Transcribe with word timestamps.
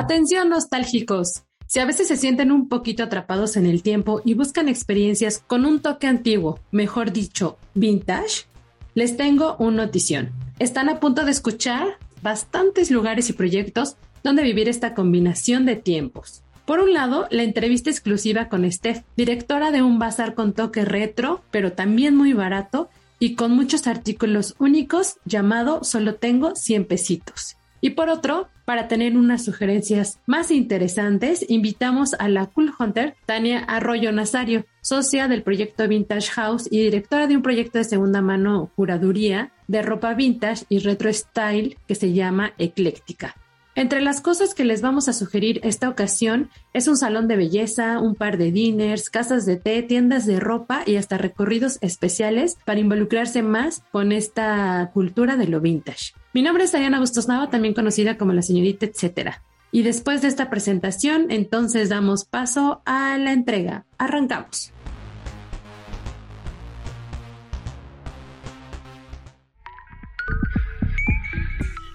Atención 0.00 0.48
nostálgicos. 0.48 1.42
Si 1.66 1.78
a 1.78 1.84
veces 1.84 2.08
se 2.08 2.16
sienten 2.16 2.52
un 2.52 2.70
poquito 2.70 3.02
atrapados 3.02 3.58
en 3.58 3.66
el 3.66 3.82
tiempo 3.82 4.22
y 4.24 4.32
buscan 4.32 4.66
experiencias 4.66 5.44
con 5.46 5.66
un 5.66 5.80
toque 5.80 6.06
antiguo, 6.06 6.58
mejor 6.70 7.12
dicho, 7.12 7.58
vintage, 7.74 8.46
les 8.94 9.18
tengo 9.18 9.56
una 9.58 9.84
notición. 9.84 10.30
Están 10.58 10.88
a 10.88 11.00
punto 11.00 11.26
de 11.26 11.32
escuchar 11.32 11.98
bastantes 12.22 12.90
lugares 12.90 13.28
y 13.28 13.34
proyectos 13.34 13.96
donde 14.24 14.42
vivir 14.42 14.70
esta 14.70 14.94
combinación 14.94 15.66
de 15.66 15.76
tiempos. 15.76 16.44
Por 16.64 16.80
un 16.80 16.94
lado, 16.94 17.26
la 17.30 17.42
entrevista 17.42 17.90
exclusiva 17.90 18.48
con 18.48 18.72
Steph, 18.72 19.04
directora 19.18 19.70
de 19.70 19.82
un 19.82 19.98
bazar 19.98 20.32
con 20.34 20.54
toque 20.54 20.86
retro, 20.86 21.42
pero 21.50 21.74
también 21.74 22.16
muy 22.16 22.32
barato 22.32 22.88
y 23.18 23.34
con 23.34 23.52
muchos 23.52 23.86
artículos 23.86 24.54
únicos 24.58 25.18
llamado 25.26 25.84
Solo 25.84 26.14
tengo 26.14 26.56
100 26.56 26.86
pesitos. 26.86 27.58
Y 27.82 27.90
por 27.90 28.08
otro, 28.08 28.48
para 28.70 28.86
tener 28.86 29.16
unas 29.16 29.44
sugerencias 29.44 30.20
más 30.26 30.52
interesantes, 30.52 31.44
invitamos 31.48 32.14
a 32.14 32.28
la 32.28 32.46
Cool 32.46 32.72
Hunter, 32.78 33.16
Tania 33.26 33.64
Arroyo 33.64 34.12
Nazario, 34.12 34.64
socia 34.80 35.26
del 35.26 35.42
proyecto 35.42 35.88
Vintage 35.88 36.30
House 36.30 36.68
y 36.70 36.78
directora 36.78 37.26
de 37.26 37.34
un 37.34 37.42
proyecto 37.42 37.78
de 37.78 37.84
segunda 37.84 38.22
mano 38.22 38.70
curaduría 38.76 39.50
de 39.66 39.82
ropa 39.82 40.14
vintage 40.14 40.66
y 40.68 40.78
retro 40.78 41.12
style 41.12 41.78
que 41.88 41.96
se 41.96 42.12
llama 42.12 42.52
Ecléctica. 42.58 43.34
Entre 43.80 44.02
las 44.02 44.20
cosas 44.20 44.52
que 44.52 44.66
les 44.66 44.82
vamos 44.82 45.08
a 45.08 45.14
sugerir 45.14 45.58
esta 45.64 45.88
ocasión 45.88 46.50
es 46.74 46.86
un 46.86 46.98
salón 46.98 47.28
de 47.28 47.36
belleza, 47.36 47.98
un 47.98 48.14
par 48.14 48.36
de 48.36 48.52
dinners, 48.52 49.08
casas 49.08 49.46
de 49.46 49.56
té, 49.56 49.82
tiendas 49.82 50.26
de 50.26 50.38
ropa 50.38 50.82
y 50.84 50.96
hasta 50.96 51.16
recorridos 51.16 51.78
especiales 51.80 52.58
para 52.66 52.78
involucrarse 52.78 53.40
más 53.42 53.82
con 53.90 54.12
esta 54.12 54.90
cultura 54.92 55.36
de 55.36 55.46
lo 55.46 55.62
vintage. 55.62 56.12
Mi 56.34 56.42
nombre 56.42 56.64
es 56.64 56.74
Ariana 56.74 57.00
Bustos 57.00 57.26
Nava, 57.26 57.48
también 57.48 57.72
conocida 57.72 58.18
como 58.18 58.34
la 58.34 58.42
señorita 58.42 58.84
etcétera. 58.84 59.42
Y 59.72 59.80
después 59.80 60.20
de 60.20 60.28
esta 60.28 60.50
presentación, 60.50 61.30
entonces 61.30 61.88
damos 61.88 62.26
paso 62.26 62.82
a 62.84 63.16
la 63.16 63.32
entrega. 63.32 63.86
Arrancamos. 63.96 64.74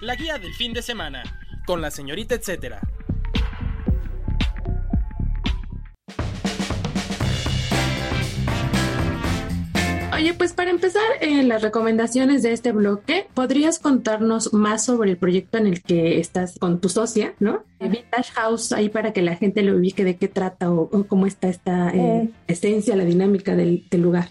La 0.00 0.16
guía 0.16 0.36
del 0.38 0.52
fin 0.54 0.72
de 0.72 0.82
semana 0.82 1.22
con 1.66 1.82
la 1.82 1.90
señorita 1.90 2.34
etcétera. 2.34 2.80
Oye, 10.16 10.32
pues 10.32 10.54
para 10.54 10.70
empezar 10.70 11.02
en 11.20 11.40
eh, 11.40 11.42
las 11.42 11.60
recomendaciones 11.60 12.42
de 12.42 12.52
este 12.52 12.72
bloque, 12.72 13.26
¿podrías 13.34 13.78
contarnos 13.78 14.54
más 14.54 14.82
sobre 14.82 15.10
el 15.10 15.18
proyecto 15.18 15.58
en 15.58 15.66
el 15.66 15.82
que 15.82 16.18
estás 16.18 16.58
con 16.58 16.80
tu 16.80 16.88
socia, 16.88 17.34
¿no? 17.38 17.64
Vintage 17.80 18.32
House, 18.32 18.72
ahí 18.72 18.88
para 18.88 19.12
que 19.12 19.20
la 19.20 19.36
gente 19.36 19.60
lo 19.60 19.76
ubique 19.76 20.04
de 20.04 20.16
qué 20.16 20.28
trata 20.28 20.70
o, 20.70 20.88
cómo 21.06 21.26
está 21.26 21.48
esta 21.48 21.90
eh, 21.90 22.22
eh. 22.22 22.30
esencia, 22.48 22.96
la 22.96 23.04
dinámica 23.04 23.56
del, 23.56 23.84
lugar. 23.92 24.30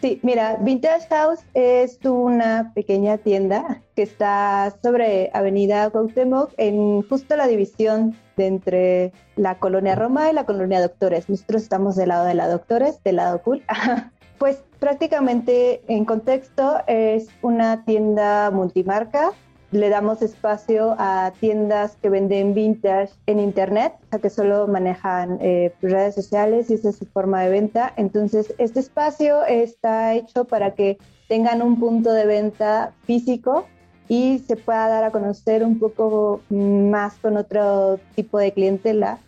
Sí, 0.00 0.20
mira, 0.22 0.56
Vintage 0.60 1.06
House 1.08 1.40
es 1.54 1.98
una 2.04 2.72
pequeña 2.74 3.18
tienda 3.18 3.82
que 3.96 4.02
está 4.02 4.74
sobre 4.82 5.30
Avenida 5.32 5.88
Cuauhtémoc 5.90 6.52
en 6.58 7.02
justo 7.02 7.36
la 7.36 7.46
división 7.46 8.16
entre 8.36 9.12
la 9.36 9.58
colonia 9.58 9.94
Roma 9.94 10.30
y 10.30 10.34
la 10.34 10.44
colonia 10.44 10.80
Doctores. 10.80 11.28
Nosotros 11.28 11.62
estamos 11.62 11.96
del 11.96 12.08
lado 12.08 12.26
de 12.26 12.34
la 12.34 12.48
Doctores, 12.48 13.02
del 13.02 13.16
lado 13.16 13.40
cool. 13.42 13.62
pues 14.38 14.62
prácticamente 14.78 15.82
en 15.88 16.04
contexto 16.04 16.80
es 16.86 17.28
una 17.40 17.84
tienda 17.84 18.50
multimarca. 18.50 19.32
Le 19.74 19.88
damos 19.88 20.22
espacio 20.22 20.94
a 21.00 21.32
tiendas 21.40 21.96
que 22.00 22.08
venden 22.08 22.54
vintage 22.54 23.10
en 23.26 23.40
internet, 23.40 23.94
o 24.04 24.10
sea 24.10 24.18
que 24.20 24.30
solo 24.30 24.68
manejan 24.68 25.38
eh, 25.40 25.74
redes 25.82 26.14
sociales 26.14 26.70
y 26.70 26.74
esa 26.74 26.90
es 26.90 26.96
su 26.98 27.06
forma 27.06 27.42
de 27.42 27.50
venta. 27.50 27.92
Entonces, 27.96 28.54
este 28.58 28.78
espacio 28.78 29.44
está 29.44 30.14
hecho 30.14 30.44
para 30.44 30.76
que 30.76 30.98
tengan 31.26 31.60
un 31.60 31.80
punto 31.80 32.12
de 32.12 32.24
venta 32.24 32.92
físico 33.02 33.66
y 34.06 34.38
se 34.46 34.54
pueda 34.54 34.86
dar 34.86 35.02
a 35.02 35.10
conocer 35.10 35.64
un 35.64 35.80
poco 35.80 36.40
más 36.50 37.14
con 37.14 37.36
otro 37.36 37.98
tipo 38.14 38.38
de 38.38 38.52
clientela 38.52 39.18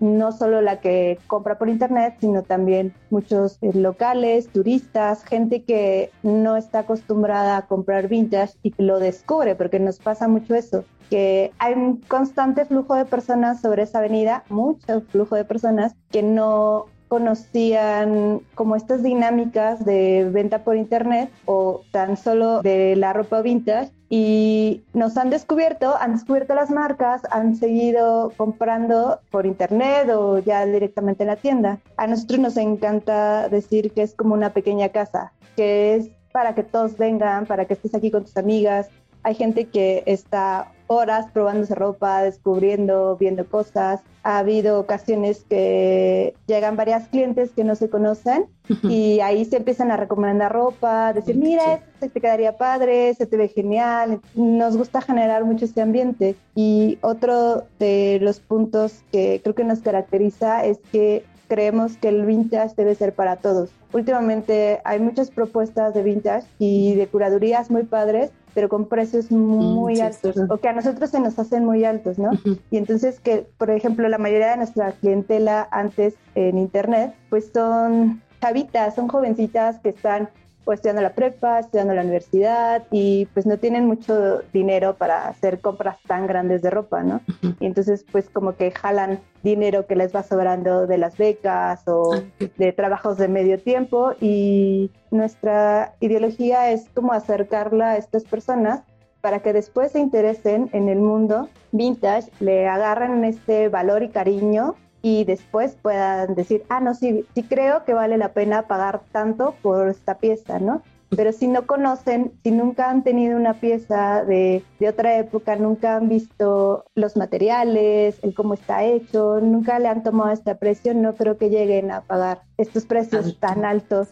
no 0.00 0.32
solo 0.32 0.60
la 0.60 0.80
que 0.80 1.18
compra 1.26 1.58
por 1.58 1.68
internet, 1.68 2.16
sino 2.20 2.42
también 2.42 2.92
muchos 3.10 3.58
eh, 3.60 3.72
locales, 3.74 4.48
turistas, 4.48 5.24
gente 5.24 5.62
que 5.62 6.10
no 6.22 6.56
está 6.56 6.80
acostumbrada 6.80 7.56
a 7.56 7.66
comprar 7.66 8.08
vintage 8.08 8.54
y 8.62 8.74
lo 8.78 8.98
descubre, 8.98 9.54
porque 9.54 9.78
nos 9.78 9.98
pasa 9.98 10.28
mucho 10.28 10.54
eso, 10.54 10.84
que 11.10 11.52
hay 11.58 11.74
un 11.74 11.98
constante 11.98 12.64
flujo 12.64 12.94
de 12.94 13.04
personas 13.04 13.60
sobre 13.60 13.82
esa 13.82 13.98
avenida, 13.98 14.44
mucho 14.48 15.02
flujo 15.02 15.36
de 15.36 15.44
personas 15.44 15.94
que 16.10 16.22
no 16.22 16.86
conocían 17.08 18.40
como 18.54 18.74
estas 18.74 19.02
dinámicas 19.02 19.84
de 19.84 20.28
venta 20.32 20.64
por 20.64 20.76
internet 20.76 21.30
o 21.44 21.82
tan 21.92 22.16
solo 22.16 22.60
de 22.62 22.96
la 22.96 23.12
ropa 23.12 23.40
vintage 23.40 23.92
y 24.08 24.84
nos 24.92 25.16
han 25.16 25.30
descubierto, 25.30 25.96
han 25.98 26.12
descubierto 26.12 26.54
las 26.54 26.70
marcas, 26.70 27.22
han 27.30 27.56
seguido 27.56 28.32
comprando 28.36 29.20
por 29.30 29.46
internet 29.46 30.10
o 30.10 30.38
ya 30.38 30.66
directamente 30.66 31.22
en 31.24 31.28
la 31.28 31.36
tienda. 31.36 31.78
A 31.96 32.06
nosotros 32.06 32.38
nos 32.38 32.56
encanta 32.56 33.48
decir 33.48 33.92
que 33.92 34.02
es 34.02 34.14
como 34.14 34.34
una 34.34 34.52
pequeña 34.52 34.90
casa, 34.90 35.32
que 35.56 35.94
es 35.94 36.10
para 36.32 36.54
que 36.54 36.64
todos 36.64 36.98
vengan, 36.98 37.46
para 37.46 37.64
que 37.64 37.74
estés 37.74 37.94
aquí 37.94 38.10
con 38.10 38.24
tus 38.24 38.36
amigas. 38.36 38.88
Hay 39.22 39.34
gente 39.34 39.66
que 39.66 40.02
está 40.06 40.73
horas 40.86 41.26
probándose 41.32 41.74
ropa, 41.74 42.22
descubriendo, 42.22 43.16
viendo 43.16 43.46
cosas. 43.46 44.00
Ha 44.22 44.38
habido 44.38 44.80
ocasiones 44.80 45.44
que 45.48 46.34
llegan 46.46 46.76
varias 46.76 47.08
clientes 47.08 47.50
que 47.50 47.64
no 47.64 47.74
se 47.74 47.90
conocen 47.90 48.46
y 48.82 49.20
ahí 49.20 49.44
se 49.44 49.58
empiezan 49.58 49.90
a 49.90 49.98
recomendar 49.98 50.52
ropa, 50.52 51.12
decir, 51.12 51.36
mira, 51.36 51.82
este 51.94 52.08
te 52.08 52.20
quedaría 52.20 52.56
padre, 52.56 53.12
se 53.14 53.26
te 53.26 53.36
ve 53.36 53.48
genial. 53.48 54.20
Nos 54.34 54.76
gusta 54.76 55.02
generar 55.02 55.44
mucho 55.44 55.66
este 55.66 55.82
ambiente. 55.82 56.36
Y 56.54 56.98
otro 57.02 57.64
de 57.78 58.18
los 58.22 58.40
puntos 58.40 59.02
que 59.12 59.40
creo 59.42 59.54
que 59.54 59.64
nos 59.64 59.80
caracteriza 59.80 60.64
es 60.64 60.78
que 60.92 61.24
creemos 61.48 61.96
que 61.98 62.08
el 62.08 62.24
vintage 62.24 62.74
debe 62.76 62.94
ser 62.94 63.14
para 63.14 63.36
todos. 63.36 63.70
Últimamente 63.92 64.80
hay 64.84 64.98
muchas 65.00 65.30
propuestas 65.30 65.94
de 65.94 66.02
vintage 66.02 66.46
y 66.58 66.94
de 66.94 67.06
curadurías 67.06 67.70
muy 67.70 67.84
padres 67.84 68.32
pero 68.54 68.68
con 68.68 68.86
precios 68.86 69.30
muy 69.30 70.00
altos 70.00 70.36
o 70.48 70.56
que 70.58 70.68
a 70.68 70.72
nosotros 70.72 71.10
se 71.10 71.20
nos 71.20 71.38
hacen 71.38 71.64
muy 71.64 71.84
altos, 71.84 72.18
¿no? 72.18 72.30
Y 72.70 72.76
entonces 72.76 73.20
que, 73.20 73.46
por 73.58 73.70
ejemplo, 73.70 74.08
la 74.08 74.18
mayoría 74.18 74.50
de 74.50 74.58
nuestra 74.58 74.92
clientela 74.92 75.68
antes 75.70 76.14
en 76.34 76.58
Internet, 76.58 77.14
pues 77.30 77.50
son 77.52 78.22
chavitas, 78.40 78.94
son 78.94 79.08
jovencitas 79.08 79.78
que 79.80 79.90
están 79.90 80.28
pues 80.64 80.78
estudiando 80.78 81.02
la 81.02 81.14
prepa, 81.14 81.58
estudiando 81.58 81.94
la 81.94 82.02
universidad 82.02 82.84
y 82.90 83.26
pues 83.34 83.46
no 83.46 83.58
tienen 83.58 83.86
mucho 83.86 84.40
dinero 84.52 84.94
para 84.94 85.28
hacer 85.28 85.60
compras 85.60 85.98
tan 86.06 86.26
grandes 86.26 86.62
de 86.62 86.70
ropa, 86.70 87.02
¿no? 87.02 87.20
Y 87.60 87.66
entonces 87.66 88.04
pues 88.10 88.28
como 88.30 88.56
que 88.56 88.70
jalan 88.70 89.20
dinero 89.42 89.86
que 89.86 89.96
les 89.96 90.14
va 90.14 90.22
sobrando 90.22 90.86
de 90.86 90.98
las 90.98 91.16
becas 91.16 91.86
o 91.86 92.14
ah, 92.14 92.46
de 92.56 92.72
trabajos 92.72 93.18
de 93.18 93.28
medio 93.28 93.58
tiempo 93.58 94.12
y 94.20 94.90
nuestra 95.10 95.94
ideología 96.00 96.70
es 96.70 96.88
como 96.94 97.12
acercarla 97.12 97.92
a 97.92 97.96
estas 97.96 98.24
personas 98.24 98.82
para 99.20 99.40
que 99.40 99.52
después 99.52 99.92
se 99.92 100.00
interesen 100.00 100.68
en 100.72 100.88
el 100.88 100.98
mundo 100.98 101.48
vintage, 101.72 102.30
le 102.40 102.68
agarren 102.68 103.24
este 103.24 103.68
valor 103.68 104.02
y 104.02 104.10
cariño 104.10 104.76
y 105.04 105.24
después 105.24 105.76
puedan 105.82 106.34
decir, 106.34 106.64
ah, 106.70 106.80
no, 106.80 106.94
sí, 106.94 107.26
sí 107.34 107.42
creo 107.42 107.84
que 107.84 107.92
vale 107.92 108.16
la 108.16 108.32
pena 108.32 108.62
pagar 108.62 109.02
tanto 109.12 109.54
por 109.60 109.88
esta 109.88 110.16
pieza, 110.16 110.58
¿no? 110.60 110.80
Pero 111.14 111.30
si 111.32 111.46
no 111.46 111.66
conocen, 111.66 112.32
si 112.42 112.50
nunca 112.50 112.88
han 112.88 113.04
tenido 113.04 113.36
una 113.36 113.52
pieza 113.60 114.24
de, 114.24 114.64
de 114.80 114.88
otra 114.88 115.18
época, 115.18 115.56
nunca 115.56 115.96
han 115.96 116.08
visto 116.08 116.86
los 116.94 117.18
materiales, 117.18 118.18
el 118.22 118.34
cómo 118.34 118.54
está 118.54 118.82
hecho, 118.82 119.40
nunca 119.42 119.78
le 119.78 119.88
han 119.88 120.02
tomado 120.02 120.30
este 120.30 120.54
precio, 120.54 120.94
no 120.94 121.14
creo 121.14 121.36
que 121.36 121.50
lleguen 121.50 121.90
a 121.90 122.00
pagar 122.00 122.40
estos 122.56 122.86
precios 122.86 123.38
tan 123.38 123.66
altos. 123.66 124.08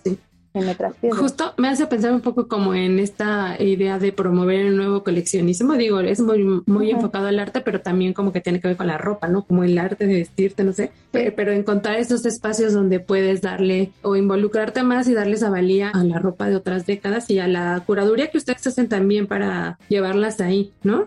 En 0.55 0.69
otras 0.69 0.95
piezas. 0.97 1.19
Justo 1.19 1.55
me 1.57 1.69
hace 1.69 1.87
pensar 1.87 2.13
un 2.13 2.21
poco 2.21 2.49
como 2.49 2.75
en 2.75 2.99
esta 2.99 3.57
idea 3.59 3.99
de 3.99 4.13
promover 4.13 4.61
el 4.61 4.77
nuevo 4.77 5.03
coleccionismo. 5.03 5.75
Digo, 5.75 6.01
es 6.01 6.21
muy, 6.21 6.63
muy 6.67 6.91
enfocado 6.91 7.27
al 7.27 7.39
arte, 7.39 7.61
pero 7.61 7.81
también 7.81 8.13
como 8.13 8.33
que 8.33 8.41
tiene 8.41 8.61
que 8.61 8.69
ver 8.69 8.77
con 8.77 8.87
la 8.87 8.99
ropa, 8.99 9.29
¿no? 9.29 9.45
Como 9.45 9.65
el 9.65 9.79
arte 9.79 10.07
de 10.07 10.15
vestirte, 10.15 10.65
no 10.65 10.73
sé. 10.73 10.93
Pero, 11.11 11.33
pero, 11.35 11.53
encontrar 11.53 11.97
esos 11.97 12.25
espacios 12.27 12.73
donde 12.73 13.01
puedes 13.01 13.41
darle 13.41 13.93
o 14.03 14.17
involucrarte 14.17 14.83
más 14.83 15.09
y 15.09 15.15
darles 15.15 15.43
a 15.43 15.51
valía 15.51 15.91
a 15.91 16.05
la 16.05 16.19
ropa 16.19 16.49
de 16.49 16.57
otras 16.57 16.87
décadas 16.87 17.29
y 17.31 17.39
a 17.39 17.49
la 17.49 17.83
curaduría 17.87 18.31
que 18.31 18.39
ustedes 18.39 18.67
hacen 18.67 18.89
también 18.89 19.27
para 19.27 19.79
llevarlas 19.89 20.41
ahí, 20.41 20.73
¿no? 20.83 21.07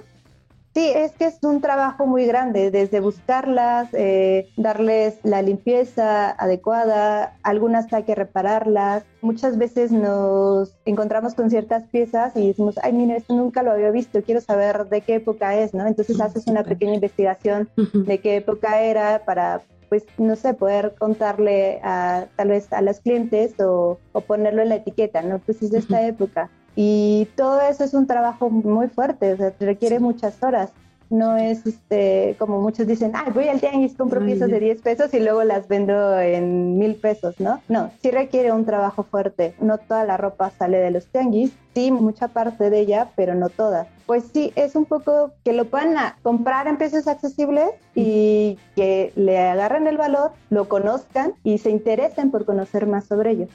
Sí, 0.76 0.92
es 0.94 1.14
que 1.14 1.28
es 1.28 1.38
un 1.42 1.62
trabajo 1.62 2.06
muy 2.06 2.26
grande, 2.26 2.70
desde 2.70 3.00
buscarlas, 3.00 3.88
eh, 3.94 4.50
darles 4.58 5.18
la 5.24 5.42
limpieza 5.42 6.32
adecuada, 6.32 7.38
algunas 7.44 7.94
hay 7.94 8.04
que 8.04 8.14
repararlas. 8.14 9.06
Muchas 9.22 9.58
veces 9.58 9.94
nos 9.94 10.76
encontramos 10.84 11.34
con 11.34 11.50
ciertas 11.50 11.88
piezas 11.88 12.36
y 12.36 12.48
decimos, 12.48 12.76
ay, 12.84 12.92
mira, 12.92 13.16
esto 13.16 13.34
nunca 13.34 13.64
lo 13.64 13.72
había 13.72 13.90
visto, 13.90 14.22
quiero 14.22 14.42
saber 14.42 14.90
de 14.90 15.00
qué 15.00 15.16
época 15.16 15.56
es, 15.56 15.74
¿no? 15.74 15.88
Entonces 15.88 16.20
haces 16.20 16.46
una 16.48 16.66
pequeña 16.66 16.96
investigación 16.96 17.70
de 17.78 18.20
qué 18.20 18.36
época 18.36 18.82
era 18.82 19.24
para 19.24 19.62
pues 19.88 20.04
no 20.18 20.36
sé, 20.36 20.56
poder 20.56 20.96
contarle 21.00 21.80
a 21.84 22.26
tal 22.36 22.50
vez 22.50 22.74
a 22.74 22.82
los 22.82 23.00
clientes 23.00 23.58
o, 23.62 23.98
o 24.12 24.22
ponerlo 24.22 24.62
en 24.62 24.70
la 24.70 24.76
etiqueta, 24.76 25.22
¿no? 25.22 25.40
Pues 25.40 25.62
es 25.62 25.72
de 25.72 25.78
esta 25.78 26.06
época. 26.06 26.50
Y 26.76 27.28
todo 27.36 27.62
eso 27.62 27.84
es 27.84 27.94
un 27.94 28.08
trabajo 28.08 28.50
muy 28.50 28.88
fuerte, 28.88 29.34
o 29.34 29.38
sea, 29.38 29.54
requiere 29.60 30.00
muchas 30.00 30.42
horas. 30.44 30.72
No 31.10 31.38
es 31.38 31.66
este, 31.68 32.36
como 32.40 32.62
muchos 32.62 32.88
dicen, 32.88 33.12
ay, 33.14 33.32
voy 33.32 33.48
al 33.48 33.60
tianguis, 33.60 33.96
compro 33.96 34.26
piezas 34.26 34.50
de 34.50 34.60
10 34.60 34.82
pesos 34.82 35.14
y 35.14 35.20
luego 35.20 35.44
las 35.44 35.68
vendo 35.68 36.20
en 36.20 36.80
mil 36.80 36.96
pesos, 36.96 37.40
¿no? 37.40 37.62
No, 37.70 37.92
sí 38.02 38.10
requiere 38.10 38.52
un 38.52 38.66
trabajo 38.66 39.04
fuerte. 39.04 39.54
No 39.60 39.78
toda 39.78 40.04
la 40.04 40.18
ropa 40.18 40.50
sale 40.50 40.78
de 40.80 40.90
los 40.90 41.06
tianguis, 41.06 41.54
sí, 41.76 41.92
mucha 41.92 42.30
parte 42.30 42.72
de 42.72 42.80
ella, 42.80 43.10
pero 43.16 43.36
no 43.36 43.50
toda. 43.50 43.88
Pues 44.08 44.24
sí, 44.34 44.52
es 44.56 44.76
un 44.76 44.86
poco 44.86 45.32
que 45.44 45.54
lo 45.54 45.66
puedan 45.66 45.96
comprar 46.24 46.68
en 46.68 46.78
precios 46.78 47.08
accesibles 47.08 47.70
y 47.94 48.58
que 48.76 49.14
le 49.16 49.38
agarren 49.38 49.86
el 49.86 49.98
valor, 49.98 50.32
lo 50.50 50.68
conozcan 50.68 51.34
y 51.44 51.60
se 51.60 51.70
interesen 51.70 52.32
por 52.32 52.46
conocer 52.46 52.88
más 52.88 53.06
sobre 53.06 53.32
ello. 53.32 53.48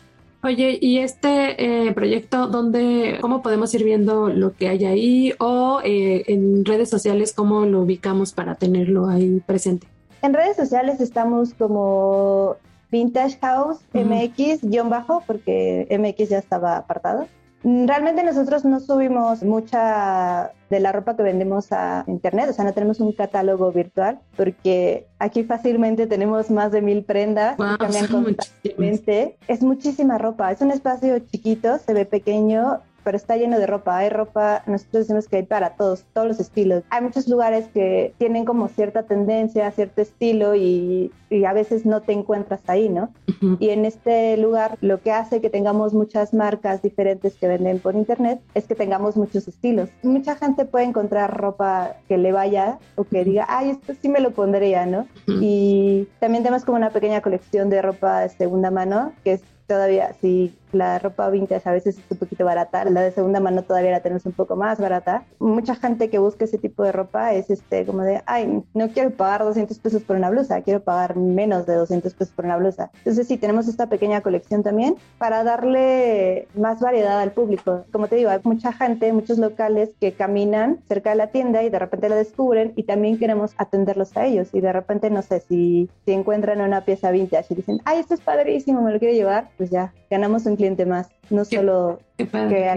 Oye, 0.42 0.78
¿y 0.80 0.98
este 0.98 1.88
eh, 1.88 1.92
proyecto, 1.92 2.46
dónde, 2.46 3.18
cómo 3.20 3.42
podemos 3.42 3.74
ir 3.74 3.84
viendo 3.84 4.28
lo 4.28 4.54
que 4.54 4.68
hay 4.68 4.86
ahí 4.86 5.34
o 5.38 5.80
eh, 5.84 6.24
en 6.28 6.64
redes 6.64 6.88
sociales, 6.88 7.34
cómo 7.34 7.66
lo 7.66 7.82
ubicamos 7.82 8.32
para 8.32 8.54
tenerlo 8.54 9.06
ahí 9.06 9.42
presente? 9.44 9.86
En 10.22 10.32
redes 10.32 10.56
sociales 10.56 11.00
estamos 11.00 11.52
como 11.52 12.56
Vintage 12.90 13.38
House 13.40 13.80
MX-bajo, 13.92 15.24
porque 15.26 15.86
MX 15.90 16.30
ya 16.30 16.38
estaba 16.38 16.78
apartado. 16.78 17.26
Realmente 17.62 18.22
nosotros 18.22 18.64
no 18.64 18.80
subimos 18.80 19.42
mucha 19.42 20.52
de 20.70 20.80
la 20.80 20.92
ropa 20.92 21.16
que 21.16 21.22
vendemos 21.22 21.72
a 21.72 22.04
internet, 22.06 22.48
o 22.48 22.52
sea, 22.52 22.64
no 22.64 22.72
tenemos 22.72 23.00
un 23.00 23.12
catálogo 23.12 23.70
virtual, 23.72 24.20
porque 24.36 25.06
aquí 25.18 25.44
fácilmente 25.44 26.06
tenemos 26.06 26.50
más 26.50 26.72
de 26.72 26.80
mil 26.80 27.04
prendas, 27.04 27.56
cambian 27.78 28.06
constantemente. 28.06 29.36
Es 29.46 29.62
muchísima 29.62 30.16
ropa, 30.16 30.50
es 30.52 30.60
un 30.62 30.70
espacio 30.70 31.18
chiquito, 31.18 31.78
se 31.78 31.92
ve 31.92 32.06
pequeño, 32.06 32.80
pero 33.04 33.16
está 33.16 33.36
lleno 33.36 33.58
de 33.58 33.66
ropa. 33.66 33.98
Hay 33.98 34.08
ropa, 34.08 34.62
nosotros 34.66 35.04
decimos 35.04 35.28
que 35.28 35.36
hay 35.36 35.42
para 35.44 35.70
todos, 35.70 36.04
todos 36.12 36.28
los 36.28 36.40
estilos. 36.40 36.82
Hay 36.90 37.02
muchos 37.02 37.28
lugares 37.28 37.68
que 37.72 38.14
tienen 38.18 38.44
como 38.44 38.68
cierta 38.68 39.04
tendencia, 39.04 39.70
cierto 39.70 40.02
estilo 40.02 40.54
y, 40.54 41.12
y 41.30 41.44
a 41.44 41.52
veces 41.52 41.86
no 41.86 42.02
te 42.02 42.12
encuentras 42.12 42.60
ahí, 42.66 42.88
¿no? 42.88 43.10
Y 43.58 43.70
en 43.70 43.84
este 43.84 44.36
lugar 44.36 44.76
lo 44.80 45.00
que 45.00 45.12
hace 45.12 45.40
que 45.40 45.48
tengamos 45.48 45.94
muchas 45.94 46.34
marcas 46.34 46.82
diferentes 46.82 47.36
que 47.36 47.48
venden 47.48 47.78
por 47.78 47.94
internet 47.94 48.40
es 48.54 48.66
que 48.66 48.74
tengamos 48.74 49.16
muchos 49.16 49.48
estilos. 49.48 49.88
Mucha 50.02 50.36
gente 50.36 50.64
puede 50.64 50.84
encontrar 50.84 51.36
ropa 51.36 51.96
que 52.08 52.18
le 52.18 52.32
vaya 52.32 52.78
o 52.96 53.04
que 53.04 53.24
diga, 53.24 53.46
ay, 53.48 53.70
esto 53.70 53.94
sí 54.00 54.08
me 54.08 54.20
lo 54.20 54.32
pondría, 54.32 54.84
¿no? 54.84 55.06
Y 55.26 56.08
también 56.18 56.42
tenemos 56.42 56.64
como 56.64 56.76
una 56.76 56.90
pequeña 56.90 57.22
colección 57.22 57.70
de 57.70 57.80
ropa 57.80 58.20
de 58.20 58.28
segunda 58.28 58.70
mano 58.70 59.12
que 59.24 59.34
es 59.34 59.42
todavía, 59.66 60.12
si 60.20 60.52
la 60.72 60.98
ropa 60.98 61.30
vintage 61.30 61.68
a 61.68 61.72
veces 61.72 61.98
es 61.98 62.04
un 62.10 62.18
poquito 62.18 62.44
barata, 62.44 62.84
la 62.84 63.02
de 63.02 63.12
segunda 63.12 63.40
mano 63.40 63.62
todavía 63.62 63.90
la 63.90 64.00
tenemos 64.00 64.26
un 64.26 64.32
poco 64.32 64.56
más 64.56 64.80
barata. 64.80 65.24
Mucha 65.38 65.74
gente 65.74 66.10
que 66.10 66.18
busca 66.18 66.44
ese 66.44 66.58
tipo 66.58 66.82
de 66.82 66.92
ropa 66.92 67.32
es 67.34 67.50
este 67.50 67.86
como 67.86 68.02
de, 68.02 68.22
ay, 68.26 68.62
no 68.74 68.88
quiero 68.88 69.10
pagar 69.10 69.44
200 69.44 69.78
pesos 69.78 70.02
por 70.02 70.16
una 70.16 70.30
blusa, 70.30 70.62
quiero 70.62 70.80
pagar 70.82 71.16
menos 71.16 71.66
de 71.66 71.74
200 71.74 72.14
pesos 72.14 72.34
por 72.34 72.44
una 72.44 72.56
blusa. 72.56 72.90
Entonces 72.98 73.26
sí, 73.26 73.36
tenemos 73.36 73.68
esta 73.68 73.88
pequeña 73.88 74.20
colección 74.20 74.62
también 74.62 74.96
para 75.18 75.44
darle 75.44 76.48
más 76.54 76.80
variedad 76.80 77.20
al 77.20 77.32
público. 77.32 77.84
Como 77.92 78.08
te 78.08 78.16
digo, 78.16 78.30
hay 78.30 78.40
mucha 78.44 78.72
gente, 78.72 79.12
muchos 79.12 79.38
locales 79.38 79.90
que 80.00 80.12
caminan 80.12 80.80
cerca 80.88 81.10
de 81.10 81.16
la 81.16 81.28
tienda 81.28 81.62
y 81.62 81.70
de 81.70 81.78
repente 81.78 82.08
la 82.08 82.16
descubren 82.16 82.72
y 82.76 82.84
también 82.84 83.18
queremos 83.18 83.54
atenderlos 83.56 84.16
a 84.16 84.26
ellos 84.26 84.48
y 84.52 84.60
de 84.60 84.72
repente, 84.72 85.10
no 85.10 85.22
sé, 85.22 85.40
si, 85.40 85.88
si 86.04 86.12
encuentran 86.12 86.60
una 86.60 86.84
pieza 86.84 87.10
vintage 87.10 87.46
y 87.50 87.54
dicen, 87.56 87.80
ay, 87.84 87.98
esto 87.98 88.14
es 88.14 88.20
padrísimo, 88.20 88.82
me 88.82 88.92
lo 88.92 88.98
quiero 88.98 89.14
llevar, 89.14 89.50
pues 89.56 89.70
ya 89.70 89.92
ganamos 90.10 90.46
un 90.46 90.56
cliente 90.60 90.84
más, 90.84 91.08
no 91.30 91.44
solo 91.44 92.00
que 92.16 92.28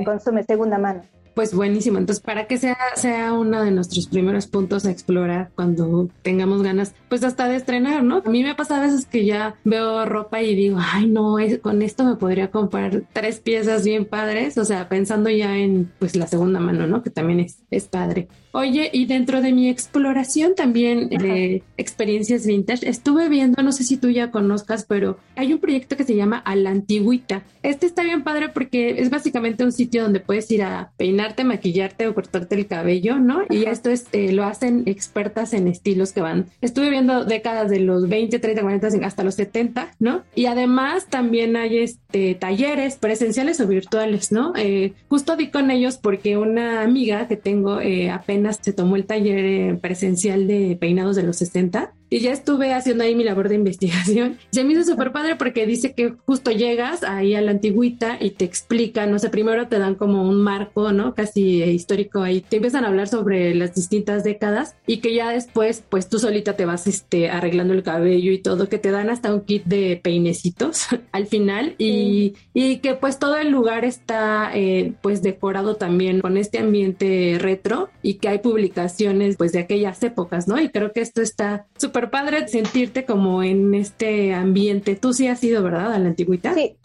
consume 0.06 0.44
segunda 0.44 0.77
mano. 0.77 1.03
Pues 1.33 1.53
buenísimo. 1.53 1.97
Entonces, 1.97 2.24
para 2.24 2.47
que 2.47 2.57
sea, 2.57 2.77
sea 2.95 3.33
uno 3.33 3.63
de 3.63 3.71
nuestros 3.71 4.07
primeros 4.07 4.47
puntos 4.47 4.85
a 4.85 4.91
explorar 4.91 5.50
cuando 5.56 6.07
tengamos 6.21 6.62
ganas, 6.62 6.94
pues 7.13 7.24
hasta 7.24 7.48
de 7.48 7.57
estrenar, 7.57 8.04
¿no? 8.04 8.24
A 8.25 8.30
mí 8.31 8.42
me 8.42 8.56
pasa 8.56 8.80
a 8.80 8.81
veces 8.81 9.06
que 9.06 9.24
ya 9.24 9.54
veo 9.65 10.04
ropa 10.04 10.42
y 10.42 10.56
digo, 10.56 10.80
ay, 10.81 11.06
no, 11.06 11.36
con 11.62 11.83
esto 11.83 12.04
me 12.06 12.15
podría 12.15 12.50
comprar 12.50 13.04
tres 13.13 13.39
piezas 13.39 13.86
bien 13.86 14.06
padres, 14.06 14.57
o 14.57 14.65
sea, 14.65 14.89
pensando 14.89 15.30
ya 15.30 15.56
en 15.60 15.92
pues 16.00 16.15
la 16.15 16.25
segunda 16.25 16.60
mano, 16.60 16.88
¿no? 16.88 17.04
Que 17.04 17.12
también 17.12 17.39
es, 17.39 17.60
es 17.69 17.83
padre. 17.83 18.30
Oye, 18.56 18.92
y 18.94 19.06
dentro 19.06 19.42
de 19.42 19.51
mi 19.51 19.68
exploración 19.68 20.54
también 20.54 21.10
de 21.10 21.63
experiencias 21.75 22.45
vintage, 22.45 22.88
estuve 22.88 23.27
viendo, 23.27 23.63
no 23.63 23.71
sé 23.71 23.83
si 23.83 23.98
tú 23.98 24.12
ya 24.12 24.30
conozcas, 24.30 24.86
pero 24.86 25.18
hay 25.36 25.54
un 25.54 25.60
proyecto 25.60 25.98
que 25.98 26.04
se 26.04 26.15
llama 26.15 26.38
A 26.38 26.56
la 26.56 26.69
Antigüita. 26.69 27.42
Este 27.63 27.88
está 27.88 28.04
bien 28.04 28.24
padre 28.24 28.50
porque 28.50 29.01
es 29.01 29.10
básicamente 29.10 29.63
un 29.63 29.71
sitio 29.71 30.04
donde 30.04 30.19
puedes 30.19 30.51
ir 30.51 30.62
a 30.62 30.92
peinarte, 30.98 31.44
maquillarte 31.44 32.07
o 32.07 32.13
cortarte 32.13 32.54
el 32.54 32.68
cabello, 32.68 33.18
¿no? 33.18 33.42
Y 33.50 33.65
esto 33.65 33.89
es, 33.89 34.06
eh, 34.12 34.31
lo 34.31 34.44
hacen 34.44 34.83
expertas 34.86 35.54
en 35.54 35.68
estilos 35.68 36.12
que 36.12 36.21
van. 36.21 36.45
Estuve 36.62 36.92
viendo 36.92 37.02
décadas 37.25 37.69
de 37.69 37.79
los 37.79 38.07
20, 38.07 38.39
30, 38.39 38.61
40, 38.61 38.88
hasta 39.05 39.23
los 39.23 39.35
70, 39.35 39.91
¿no? 40.00 40.23
Y 40.35 40.45
además 40.45 41.07
también 41.07 41.55
hay 41.55 41.79
este, 41.79 42.35
talleres 42.35 42.95
presenciales 42.95 43.59
o 43.59 43.67
virtuales, 43.67 44.31
¿no? 44.31 44.53
Eh, 44.55 44.94
justo 45.09 45.35
di 45.35 45.50
con 45.50 45.71
ellos 45.71 45.97
porque 45.97 46.38
una 46.38 46.81
amiga 46.81 47.27
que 47.27 47.38
tengo 47.38 47.79
eh, 47.81 48.10
apenas 48.10 48.60
se 48.62 48.74
tomó 48.74 48.95
el 48.95 49.05
taller 49.05 49.45
eh, 49.45 49.79
presencial 49.81 50.48
de 50.48 50.77
peinados 50.79 51.15
de 51.15 51.24
los 51.24 51.38
60 51.38 51.93
y 52.13 52.20
ya 52.20 52.32
estuve 52.32 52.75
haciendo 52.75 53.03
ahí 53.03 53.15
mi 53.15 53.24
labor 53.24 53.50
de 53.50 53.55
investigación. 53.55 54.38
Se 54.51 54.63
me 54.63 54.74
hizo 54.74 54.84
súper 54.84 55.12
padre 55.12 55.36
porque 55.36 55.65
dice 55.65 55.96
que 55.96 56.13
justo 56.27 56.51
llegas 56.51 57.01
ahí 57.01 57.34
a 57.34 57.41
la 57.41 57.50
antigüita 57.50 58.17
y 58.20 58.29
te 58.29 58.46
explican, 58.46 59.10
no 59.10 59.17
sé, 59.17 59.29
primero 59.29 59.67
te 59.67 59.79
dan 59.79 59.96
como 59.96 60.22
un 60.22 60.43
marco, 60.43 60.91
¿no? 60.91 61.15
Casi 61.15 61.63
histórico 61.63 62.22
ahí, 62.22 62.41
te 62.41 62.58
empiezan 62.58 62.86
a 62.86 62.89
hablar 62.89 63.08
sobre 63.08 63.55
las 63.55 63.74
distintas 63.74 64.24
décadas 64.24 64.75
y 64.86 64.98
que 64.98 65.15
ya 65.15 65.32
después, 65.32 65.84
pues 65.89 66.08
tú 66.08 66.20
solita 66.20 66.55
te 66.55 66.65
vas 66.65 66.86
este, 66.86 67.32
arreglando 67.32 67.74
el 67.74 67.82
cabello 67.82 68.32
y 68.32 68.38
todo, 68.38 68.70
que 68.70 68.77
te 68.77 68.91
dan 68.91 69.10
hasta 69.10 69.34
un 69.34 69.41
kit 69.41 69.63
de 69.63 70.00
peinecitos 70.03 70.86
al 71.12 71.25
final 71.25 71.74
y, 71.79 72.36
y 72.53 72.77
que 72.77 72.93
pues 72.93 73.17
todo 73.17 73.38
el 73.38 73.50
lugar 73.50 73.86
está 73.86 74.51
eh, 74.53 74.93
pues 75.01 75.24
decorado 75.24 75.77
también 75.77 76.22
con 76.22 76.38
este 76.38 76.60
ambiente 76.60 77.38
retro 77.39 77.89
y 78.03 78.15
que 78.15 78.29
hay 78.29 78.38
publicaciones 78.38 79.36
pues 79.36 79.51
de 79.51 79.62
aquellas 79.62 80.03
épocas, 80.03 80.48
¿no? 80.48 80.62
Y 80.62 80.70
creo 80.70 80.91
que 80.91 81.01
esto 81.01 81.20
está 81.20 81.65
súper 81.75 82.02
padre 82.10 82.48
sentirte 82.48 83.05
como 83.05 83.43
en 83.43 83.74
este 83.75 84.33
ambiente. 84.33 84.95
Tú 84.95 85.13
sí 85.13 85.27
has 85.27 85.43
ido, 85.43 85.63
¿verdad? 85.63 85.93
A 85.93 86.00
la 86.00 86.07
antigüita. 86.10 86.53
Sí, 86.53 86.75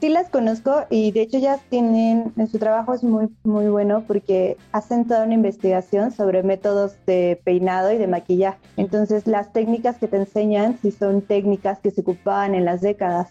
sí 0.00 0.08
las 0.08 0.28
conozco 0.28 0.84
y 0.90 1.10
de 1.12 1.22
hecho 1.22 1.38
ya 1.38 1.58
tienen, 1.68 2.32
en 2.36 2.46
su 2.48 2.58
trabajo 2.58 2.94
es 2.94 3.02
muy, 3.02 3.28
muy 3.42 3.68
bueno 3.68 4.04
porque 4.06 4.56
hacen 4.72 5.06
toda 5.06 5.24
una 5.24 5.34
investigación 5.34 6.12
sobre 6.12 6.42
métodos 6.42 6.96
de 7.06 7.40
peinado 7.44 7.92
y 7.92 7.98
de 7.98 8.06
maquillaje. 8.06 8.58
Entonces 8.76 9.26
las 9.26 9.52
técnicas 9.52 9.96
que 9.98 10.08
te 10.08 10.16
enseñan 10.16 10.78
si 10.80 10.90
son 10.90 11.22
técnicas 11.22 11.80
que 11.80 11.90
se 11.90 12.02
ocupaban 12.02 12.54
en 12.54 12.64
las 12.64 12.80
décadas. 12.80 13.30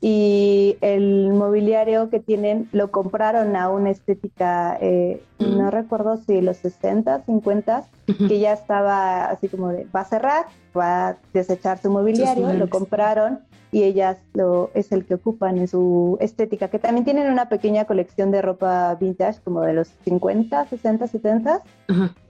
Y 0.00 0.78
el 0.80 1.28
mobiliario 1.34 2.08
que 2.08 2.20
tienen 2.20 2.70
lo 2.72 2.90
compraron 2.90 3.54
a 3.54 3.68
una 3.68 3.90
estética, 3.90 4.78
eh, 4.80 5.22
no 5.38 5.70
recuerdo 5.70 6.16
si 6.16 6.40
los 6.40 6.56
60, 6.56 7.24
50, 7.24 7.84
que 8.06 8.40
ya 8.40 8.54
estaba 8.54 9.26
así 9.26 9.46
como 9.48 9.68
de, 9.68 9.86
va 9.94 10.00
a 10.00 10.04
cerrar, 10.06 10.46
va 10.76 11.08
a 11.08 11.16
desechar 11.34 11.78
su 11.82 11.90
mobiliario, 11.90 12.50
lo 12.54 12.70
compraron 12.70 13.40
y 13.70 13.82
ellas 13.82 14.18
lo, 14.34 14.70
es 14.74 14.92
el 14.92 15.04
que 15.04 15.14
ocupan 15.14 15.58
en 15.58 15.68
su 15.68 16.16
estética, 16.20 16.68
que 16.68 16.78
también 16.78 17.04
tienen 17.04 17.30
una 17.30 17.48
pequeña 17.48 17.84
colección 17.84 18.30
de 18.30 18.42
ropa 18.42 18.94
vintage 18.94 19.40
como 19.42 19.60
de 19.60 19.74
los 19.74 19.88
50, 20.04 20.66
60, 20.66 21.06
70. 21.06 21.62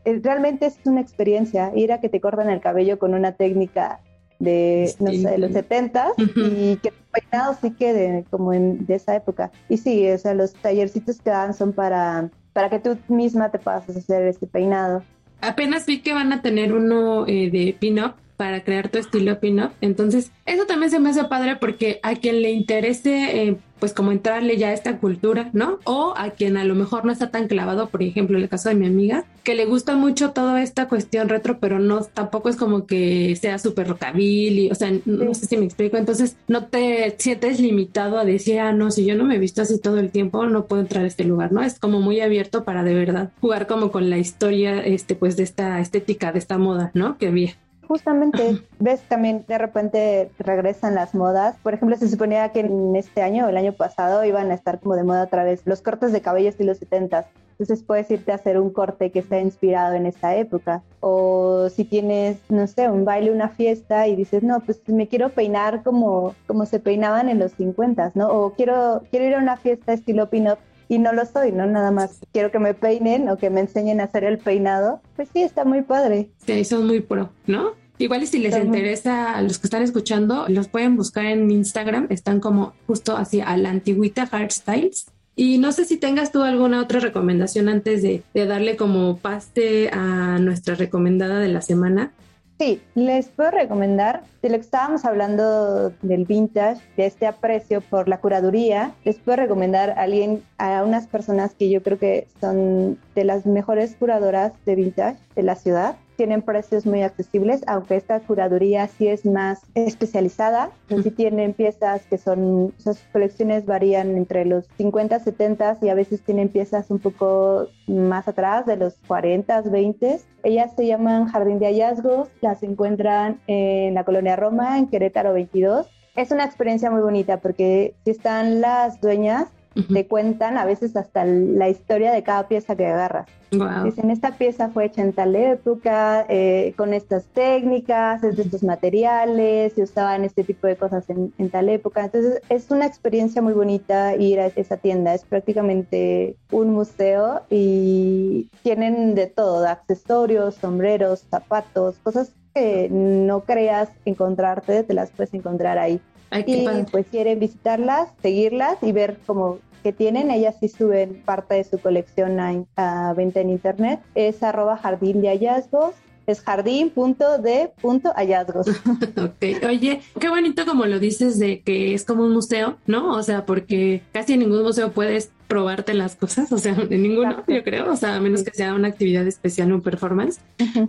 Realmente 0.05 0.67
es 0.67 0.79
una 0.85 1.01
experiencia 1.01 1.73
ir 1.75 1.93
a 1.93 2.01
que 2.01 2.09
te 2.09 2.21
cortan 2.21 2.51
el 2.51 2.61
cabello 2.61 2.99
con 2.99 3.15
una 3.15 3.33
técnica 3.33 4.01
de, 4.39 4.95
no 5.01 5.11
sé, 5.11 5.31
de 5.31 5.39
los 5.39 5.53
70 5.53 6.13
y 6.17 6.77
que 6.77 6.93
peinado 7.13 7.57
sí 7.61 7.73
quede 7.73 8.25
como 8.31 8.53
en, 8.53 8.87
de 8.87 8.95
esa 8.95 9.15
época. 9.15 9.51
Y 9.69 9.79
sí, 9.79 10.09
o 10.11 10.19
sea, 10.19 10.35
los 10.35 10.55
tallercitos 10.55 11.21
que 11.21 11.31
dan 11.31 11.55
son 11.55 11.73
para, 11.73 12.31
para 12.53 12.71
que 12.71 12.79
tú 12.79 12.99
misma 13.09 13.51
te 13.51 13.59
puedas 13.59 13.89
hacer 13.89 14.27
este 14.27 14.47
peinado. 14.47 15.03
Apenas 15.41 15.87
vi 15.87 16.01
que 16.01 16.13
van 16.13 16.33
a 16.33 16.43
tener 16.43 16.73
uno 16.73 17.27
eh, 17.27 17.51
de 17.51 17.77
pin-up 17.79 18.15
para 18.39 18.63
crear 18.63 18.89
tu 18.89 18.99
estilo 18.99 19.41
pin-up. 19.41 19.73
Entonces, 19.83 20.31
eso 20.47 20.65
también 20.65 20.91
se 20.91 21.01
me 21.01 21.11
hace 21.11 21.25
padre 21.25 21.57
porque 21.57 21.99
a 22.05 22.15
quien 22.15 22.41
le 22.41 22.53
interese, 22.53 23.43
eh, 23.43 23.57
pues 23.81 23.93
como 23.93 24.13
entrarle 24.13 24.57
ya 24.57 24.69
a 24.69 24.73
esta 24.73 24.99
cultura, 24.99 25.51
¿no? 25.53 25.81
O 25.85 26.15
a 26.17 26.31
quien 26.31 26.57
a 26.57 26.65
lo 26.65 26.77
mejor 26.77 27.05
no 27.05 27.11
está 27.11 27.31
tan 27.31 27.49
clavado, 27.49 27.89
por 27.89 28.03
ejemplo, 28.03 28.37
en 28.37 28.45
el 28.45 28.49
caso 28.49 28.69
de 28.69 28.77
mi 28.77 28.87
amiga, 28.87 29.25
que 29.43 29.57
le 29.57 29.67
gusta 29.67 29.97
mucho 29.97 30.31
toda 30.31 30.63
esta 30.63 30.87
cuestión 30.89 31.29
retro, 31.29 31.59
pero 31.59 31.81
no, 31.81 32.05
tampoco 32.05 32.49
es 32.49 32.55
como 32.55 32.87
que 32.87 33.37
sea 33.37 33.59
súper 33.59 33.89
rockabilly, 33.89 34.71
o 34.71 34.75
sea, 34.77 34.93
no 35.05 35.35
sé 35.35 35.47
si 35.47 35.57
me 35.57 35.65
explico. 35.65 35.97
Entonces, 35.97 36.37
no 36.47 36.67
te 36.67 37.17
sientes 37.19 37.59
limitado 37.59 38.19
a 38.19 38.25
decir, 38.25 38.61
ah, 38.61 38.73
no, 38.73 38.93
si 38.93 39.05
yo 39.05 39.17
no 39.17 39.25
me 39.25 39.35
he 39.35 39.39
visto 39.39 39.63
así 39.63 39.81
todo 39.81 39.99
el 39.99 40.13
tiempo, 40.13 40.47
no 40.47 40.67
puedo 40.67 40.83
entrar 40.83 41.05
a 41.05 41.09
este 41.09 41.25
lugar, 41.25 41.51
¿no? 41.51 41.63
Es 41.63 41.81
como 41.81 42.01
muy 42.01 42.21
abierto 42.21 42.63
para 42.63 42.85
de 42.85 42.95
verdad 42.95 43.33
jugar 43.41 43.67
como 43.67 43.91
con 43.91 44.11
la 44.11 44.19
historia, 44.19 44.81
este, 44.81 45.17
pues 45.17 45.37
de 45.37 45.43
esta 45.43 45.81
estética, 45.81 46.31
de 46.31 46.39
esta 46.39 46.57
moda, 46.57 46.93
¿no? 46.95 47.19
Que 47.19 47.27
había 47.27 47.57
justamente 47.89 48.63
ves 48.79 49.01
también 49.09 49.45
de 49.49 49.59
repente 49.59 50.31
regresan 50.39 50.95
las 50.95 51.15
modas. 51.15 51.57
Por 51.63 51.75
ejemplo, 51.75 51.97
se 51.97 52.09
suponía 52.09 52.51
que 52.53 52.61
en 52.61 52.95
este 52.95 53.23
año 53.23 53.47
o 53.47 53.49
el 53.49 53.57
año 53.57 53.73
pasado 53.73 54.25
iban 54.25 54.51
a 54.51 54.55
estar 54.55 54.79
como 54.79 54.95
de 54.95 55.05
moda 55.05 55.25
otra 55.25 55.45
vez 55.45 55.63
los 55.65 55.83
cortes 55.83 56.13
de 56.13 56.21
cabello 56.21 56.49
estilo 56.49 56.75
70 56.75 57.27
entonces 57.59 57.85
puedes 57.85 58.09
irte 58.09 58.31
a 58.31 58.37
hacer 58.37 58.61
un 58.61 58.71
corte 58.71 59.11
que 59.11 59.19
está 59.19 59.41
inspirado 59.41 59.95
en 59.95 60.07
esa 60.07 60.37
época. 60.37 60.83
O 61.01 61.69
si 61.71 61.85
tienes, 61.85 62.39
no 62.49 62.69
sé, 62.69 62.89
un 62.89 63.05
baile, 63.05 63.33
una 63.33 63.49
fiesta 63.49 64.07
y 64.07 64.15
dices, 64.15 64.45
no, 64.45 64.61
pues 64.61 64.81
me 64.87 65.09
quiero 65.09 65.31
peinar 65.31 65.83
como, 65.83 66.37
como 66.47 66.67
se 66.67 66.79
peinaban 66.79 67.29
en 67.29 67.41
los 67.41 67.51
50, 67.53 68.13
¿no? 68.15 68.29
O 68.29 68.53
quiero, 68.53 69.03
quiero 69.11 69.27
ir 69.27 69.35
a 69.35 69.39
una 69.39 69.57
fiesta 69.57 69.93
estilo 69.93 70.31
pin-up 70.31 70.59
y 70.89 70.99
no 70.99 71.13
lo 71.13 71.25
soy, 71.27 71.53
¿no? 71.53 71.67
Nada 71.67 71.91
más 71.91 72.19
quiero 72.33 72.51
que 72.51 72.59
me 72.59 72.75
peinen 72.75 73.29
o 73.29 73.37
que 73.37 73.51
me 73.51 73.61
enseñen 73.61 74.01
a 74.01 74.05
hacer 74.05 74.25
el 74.25 74.39
peinado. 74.39 75.01
Pues 75.17 75.29
sí, 75.33 75.43
está 75.43 75.65
muy 75.65 75.83
padre. 75.83 76.31
Sí, 76.47 76.65
son 76.65 76.87
muy 76.87 77.01
pro, 77.01 77.31
¿no? 77.47 77.73
Igual 77.99 78.23
y 78.23 78.27
si 78.27 78.39
les 78.39 78.57
interesa 78.57 79.35
a 79.35 79.43
los 79.43 79.59
que 79.59 79.67
están 79.67 79.83
escuchando, 79.83 80.47
los 80.49 80.69
pueden 80.69 80.97
buscar 80.97 81.27
en 81.27 81.51
Instagram, 81.51 82.07
están 82.11 82.39
como 82.39 82.75
justo 82.87 83.17
así 83.17 83.41
a 83.41 83.57
la 83.57 83.71
antigüita 83.71 84.29
Styles. 84.49 85.07
Y 85.35 85.59
no 85.59 85.73
sé 85.73 85.85
si 85.85 85.97
tengas 85.97 86.33
tú 86.33 86.43
alguna 86.43 86.81
otra 86.81 87.01
recomendación 87.01 87.69
antes 87.69 88.03
de, 88.03 88.23
de 88.35 88.47
darle 88.47 88.77
como 88.77 89.19
paste 89.19 89.91
a 89.93 90.39
nuestra 90.41 90.75
recomendada 90.75 91.39
de 91.39 91.49
la 91.49 91.61
semana. 91.61 92.13
Sí, 92.59 92.83
les 92.97 93.29
puedo 93.29 93.53
recomendar, 93.53 94.25
de 94.43 94.49
lo 94.49 94.57
que 94.57 94.63
estábamos 94.63 95.05
hablando 95.05 95.91
del 96.03 96.25
vintage, 96.25 96.81
de 96.97 97.07
este 97.07 97.29
aprecio 97.29 97.81
por 97.81 98.09
la 98.09 98.19
curaduría, 98.19 98.95
les 99.05 99.17
puedo 99.21 99.37
recomendar 99.37 99.91
a 99.91 100.03
alguien, 100.03 100.43
a 100.59 100.83
unas 100.83 101.07
personas 101.07 101.55
que 101.55 101.71
yo 101.71 101.85
creo 101.85 102.01
que 102.01 102.27
son 102.41 102.99
de 103.15 103.23
las 103.23 103.47
mejores 103.47 103.95
curadoras 103.95 104.53
de 104.67 104.75
vintage 104.75 105.19
de 105.37 105.43
la 105.45 105.55
ciudad 105.55 105.97
tienen 106.19 106.43
precios 106.43 106.85
muy 106.85 107.03
accesibles, 107.03 107.63
aunque 107.69 107.95
esta 107.95 108.19
curaduría 108.19 108.89
sí 108.89 109.07
es 109.07 109.25
más 109.25 109.63
especializada. 109.75 110.71
Sí 110.89 111.13
tienen 111.13 111.55
piezas 111.55 112.03
que 112.07 112.19
son, 112.19 112.75
sus 112.77 112.99
colecciones 113.13 113.67
varían 113.67 114.17
entre 114.17 114.45
los 114.45 114.67
50, 114.79 115.21
70 115.21 115.79
y 115.81 115.89
a 115.89 115.95
veces 115.95 116.21
tienen 116.23 116.49
piezas 116.49 116.91
un 116.91 116.99
poco 116.99 117.69
más 117.87 118.27
atrás, 118.27 118.67
de 118.67 118.77
los 118.77 118.97
40, 119.07 119.63
20. 119.63 120.19
Ellas 120.43 120.73
se 120.75 120.87
llaman 120.89 121.27
Jardín 121.27 121.61
de 121.61 121.67
Hallazgos, 121.67 122.29
las 122.41 122.65
encuentran 122.65 123.41
en 123.47 123.95
la 123.95 124.03
colonia 124.03 124.35
Roma, 124.35 124.77
en 124.77 124.89
Querétaro 124.89 125.33
22. 125.33 125.89
Es 126.17 126.33
una 126.33 126.45
experiencia 126.45 126.91
muy 126.91 127.01
bonita 127.01 127.37
porque 127.37 127.95
si 128.05 128.11
están 128.11 128.61
las 128.61 129.01
dueñas, 129.01 129.47
te 129.83 130.07
cuentan 130.07 130.59
a 130.59 130.65
veces 130.65 130.97
hasta 130.97 131.25
la 131.25 131.69
historia 131.69 132.13
de 132.13 132.23
cada 132.23 132.49
pieza 132.49 132.77
que 132.77 132.87
agarras. 132.87 133.29
Dicen, 133.51 134.11
esta 134.11 134.33
pieza 134.37 134.69
fue 134.69 134.85
hecha 134.87 135.01
en 135.01 135.15
tal 135.15 135.35
época, 135.35 136.27
eh, 136.29 136.75
con 136.77 136.93
estas 136.93 137.25
técnicas, 137.27 138.23
es 138.23 138.37
de 138.37 138.43
estos 138.43 138.63
materiales, 138.63 139.73
se 139.73 139.83
usaban 139.83 140.25
este 140.25 140.45
tipo 140.45 140.67
de 140.67 140.77
cosas 140.77 141.09
en, 141.09 141.33
en, 141.39 141.49
tal 141.49 141.71
época. 141.71 142.05
Entonces 142.05 142.43
es 142.51 142.71
una 142.71 142.85
experiencia 142.85 143.41
muy 143.41 143.55
bonita 143.55 144.17
ir 144.17 144.41
a 144.41 144.47
esa 144.47 144.77
tienda. 144.77 145.15
Es 145.15 145.25
prácticamente 145.25 146.37
un 146.51 146.73
museo 146.73 147.43
y 147.49 148.51
tienen 148.63 149.15
de 149.15 149.29
todo, 149.29 149.67
accesorios, 149.67 150.57
sombreros, 150.57 151.25
zapatos, 151.31 151.97
cosas 152.03 152.33
que 152.55 152.89
no 152.91 153.41
creas 153.45 153.89
encontrarte, 154.05 154.83
te 154.83 154.93
las 154.93 155.11
puedes 155.11 155.33
encontrar 155.33 155.79
ahí. 155.79 156.01
y 156.47 156.67
pues 156.91 157.07
quieren 157.07 157.39
visitarlas, 157.39 158.11
seguirlas 158.21 158.77
y 158.83 158.93
ver 158.93 159.17
cómo 159.27 159.59
que 159.79 159.93
tienen, 159.93 160.31
ellas 160.31 160.57
sí 160.61 160.69
suben 160.69 161.23
parte 161.25 161.55
de 161.55 161.65
su 161.65 161.79
colección 161.79 162.39
a, 162.41 163.15
venta 163.15 163.41
en 163.41 163.51
internet, 163.51 164.01
es 164.15 164.43
arroba 164.43 164.77
jardín 164.77 165.23
de 165.23 165.29
hallazgos 165.29 165.95
es 166.29 166.43
jardín.de.hallazgos. 166.43 168.69
ok, 168.69 169.45
oye, 169.67 170.03
qué 170.21 170.29
bonito 170.29 170.67
como 170.67 170.85
lo 170.85 170.99
dices 170.99 171.39
de 171.39 171.61
que 171.61 171.95
es 171.95 172.05
como 172.05 172.25
un 172.25 172.35
museo, 172.35 172.77
¿no? 172.87 173.13
O 173.13 173.23
sea, 173.23 173.47
porque 173.47 174.03
casi 174.13 174.35
en 174.35 174.41
ningún 174.41 174.63
museo 174.63 174.93
puedes 174.93 175.31
probarte 175.49 175.95
las 175.95 176.17
cosas, 176.17 176.53
o 176.53 176.59
sea, 176.59 176.77
en 176.91 177.03
ninguno, 177.03 177.43
yo 177.49 177.65
creo, 177.65 177.91
o 177.91 177.97
sea, 177.97 178.17
a 178.17 178.21
menos 178.21 178.43
que 178.43 178.51
sea 178.51 178.75
una 178.75 178.89
actividad 178.89 179.27
especial 179.27 179.73
o 179.73 179.81
performance, 179.81 180.43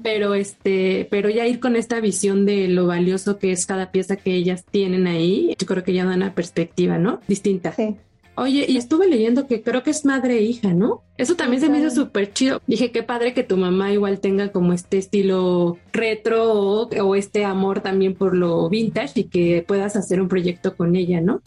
pero 0.03 0.33
este, 0.33 1.07
pero 1.09 1.29
ya 1.29 1.47
ir 1.47 1.61
con 1.61 1.77
esta 1.77 2.01
visión 2.01 2.45
de 2.45 2.67
lo 2.67 2.85
valioso 2.85 3.39
que 3.39 3.53
es 3.53 3.65
cada 3.65 3.91
pieza 3.91 4.17
que 4.17 4.33
ellas 4.33 4.65
tienen 4.69 5.07
ahí, 5.07 5.55
yo 5.57 5.65
creo 5.65 5.85
que 5.85 5.93
ya 5.93 6.03
da 6.03 6.13
una 6.13 6.35
perspectiva, 6.35 6.97
¿no? 6.97 7.21
Distinta. 7.27 7.71
Sí. 7.71 7.95
Oye, 8.39 8.65
y 8.69 8.77
estuve 8.77 9.07
leyendo 9.07 9.47
que 9.47 9.61
creo 9.61 9.83
que 9.83 9.89
es 9.89 10.05
madre 10.05 10.37
e 10.37 10.41
hija, 10.43 10.73
¿no? 10.73 11.03
Eso 11.17 11.35
también 11.35 11.61
se 11.61 11.67
me 11.67 11.79
hizo 11.79 11.89
súper 11.89 12.31
chido. 12.31 12.61
Dije, 12.67 12.89
qué 12.89 13.03
padre 13.03 13.33
que 13.33 13.43
tu 13.43 13.57
mamá 13.57 13.91
igual 13.91 14.21
tenga 14.21 14.53
como 14.53 14.71
este 14.71 14.97
estilo 14.97 15.77
retro 15.91 16.53
o, 16.53 17.15
este 17.15 17.43
amor 17.43 17.81
también 17.81 18.15
por 18.15 18.33
lo 18.33 18.69
vintage 18.69 19.19
y 19.19 19.23
que 19.25 19.65
puedas 19.67 19.97
hacer 19.97 20.21
un 20.21 20.29
proyecto 20.29 20.77
con 20.77 20.95
ella, 20.95 21.19
¿no? 21.19 21.41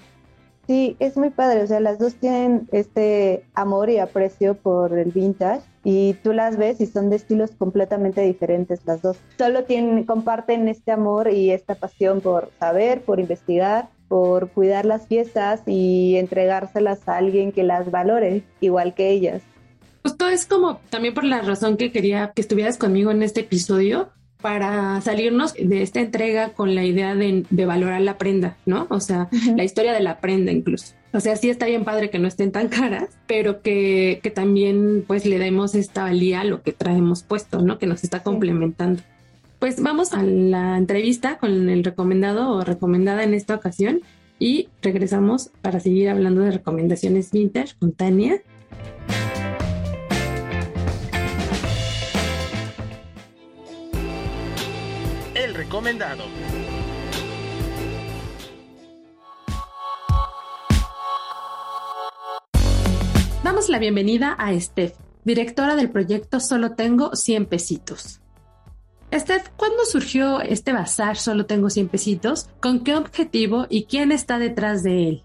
Sí, 0.66 0.96
es 0.98 1.16
muy 1.16 1.30
padre. 1.30 1.62
O 1.62 1.66
sea, 1.66 1.80
las 1.80 1.98
dos 1.98 2.14
tienen 2.16 2.68
este 2.72 3.42
amor 3.54 3.88
y 3.88 3.96
aprecio 3.96 4.54
por 4.54 4.98
el 4.98 5.12
vintage 5.12 5.62
y 5.84 6.12
tú 6.22 6.34
las 6.34 6.58
ves 6.58 6.78
y 6.82 6.86
son 6.86 7.08
de 7.08 7.16
estilos 7.16 7.52
completamente 7.52 8.20
diferentes 8.20 8.84
las 8.84 9.00
dos. 9.00 9.16
Solo 9.38 9.64
tienen, 9.64 10.04
comparten 10.04 10.68
este 10.68 10.92
amor 10.92 11.30
y 11.32 11.52
esta 11.52 11.74
pasión 11.74 12.20
por 12.20 12.50
saber, 12.60 13.00
por 13.00 13.18
investigar 13.18 13.88
por 14.12 14.50
cuidar 14.50 14.84
las 14.84 15.06
piezas 15.06 15.62
y 15.64 16.16
entregárselas 16.16 17.08
a 17.08 17.16
alguien 17.16 17.50
que 17.50 17.62
las 17.62 17.90
valore 17.90 18.42
igual 18.60 18.92
que 18.92 19.08
ellas. 19.08 19.40
Justo 20.04 20.28
es 20.28 20.44
como 20.44 20.80
también 20.90 21.14
por 21.14 21.24
la 21.24 21.40
razón 21.40 21.78
que 21.78 21.92
quería 21.92 22.30
que 22.36 22.42
estuvieras 22.42 22.76
conmigo 22.76 23.10
en 23.10 23.22
este 23.22 23.40
episodio 23.40 24.10
para 24.42 25.00
salirnos 25.00 25.54
de 25.54 25.80
esta 25.80 26.00
entrega 26.00 26.50
con 26.50 26.74
la 26.74 26.84
idea 26.84 27.14
de, 27.14 27.46
valorar 27.64 28.02
la 28.02 28.18
prenda, 28.18 28.58
¿no? 28.66 28.86
O 28.90 29.00
sea, 29.00 29.30
la 29.56 29.64
historia 29.64 29.94
de 29.94 30.00
la 30.00 30.20
prenda 30.20 30.52
incluso. 30.52 30.92
O 31.14 31.20
sea, 31.20 31.36
sí 31.36 31.48
está 31.48 31.64
bien 31.64 31.84
padre 31.84 32.10
que 32.10 32.18
no 32.18 32.28
estén 32.28 32.52
tan 32.52 32.68
caras, 32.68 33.08
pero 33.26 33.62
que, 33.62 34.20
que 34.22 34.30
también 34.30 35.04
pues 35.06 35.24
le 35.24 35.38
demos 35.38 35.74
esta 35.74 36.02
valía 36.02 36.42
a 36.42 36.44
lo 36.44 36.60
que 36.60 36.72
traemos 36.72 37.22
puesto, 37.22 37.62
¿no? 37.62 37.78
Que 37.78 37.86
nos 37.86 38.04
está 38.04 38.22
complementando. 38.22 39.02
Pues 39.62 39.80
vamos 39.80 40.12
a 40.12 40.24
la 40.24 40.76
entrevista 40.76 41.38
con 41.38 41.70
el 41.70 41.84
recomendado 41.84 42.50
o 42.50 42.64
recomendada 42.64 43.22
en 43.22 43.32
esta 43.32 43.54
ocasión 43.54 44.00
y 44.40 44.68
regresamos 44.82 45.50
para 45.62 45.78
seguir 45.78 46.08
hablando 46.08 46.40
de 46.40 46.50
recomendaciones 46.50 47.30
vintage 47.30 47.76
con 47.78 47.92
Tania. 47.92 48.42
El 55.36 55.54
recomendado. 55.54 56.24
Damos 63.44 63.68
la 63.68 63.78
bienvenida 63.78 64.32
a 64.32 64.58
Steph, 64.58 64.96
directora 65.22 65.76
del 65.76 65.88
proyecto 65.88 66.40
Solo 66.40 66.72
Tengo 66.72 67.14
100 67.14 67.46
Pesitos. 67.46 68.21
Esther, 69.12 69.42
¿cuándo 69.58 69.84
surgió 69.84 70.40
este 70.40 70.72
bazar 70.72 71.18
Solo 71.18 71.44
Tengo 71.44 71.68
100 71.68 71.88
Pesitos? 71.88 72.48
¿Con 72.60 72.80
qué 72.80 72.96
objetivo 72.96 73.66
y 73.68 73.84
quién 73.84 74.10
está 74.10 74.38
detrás 74.38 74.82
de 74.82 75.06
él? 75.06 75.22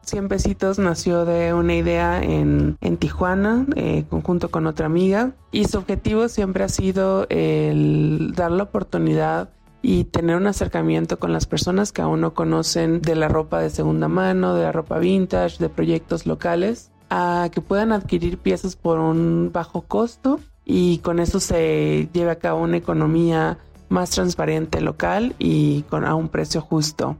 100 0.00 0.28
pesitos 0.28 0.78
nació 0.78 1.26
de 1.26 1.52
una 1.52 1.74
idea 1.74 2.22
en, 2.22 2.78
Tijuana, 2.98 3.66
eh, 3.76 4.06
conjunto 4.08 4.50
con 4.50 4.66
otra 4.66 4.86
amiga, 4.86 5.32
y 5.52 5.66
su 5.66 5.76
objetivo 5.76 6.30
siempre 6.30 6.64
ha 6.64 6.70
sido 6.70 7.26
el 7.28 8.32
dar 8.34 8.50
la 8.50 8.62
oportunidad 8.62 9.50
y 9.82 10.04
tener 10.04 10.36
un 10.36 10.46
acercamiento 10.46 11.18
con 11.18 11.34
las 11.34 11.44
personas 11.44 11.92
que 11.92 12.00
aún 12.00 12.22
no 12.22 12.32
conocen 12.32 13.02
de 13.02 13.14
la 13.14 13.28
ropa 13.28 13.60
de 13.60 13.68
segunda 13.68 14.08
mano, 14.08 14.54
de 14.54 14.62
la 14.62 14.72
ropa 14.72 14.98
vintage, 14.98 15.58
de 15.58 15.68
proyectos 15.68 16.24
locales, 16.24 16.90
a 17.10 17.50
que 17.52 17.60
puedan 17.60 17.92
adquirir 17.92 18.38
piezas 18.38 18.74
por 18.74 18.98
un 18.98 19.50
bajo 19.52 19.82
costo 19.82 20.40
y 20.70 20.98
con 20.98 21.18
eso 21.18 21.40
se 21.40 22.10
lleva 22.12 22.32
a 22.32 22.38
cabo 22.38 22.60
una 22.60 22.76
economía 22.76 23.56
más 23.88 24.10
transparente 24.10 24.82
local 24.82 25.34
y 25.38 25.82
con 25.84 26.04
a 26.04 26.14
un 26.14 26.28
precio 26.28 26.60
justo. 26.60 27.16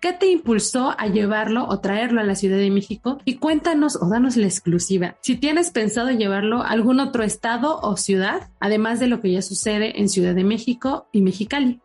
¿Qué 0.00 0.12
te 0.12 0.30
impulsó 0.30 0.94
a 0.96 1.08
llevarlo 1.08 1.66
o 1.66 1.80
traerlo 1.80 2.20
a 2.20 2.24
la 2.24 2.36
Ciudad 2.36 2.56
de 2.56 2.70
México? 2.70 3.18
Y 3.24 3.38
cuéntanos 3.38 4.00
o 4.00 4.08
danos 4.08 4.36
la 4.36 4.46
exclusiva. 4.46 5.16
Si 5.22 5.34
tienes 5.34 5.70
pensado 5.70 6.10
llevarlo 6.12 6.62
a 6.62 6.68
algún 6.68 7.00
otro 7.00 7.24
estado 7.24 7.80
o 7.80 7.96
ciudad, 7.96 8.48
además 8.60 9.00
de 9.00 9.08
lo 9.08 9.20
que 9.20 9.32
ya 9.32 9.42
sucede 9.42 10.00
en 10.00 10.08
Ciudad 10.08 10.36
de 10.36 10.44
México 10.44 11.08
y 11.10 11.22
Mexicali. 11.22 11.80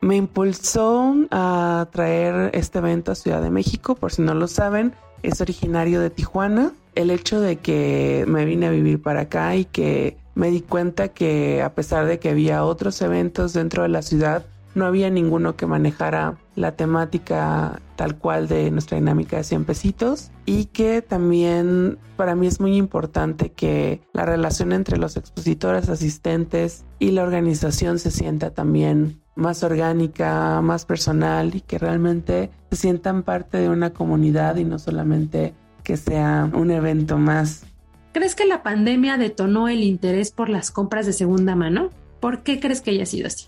Me 0.00 0.14
impulsó 0.14 1.16
a 1.32 1.88
traer 1.90 2.52
este 2.54 2.78
evento 2.78 3.10
a 3.10 3.16
Ciudad 3.16 3.42
de 3.42 3.50
México, 3.50 3.96
por 3.96 4.12
si 4.12 4.22
no 4.22 4.34
lo 4.34 4.46
saben, 4.46 4.94
es 5.24 5.40
originario 5.40 6.00
de 6.00 6.10
Tijuana. 6.10 6.72
El 6.94 7.10
hecho 7.10 7.40
de 7.40 7.56
que 7.56 8.24
me 8.28 8.44
vine 8.44 8.66
a 8.66 8.70
vivir 8.70 9.02
para 9.02 9.22
acá 9.22 9.56
y 9.56 9.64
que 9.64 10.16
me 10.38 10.52
di 10.52 10.60
cuenta 10.60 11.08
que 11.08 11.62
a 11.62 11.74
pesar 11.74 12.06
de 12.06 12.20
que 12.20 12.30
había 12.30 12.64
otros 12.64 13.02
eventos 13.02 13.54
dentro 13.54 13.82
de 13.82 13.88
la 13.88 14.02
ciudad, 14.02 14.46
no 14.76 14.86
había 14.86 15.10
ninguno 15.10 15.56
que 15.56 15.66
manejara 15.66 16.38
la 16.54 16.76
temática 16.76 17.82
tal 17.96 18.18
cual 18.18 18.46
de 18.46 18.70
nuestra 18.70 18.98
dinámica 18.98 19.38
de 19.38 19.42
100 19.42 19.64
pesitos 19.64 20.30
y 20.46 20.66
que 20.66 21.02
también 21.02 21.98
para 22.16 22.36
mí 22.36 22.46
es 22.46 22.60
muy 22.60 22.76
importante 22.76 23.50
que 23.50 24.00
la 24.12 24.24
relación 24.26 24.72
entre 24.72 24.96
los 24.96 25.16
expositores, 25.16 25.88
asistentes 25.88 26.84
y 27.00 27.10
la 27.10 27.24
organización 27.24 27.98
se 27.98 28.12
sienta 28.12 28.50
también 28.50 29.20
más 29.34 29.64
orgánica, 29.64 30.60
más 30.62 30.84
personal 30.84 31.56
y 31.56 31.62
que 31.62 31.78
realmente 31.78 32.52
se 32.70 32.76
sientan 32.76 33.24
parte 33.24 33.58
de 33.58 33.70
una 33.70 33.90
comunidad 33.90 34.54
y 34.54 34.64
no 34.64 34.78
solamente 34.78 35.52
que 35.82 35.96
sea 35.96 36.48
un 36.52 36.70
evento 36.70 37.18
más. 37.18 37.64
¿Crees 38.12 38.34
que 38.34 38.46
la 38.46 38.62
pandemia 38.62 39.18
detonó 39.18 39.68
el 39.68 39.82
interés 39.82 40.32
por 40.32 40.48
las 40.48 40.70
compras 40.70 41.06
de 41.06 41.12
segunda 41.12 41.54
mano? 41.54 41.90
¿Por 42.20 42.42
qué 42.42 42.58
crees 42.58 42.80
que 42.80 42.90
haya 42.90 43.06
sido 43.06 43.26
así? 43.26 43.46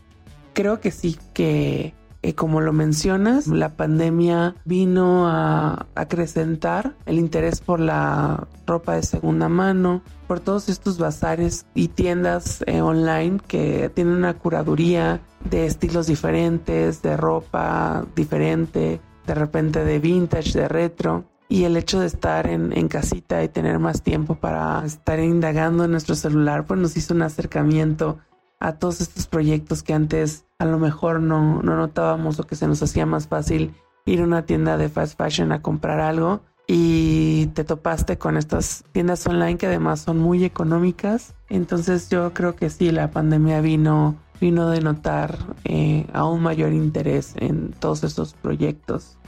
Creo 0.52 0.80
que 0.80 0.90
sí, 0.90 1.16
que 1.32 1.94
eh, 2.22 2.34
como 2.34 2.60
lo 2.60 2.74
mencionas, 2.74 3.46
la 3.46 3.70
pandemia 3.70 4.54
vino 4.66 5.26
a 5.26 5.86
acrecentar 5.94 6.94
el 7.06 7.18
interés 7.18 7.62
por 7.62 7.80
la 7.80 8.46
ropa 8.66 8.94
de 8.94 9.02
segunda 9.02 9.48
mano, 9.48 10.02
por 10.28 10.38
todos 10.40 10.68
estos 10.68 10.98
bazares 10.98 11.64
y 11.74 11.88
tiendas 11.88 12.62
eh, 12.66 12.82
online 12.82 13.40
que 13.48 13.90
tienen 13.94 14.14
una 14.14 14.34
curaduría 14.34 15.22
de 15.48 15.64
estilos 15.64 16.08
diferentes, 16.08 17.00
de 17.00 17.16
ropa 17.16 18.04
diferente, 18.14 19.00
de 19.26 19.34
repente 19.34 19.82
de 19.82 19.98
vintage, 19.98 20.58
de 20.58 20.68
retro. 20.68 21.24
Y 21.50 21.64
el 21.64 21.76
hecho 21.76 22.00
de 22.00 22.06
estar 22.06 22.46
en, 22.46 22.72
en, 22.72 22.88
casita 22.88 23.44
y 23.44 23.48
tener 23.48 23.78
más 23.78 24.02
tiempo 24.02 24.36
para 24.36 24.82
estar 24.86 25.18
indagando 25.18 25.84
en 25.84 25.90
nuestro 25.90 26.14
celular, 26.14 26.64
pues 26.64 26.80
nos 26.80 26.96
hizo 26.96 27.12
un 27.12 27.20
acercamiento 27.20 28.18
a 28.60 28.74
todos 28.78 29.02
estos 29.02 29.26
proyectos 29.26 29.82
que 29.82 29.92
antes 29.92 30.46
a 30.58 30.64
lo 30.64 30.78
mejor 30.78 31.20
no, 31.20 31.60
no 31.62 31.76
notábamos 31.76 32.38
o 32.38 32.44
que 32.44 32.54
se 32.54 32.68
nos 32.68 32.82
hacía 32.82 33.04
más 33.04 33.26
fácil 33.26 33.74
ir 34.06 34.20
a 34.20 34.24
una 34.24 34.46
tienda 34.46 34.76
de 34.76 34.88
fast 34.88 35.18
fashion 35.18 35.52
a 35.52 35.60
comprar 35.62 36.00
algo 36.00 36.40
y 36.66 37.46
te 37.48 37.64
topaste 37.64 38.16
con 38.16 38.36
estas 38.36 38.84
tiendas 38.92 39.26
online 39.26 39.56
que 39.56 39.66
además 39.66 40.00
son 40.02 40.18
muy 40.18 40.44
económicas. 40.44 41.34
Entonces 41.48 42.08
yo 42.10 42.32
creo 42.32 42.54
que 42.54 42.70
sí, 42.70 42.92
la 42.92 43.10
pandemia 43.10 43.60
vino, 43.60 44.14
vino 44.40 44.70
de 44.70 44.80
notar 44.80 45.36
eh, 45.64 46.06
aún 46.12 46.42
mayor 46.42 46.72
interés 46.72 47.34
en 47.38 47.72
todos 47.72 48.04
estos 48.04 48.34
proyectos. 48.34 49.18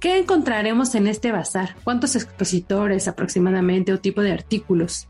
¿Qué 0.00 0.16
encontraremos 0.18 0.94
en 0.94 1.08
este 1.08 1.32
bazar? 1.32 1.74
¿Cuántos 1.82 2.14
expositores 2.14 3.08
aproximadamente 3.08 3.92
o 3.92 3.98
tipo 3.98 4.20
de 4.20 4.32
artículos? 4.32 5.08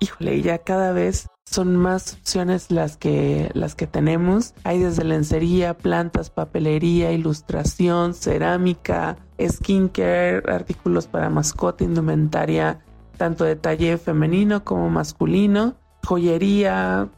Híjole, 0.00 0.42
ya 0.42 0.58
cada 0.58 0.90
vez 0.90 1.28
son 1.44 1.76
más 1.76 2.14
opciones 2.14 2.72
las 2.72 2.96
que, 2.96 3.50
las 3.54 3.76
que 3.76 3.86
tenemos. 3.86 4.54
Hay 4.64 4.80
desde 4.80 5.04
lencería, 5.04 5.76
plantas, 5.76 6.30
papelería, 6.30 7.12
ilustración, 7.12 8.14
cerámica, 8.14 9.16
skincare, 9.40 10.42
artículos 10.52 11.06
para 11.06 11.30
mascota, 11.30 11.84
indumentaria, 11.84 12.80
tanto 13.16 13.44
de 13.44 13.54
talle 13.54 13.96
femenino 13.96 14.64
como 14.64 14.90
masculino, 14.90 15.76
joyería. 16.04 17.08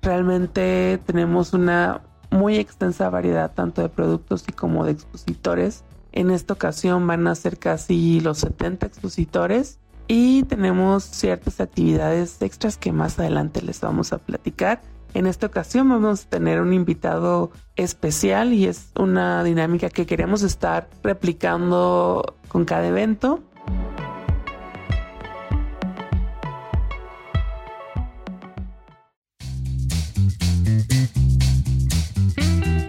Realmente 0.00 1.00
tenemos 1.06 1.54
una 1.54 2.02
muy 2.30 2.56
extensa 2.56 3.10
variedad 3.10 3.52
tanto 3.52 3.82
de 3.82 3.88
productos 3.88 4.44
y 4.48 4.52
como 4.52 4.84
de 4.84 4.92
expositores. 4.92 5.82
En 6.12 6.30
esta 6.30 6.52
ocasión 6.52 7.06
van 7.06 7.26
a 7.26 7.34
ser 7.34 7.58
casi 7.58 8.20
los 8.20 8.38
70 8.38 8.86
expositores 8.86 9.78
y 10.08 10.42
tenemos 10.42 11.04
ciertas 11.04 11.58
actividades 11.58 12.42
extras 12.42 12.76
que 12.76 12.92
más 12.92 13.18
adelante 13.18 13.62
les 13.62 13.80
vamos 13.80 14.12
a 14.12 14.18
platicar. 14.18 14.82
En 15.14 15.26
esta 15.26 15.46
ocasión 15.46 15.88
vamos 15.88 16.24
a 16.24 16.28
tener 16.28 16.60
un 16.60 16.74
invitado 16.74 17.50
especial 17.76 18.52
y 18.52 18.66
es 18.66 18.92
una 18.98 19.42
dinámica 19.42 19.88
que 19.88 20.04
queremos 20.04 20.42
estar 20.42 20.90
replicando 21.02 22.36
con 22.48 22.66
cada 22.66 22.86
evento. 22.88 23.42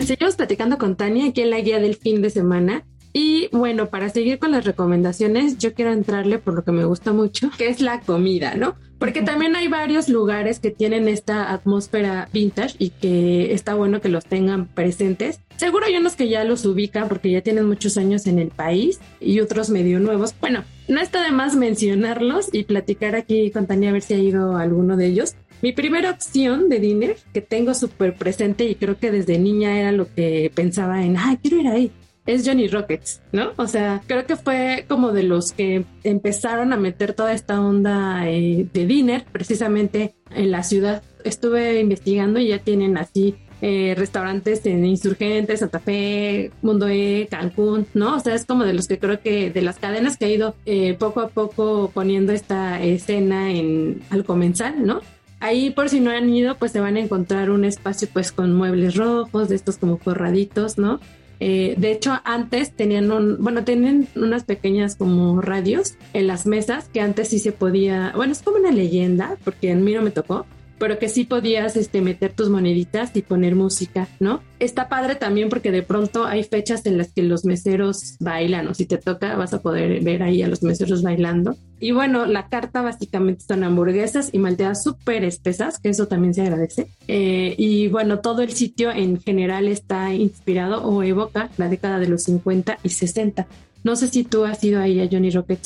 Seguimos 0.01 0.36
platicando 0.36 0.77
con 0.77 0.97
Tania 0.97 1.29
aquí 1.29 1.41
en 1.41 1.49
la 1.49 1.62
guía 1.62 1.79
del 1.79 1.95
fin 1.95 2.21
de 2.21 2.29
semana 2.29 2.83
y 3.13 3.47
bueno, 3.52 3.89
para 3.89 4.10
seguir 4.10 4.39
con 4.39 4.52
las 4.52 4.65
recomendaciones, 4.65 5.60
yo 5.60 5.76
quiero 5.76 5.91
entrarle 5.91 6.39
por 6.39 6.56
lo 6.56 6.63
que 6.63 6.71
me 6.71 6.84
gusta 6.84 7.13
mucho, 7.13 7.52
que 7.56 7.67
es 7.67 7.80
la 7.80 8.02
comida, 8.02 8.56
¿no? 8.56 8.76
Porque 8.97 9.21
también 9.21 9.56
hay 9.56 9.67
varios 9.67 10.10
lugares 10.10 10.60
que 10.60 10.71
tienen 10.71 11.08
esta 11.08 11.52
atmósfera 11.52 12.28
vintage 12.34 12.76
y 12.80 12.89
que 12.89 13.54
está 13.54 13.76
bueno 13.76 14.02
que 14.02 14.10
los 14.10 14.26
tengan 14.26 14.65
presentes. 14.65 15.41
Seguro 15.58 15.86
hay 15.86 15.97
unos 15.97 16.15
que 16.15 16.28
ya 16.28 16.43
los 16.43 16.65
ubican 16.65 17.08
porque 17.08 17.30
ya 17.30 17.41
tienen 17.41 17.67
muchos 17.67 17.97
años 17.97 18.26
en 18.26 18.39
el 18.39 18.47
país 18.47 18.99
y 19.19 19.41
otros 19.41 19.69
medio 19.69 19.99
nuevos. 19.99 20.34
Bueno, 20.41 20.63
no 20.88 20.99
está 20.99 21.21
de 21.21 21.32
más 21.32 21.56
mencionarlos 21.56 22.49
y 22.52 22.63
platicar 22.63 23.15
aquí 23.15 23.52
con 23.52 23.67
Tania 23.67 23.89
a 23.89 23.93
ver 23.93 24.02
si 24.02 24.15
ha 24.15 24.19
ido 24.19 24.58
alguno 24.58 24.97
de 24.97 25.08
ellos. 25.08 25.36
Mi 25.62 25.71
primera 25.71 26.10
opción 26.10 26.67
de 26.67 26.80
dinner 26.80 27.17
que 27.32 27.41
tengo 27.41 27.73
súper 27.73 28.15
presente 28.15 28.65
y 28.65 28.76
creo 28.76 28.97
que 28.97 29.12
desde 29.12 29.38
niña 29.38 29.80
era 29.80 29.91
lo 29.91 30.12
que 30.13 30.52
pensaba 30.56 31.04
en, 31.04 31.17
ah, 31.17 31.38
quiero 31.41 31.60
ir 31.60 31.67
ahí 31.67 31.91
es 32.25 32.47
Johnny 32.47 32.67
Rockets, 32.67 33.21
¿no? 33.31 33.51
O 33.57 33.67
sea, 33.67 34.01
creo 34.07 34.25
que 34.25 34.36
fue 34.36 34.86
como 34.88 35.12
de 35.12 35.23
los 35.23 35.51
que 35.51 35.86
empezaron 36.03 36.73
a 36.73 36.77
meter 36.77 37.13
toda 37.13 37.33
esta 37.33 37.59
onda 37.59 38.29
eh, 38.29 38.65
de 38.73 38.86
dinner 38.86 39.25
precisamente 39.31 40.15
en 40.31 40.51
la 40.51 40.63
ciudad. 40.63 41.03
Estuve 41.23 41.79
investigando 41.79 42.39
y 42.39 42.47
ya 42.47 42.59
tienen 42.59 42.97
así 42.97 43.36
eh, 43.62 43.93
restaurantes 43.97 44.65
en 44.65 44.86
Insurgentes, 44.86 45.62
Santa 45.62 45.79
Fe, 45.79 46.51
Mundo 46.62 46.88
E, 46.89 47.27
Cancún, 47.29 47.88
¿no? 47.93 48.17
O 48.17 48.19
sea, 48.19 48.36
es 48.36 48.45
como 48.45 48.65
de 48.65 48.73
los 48.73 48.88
que 48.88 48.99
creo 48.99 49.21
que 49.21 49.51
de 49.51 49.62
las 49.62 49.79
cadenas 49.79 50.17
que 50.17 50.25
ha 50.25 50.29
ido 50.29 50.55
eh, 50.65 50.95
poco 50.95 51.21
a 51.21 51.29
poco 51.29 51.89
poniendo 51.93 52.33
esta 52.33 52.81
escena 52.81 53.51
en 53.51 54.01
al 54.09 54.25
comenzar, 54.25 54.77
¿no? 54.77 55.01
Ahí 55.39 55.71
por 55.71 55.89
si 55.89 55.99
no 55.99 56.12
han 56.12 56.29
ido, 56.29 56.55
pues 56.55 56.71
se 56.71 56.79
van 56.79 56.95
a 56.95 56.99
encontrar 56.99 57.51
un 57.51 57.65
espacio 57.65 58.07
pues 58.12 58.31
con 58.31 58.53
muebles 58.53 58.95
rojos, 58.95 59.49
de 59.49 59.55
estos 59.55 59.77
como 59.77 59.97
forraditos, 59.97 60.77
¿no? 60.77 60.99
Eh, 61.45 61.75
de 61.77 61.91
hecho, 61.91 62.21
antes 62.23 62.71
tenían 62.71 63.12
un, 63.12 63.36
bueno, 63.43 63.65
tienen 63.65 64.08
unas 64.15 64.45
pequeñas 64.45 64.95
como 64.95 65.41
radios 65.41 65.95
en 66.13 66.25
las 66.27 66.45
mesas 66.45 66.88
que 66.88 67.01
antes 67.01 67.27
sí 67.27 67.39
se 67.39 67.51
podía, 67.51 68.13
bueno, 68.15 68.32
es 68.32 68.41
como 68.41 68.56
una 68.60 68.71
leyenda, 68.71 69.36
porque 69.43 69.73
a 69.73 69.75
mí 69.75 69.91
no 69.91 70.01
me 70.01 70.12
tocó, 70.12 70.45
pero 70.79 70.99
que 70.99 71.09
sí 71.09 71.23
podías 71.23 71.75
este, 71.75 72.01
meter 72.01 72.33
tus 72.33 72.49
moneditas 72.49 73.12
y 73.15 73.21
poner 73.21 73.55
música, 73.55 74.07
¿no? 74.19 74.41
Está 74.59 74.89
padre 74.89 75.15
también 75.15 75.49
porque 75.49 75.71
de 75.71 75.81
pronto 75.81 76.25
hay 76.25 76.43
fechas 76.43 76.86
en 76.86 76.97
las 76.97 77.12
que 77.13 77.23
los 77.23 77.45
meseros 77.45 78.15
bailan 78.19 78.67
o 78.67 78.73
si 78.73 78.86
te 78.86 78.97
toca 78.97 79.36
vas 79.36 79.53
a 79.53 79.62
poder 79.62 80.01
ver 80.01 80.23
ahí 80.23 80.41
a 80.41 80.47
los 80.47 80.63
meseros 80.63 81.03
bailando. 81.03 81.55
Y 81.79 81.91
bueno, 81.91 82.25
la 82.25 82.47
carta 82.47 82.81
básicamente 82.81 83.43
son 83.45 83.63
hamburguesas 83.63 84.29
y 84.31 84.39
malteadas 84.39 84.83
súper 84.83 85.23
espesas, 85.23 85.79
que 85.79 85.89
eso 85.89 86.07
también 86.07 86.33
se 86.33 86.41
agradece. 86.41 86.88
Eh, 87.07 87.55
y 87.57 87.88
bueno, 87.88 88.19
todo 88.19 88.41
el 88.41 88.51
sitio 88.51 88.91
en 88.91 89.19
general 89.19 89.67
está 89.67 90.13
inspirado 90.13 90.83
o 90.83 91.03
evoca 91.03 91.49
la 91.57 91.67
década 91.67 91.99
de 91.99 92.07
los 92.07 92.23
50 92.23 92.79
y 92.83 92.89
60. 92.89 93.47
No 93.83 93.97
sé 93.97 94.07
si 94.07 94.23
tú 94.23 94.45
has 94.45 94.63
ido 94.63 94.79
ahí 94.79 95.01
a 95.01 95.09
Johnny 95.12 95.29
Rocket. 95.29 95.59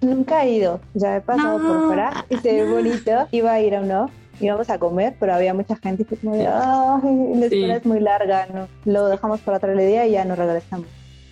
Nunca 0.00 0.44
he 0.44 0.52
ido, 0.52 0.80
ya 0.94 1.16
he 1.16 1.20
pasado 1.20 1.58
por 1.58 1.86
fuera 1.86 2.26
y 2.28 2.36
se 2.36 2.52
ve 2.52 2.70
bonito. 2.70 3.26
Iba 3.32 3.54
a 3.54 3.60
ir 3.60 3.74
o 3.74 3.82
no, 3.84 4.10
íbamos 4.40 4.70
a 4.70 4.78
comer, 4.78 5.16
pero 5.18 5.34
había 5.34 5.54
mucha 5.54 5.76
gente 5.76 6.04
que 6.04 6.16
como 6.16 6.34
ay, 6.34 7.38
la 7.38 7.46
espera 7.46 7.76
es 7.76 7.86
muy 7.86 8.00
larga, 8.00 8.46
no, 8.52 8.68
lo 8.84 9.08
dejamos 9.08 9.40
para 9.40 9.58
otro 9.58 9.76
día 9.76 10.06
y 10.06 10.12
ya 10.12 10.24
nos 10.24 10.38
regresamos. 10.38 10.86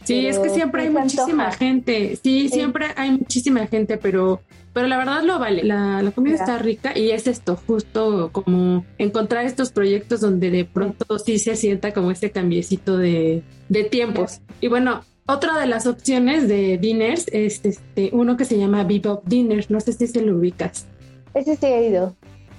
Sí, 0.04 0.26
es 0.26 0.38
que 0.38 0.50
siempre 0.50 0.82
hay 0.82 0.90
muchísima 0.90 1.50
gente, 1.52 2.18
sí, 2.22 2.48
siempre 2.48 2.88
hay 2.96 3.12
muchísima 3.12 3.66
gente, 3.66 3.96
pero 3.96 4.40
pero 4.74 4.88
la 4.88 4.98
verdad 4.98 5.22
lo 5.22 5.38
vale. 5.38 5.62
La, 5.62 6.02
la 6.02 6.10
comida 6.10 6.34
está 6.34 6.58
rica 6.58 6.98
y 6.98 7.12
es 7.12 7.28
esto, 7.28 7.56
justo 7.56 8.30
como 8.32 8.84
encontrar 8.98 9.46
estos 9.46 9.70
proyectos 9.70 10.20
donde 10.20 10.50
de 10.50 10.64
pronto 10.64 11.18
sí 11.20 11.38
se 11.38 11.54
sienta 11.54 11.94
como 11.94 12.10
este 12.10 12.32
cambiecito 12.32 12.98
de, 12.98 13.44
de 13.68 13.84
tiempos. 13.84 14.40
Y 14.60 14.66
bueno, 14.66 15.02
otra 15.26 15.60
de 15.60 15.66
las 15.66 15.86
opciones 15.86 16.48
de 16.48 16.76
dinners 16.76 17.28
es 17.32 17.64
este, 17.64 18.10
uno 18.12 18.36
que 18.36 18.44
se 18.44 18.58
llama 18.58 18.82
Bebop 18.82 19.24
Dinners, 19.26 19.70
no 19.70 19.78
sé 19.78 19.92
si 19.92 20.08
se 20.08 20.20
lo 20.20 20.36
ubicas. 20.36 20.86
Ese 21.34 21.54
sí 21.56 21.66
he 21.66 21.88
ido. 21.88 22.16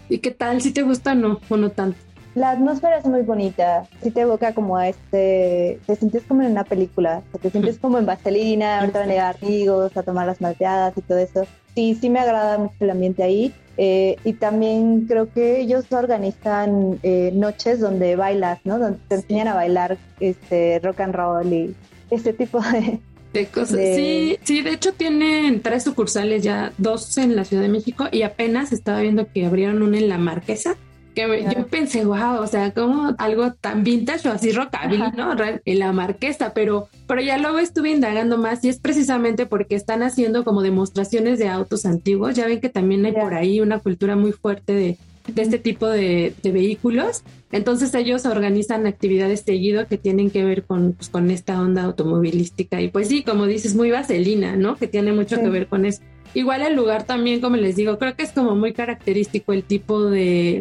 ¿Y 0.10 0.20
qué 0.20 0.32
tal? 0.32 0.62
¿Si 0.62 0.72
te 0.72 0.84
gusta 0.84 1.14
o 1.14 1.16
no? 1.16 1.40
¿O 1.50 1.58
no 1.58 1.72
tanto? 1.72 1.98
La 2.36 2.52
atmósfera 2.52 2.98
es 2.98 3.06
muy 3.06 3.22
bonita, 3.22 3.88
sí 4.04 4.12
te 4.12 4.22
evoca 4.22 4.54
como 4.54 4.76
a 4.76 4.90
este, 4.90 5.80
te 5.86 5.96
sientes 5.96 6.24
como 6.24 6.42
en 6.42 6.52
una 6.52 6.66
película, 6.66 7.22
te 7.42 7.50
sientes 7.50 7.80
como 7.80 7.98
en 7.98 8.06
Vaselina, 8.06 8.82
ahorita 8.82 9.00
van 9.00 9.10
a 9.10 9.14
llegar 9.14 9.38
amigos 9.42 9.96
a 9.96 10.04
tomar 10.04 10.28
las 10.28 10.42
malteadas 10.42 10.98
y 10.98 11.02
todo 11.02 11.18
eso. 11.18 11.46
Sí, 11.76 11.96
sí 11.96 12.10
me 12.10 12.20
agrada 12.20 12.58
mucho 12.58 12.76
el 12.82 12.90
ambiente 12.90 13.24
ahí. 13.24 13.54
Eh, 13.78 14.18
y 14.26 14.34
también 14.34 15.06
creo 15.08 15.32
que 15.32 15.62
ellos 15.62 15.86
organizan 15.92 17.00
eh, 17.04 17.32
noches 17.34 17.80
donde 17.80 18.18
bailas, 18.18 18.60
¿no? 18.66 18.80
Donde 18.80 19.00
te 19.08 19.16
enseñan 19.16 19.48
a 19.48 19.54
bailar 19.54 19.98
este 20.20 20.80
rock 20.80 21.02
and 21.02 21.16
roll 21.16 21.54
y 21.54 21.76
este 22.10 22.34
tipo 22.34 22.60
de, 22.60 23.00
de 23.40 23.48
cosas. 23.48 23.80
Sí, 23.96 24.38
sí, 24.44 24.62
de 24.62 24.72
hecho 24.72 24.94
tienen 24.94 25.62
tres 25.62 25.84
sucursales 25.84 26.44
ya, 26.44 26.74
dos 26.78 27.18
en 27.18 27.36
la 27.36 27.46
Ciudad 27.46 27.64
de 27.64 27.70
México 27.70 28.08
y 28.12 28.24
apenas 28.24 28.72
estaba 28.74 29.02
viendo 29.02 29.28
que 29.32 29.46
abrieron 29.46 29.82
una 29.82 29.98
en 29.98 30.10
la 30.10 30.18
Marquesa 30.18 30.76
que 31.16 31.46
yo 31.56 31.68
pensé, 31.68 32.06
wow, 32.06 32.42
o 32.42 32.48
sea, 32.48 32.72
como 32.72 33.16
algo 33.18 33.54
tan 33.54 33.84
vintage 33.84 34.28
o 34.28 34.34
así 34.34 34.52
rockabilly, 34.52 35.12
¿no? 35.16 35.34
En 35.64 35.80
la 35.80 35.92
marquesa, 35.94 36.54
pero, 36.54 36.90
pero 37.08 37.22
ya 37.22 37.38
luego 37.38 37.58
estuve 37.58 37.92
indagando 37.92 38.38
más 38.38 38.64
y 38.64 38.70
es 38.70 38.80
precisamente 38.80 39.46
porque 39.46 39.76
están 39.76 40.04
haciendo 40.04 40.44
como 40.44 40.62
demostraciones 40.62 41.40
de 41.40 41.48
autos 41.48 41.86
antiguos. 41.86 42.36
Ya 42.36 42.46
ven 42.46 42.60
que 42.60 42.70
también 42.70 43.06
hay 43.06 43.14
por 43.14 43.34
ahí 43.34 43.62
una 43.62 43.80
cultura 43.80 44.16
muy 44.16 44.34
fuerte 44.34 44.74
de, 44.74 44.98
de 45.28 45.42
este 45.42 45.60
tipo 45.60 45.88
de, 45.88 46.34
de, 46.44 46.52
vehículos. 46.52 47.24
Entonces 47.52 47.94
ellos 47.96 48.26
organizan 48.26 48.86
actividades 48.86 49.42
seguido 49.42 49.88
que 49.88 49.98
tienen 49.98 50.30
que 50.30 50.44
ver 50.44 50.64
con, 50.64 50.94
pues, 50.94 51.10
con 51.10 51.32
esta 51.32 51.60
onda 51.62 51.84
automovilística. 51.84 52.82
Y 52.82 52.90
pues 52.90 53.08
sí, 53.08 53.24
como 53.24 53.46
dices, 53.46 53.76
muy 53.76 53.92
vaselina, 53.92 54.56
¿no? 54.56 54.76
Que 54.76 54.88
tiene 54.88 55.14
mucho 55.14 55.38
que 55.38 55.50
ver 55.50 55.68
con 55.68 55.86
eso. 55.86 56.02
Igual 56.36 56.64
el 56.64 56.76
lugar 56.76 57.06
también, 57.06 57.40
como 57.40 57.56
les 57.56 57.78
digo, 57.78 57.98
creo 57.98 58.14
que 58.16 58.24
es 58.24 58.34
como 58.34 58.56
muy 58.56 58.74
característico 58.74 59.54
el 59.54 59.64
tipo 59.64 60.04
de, 60.04 60.60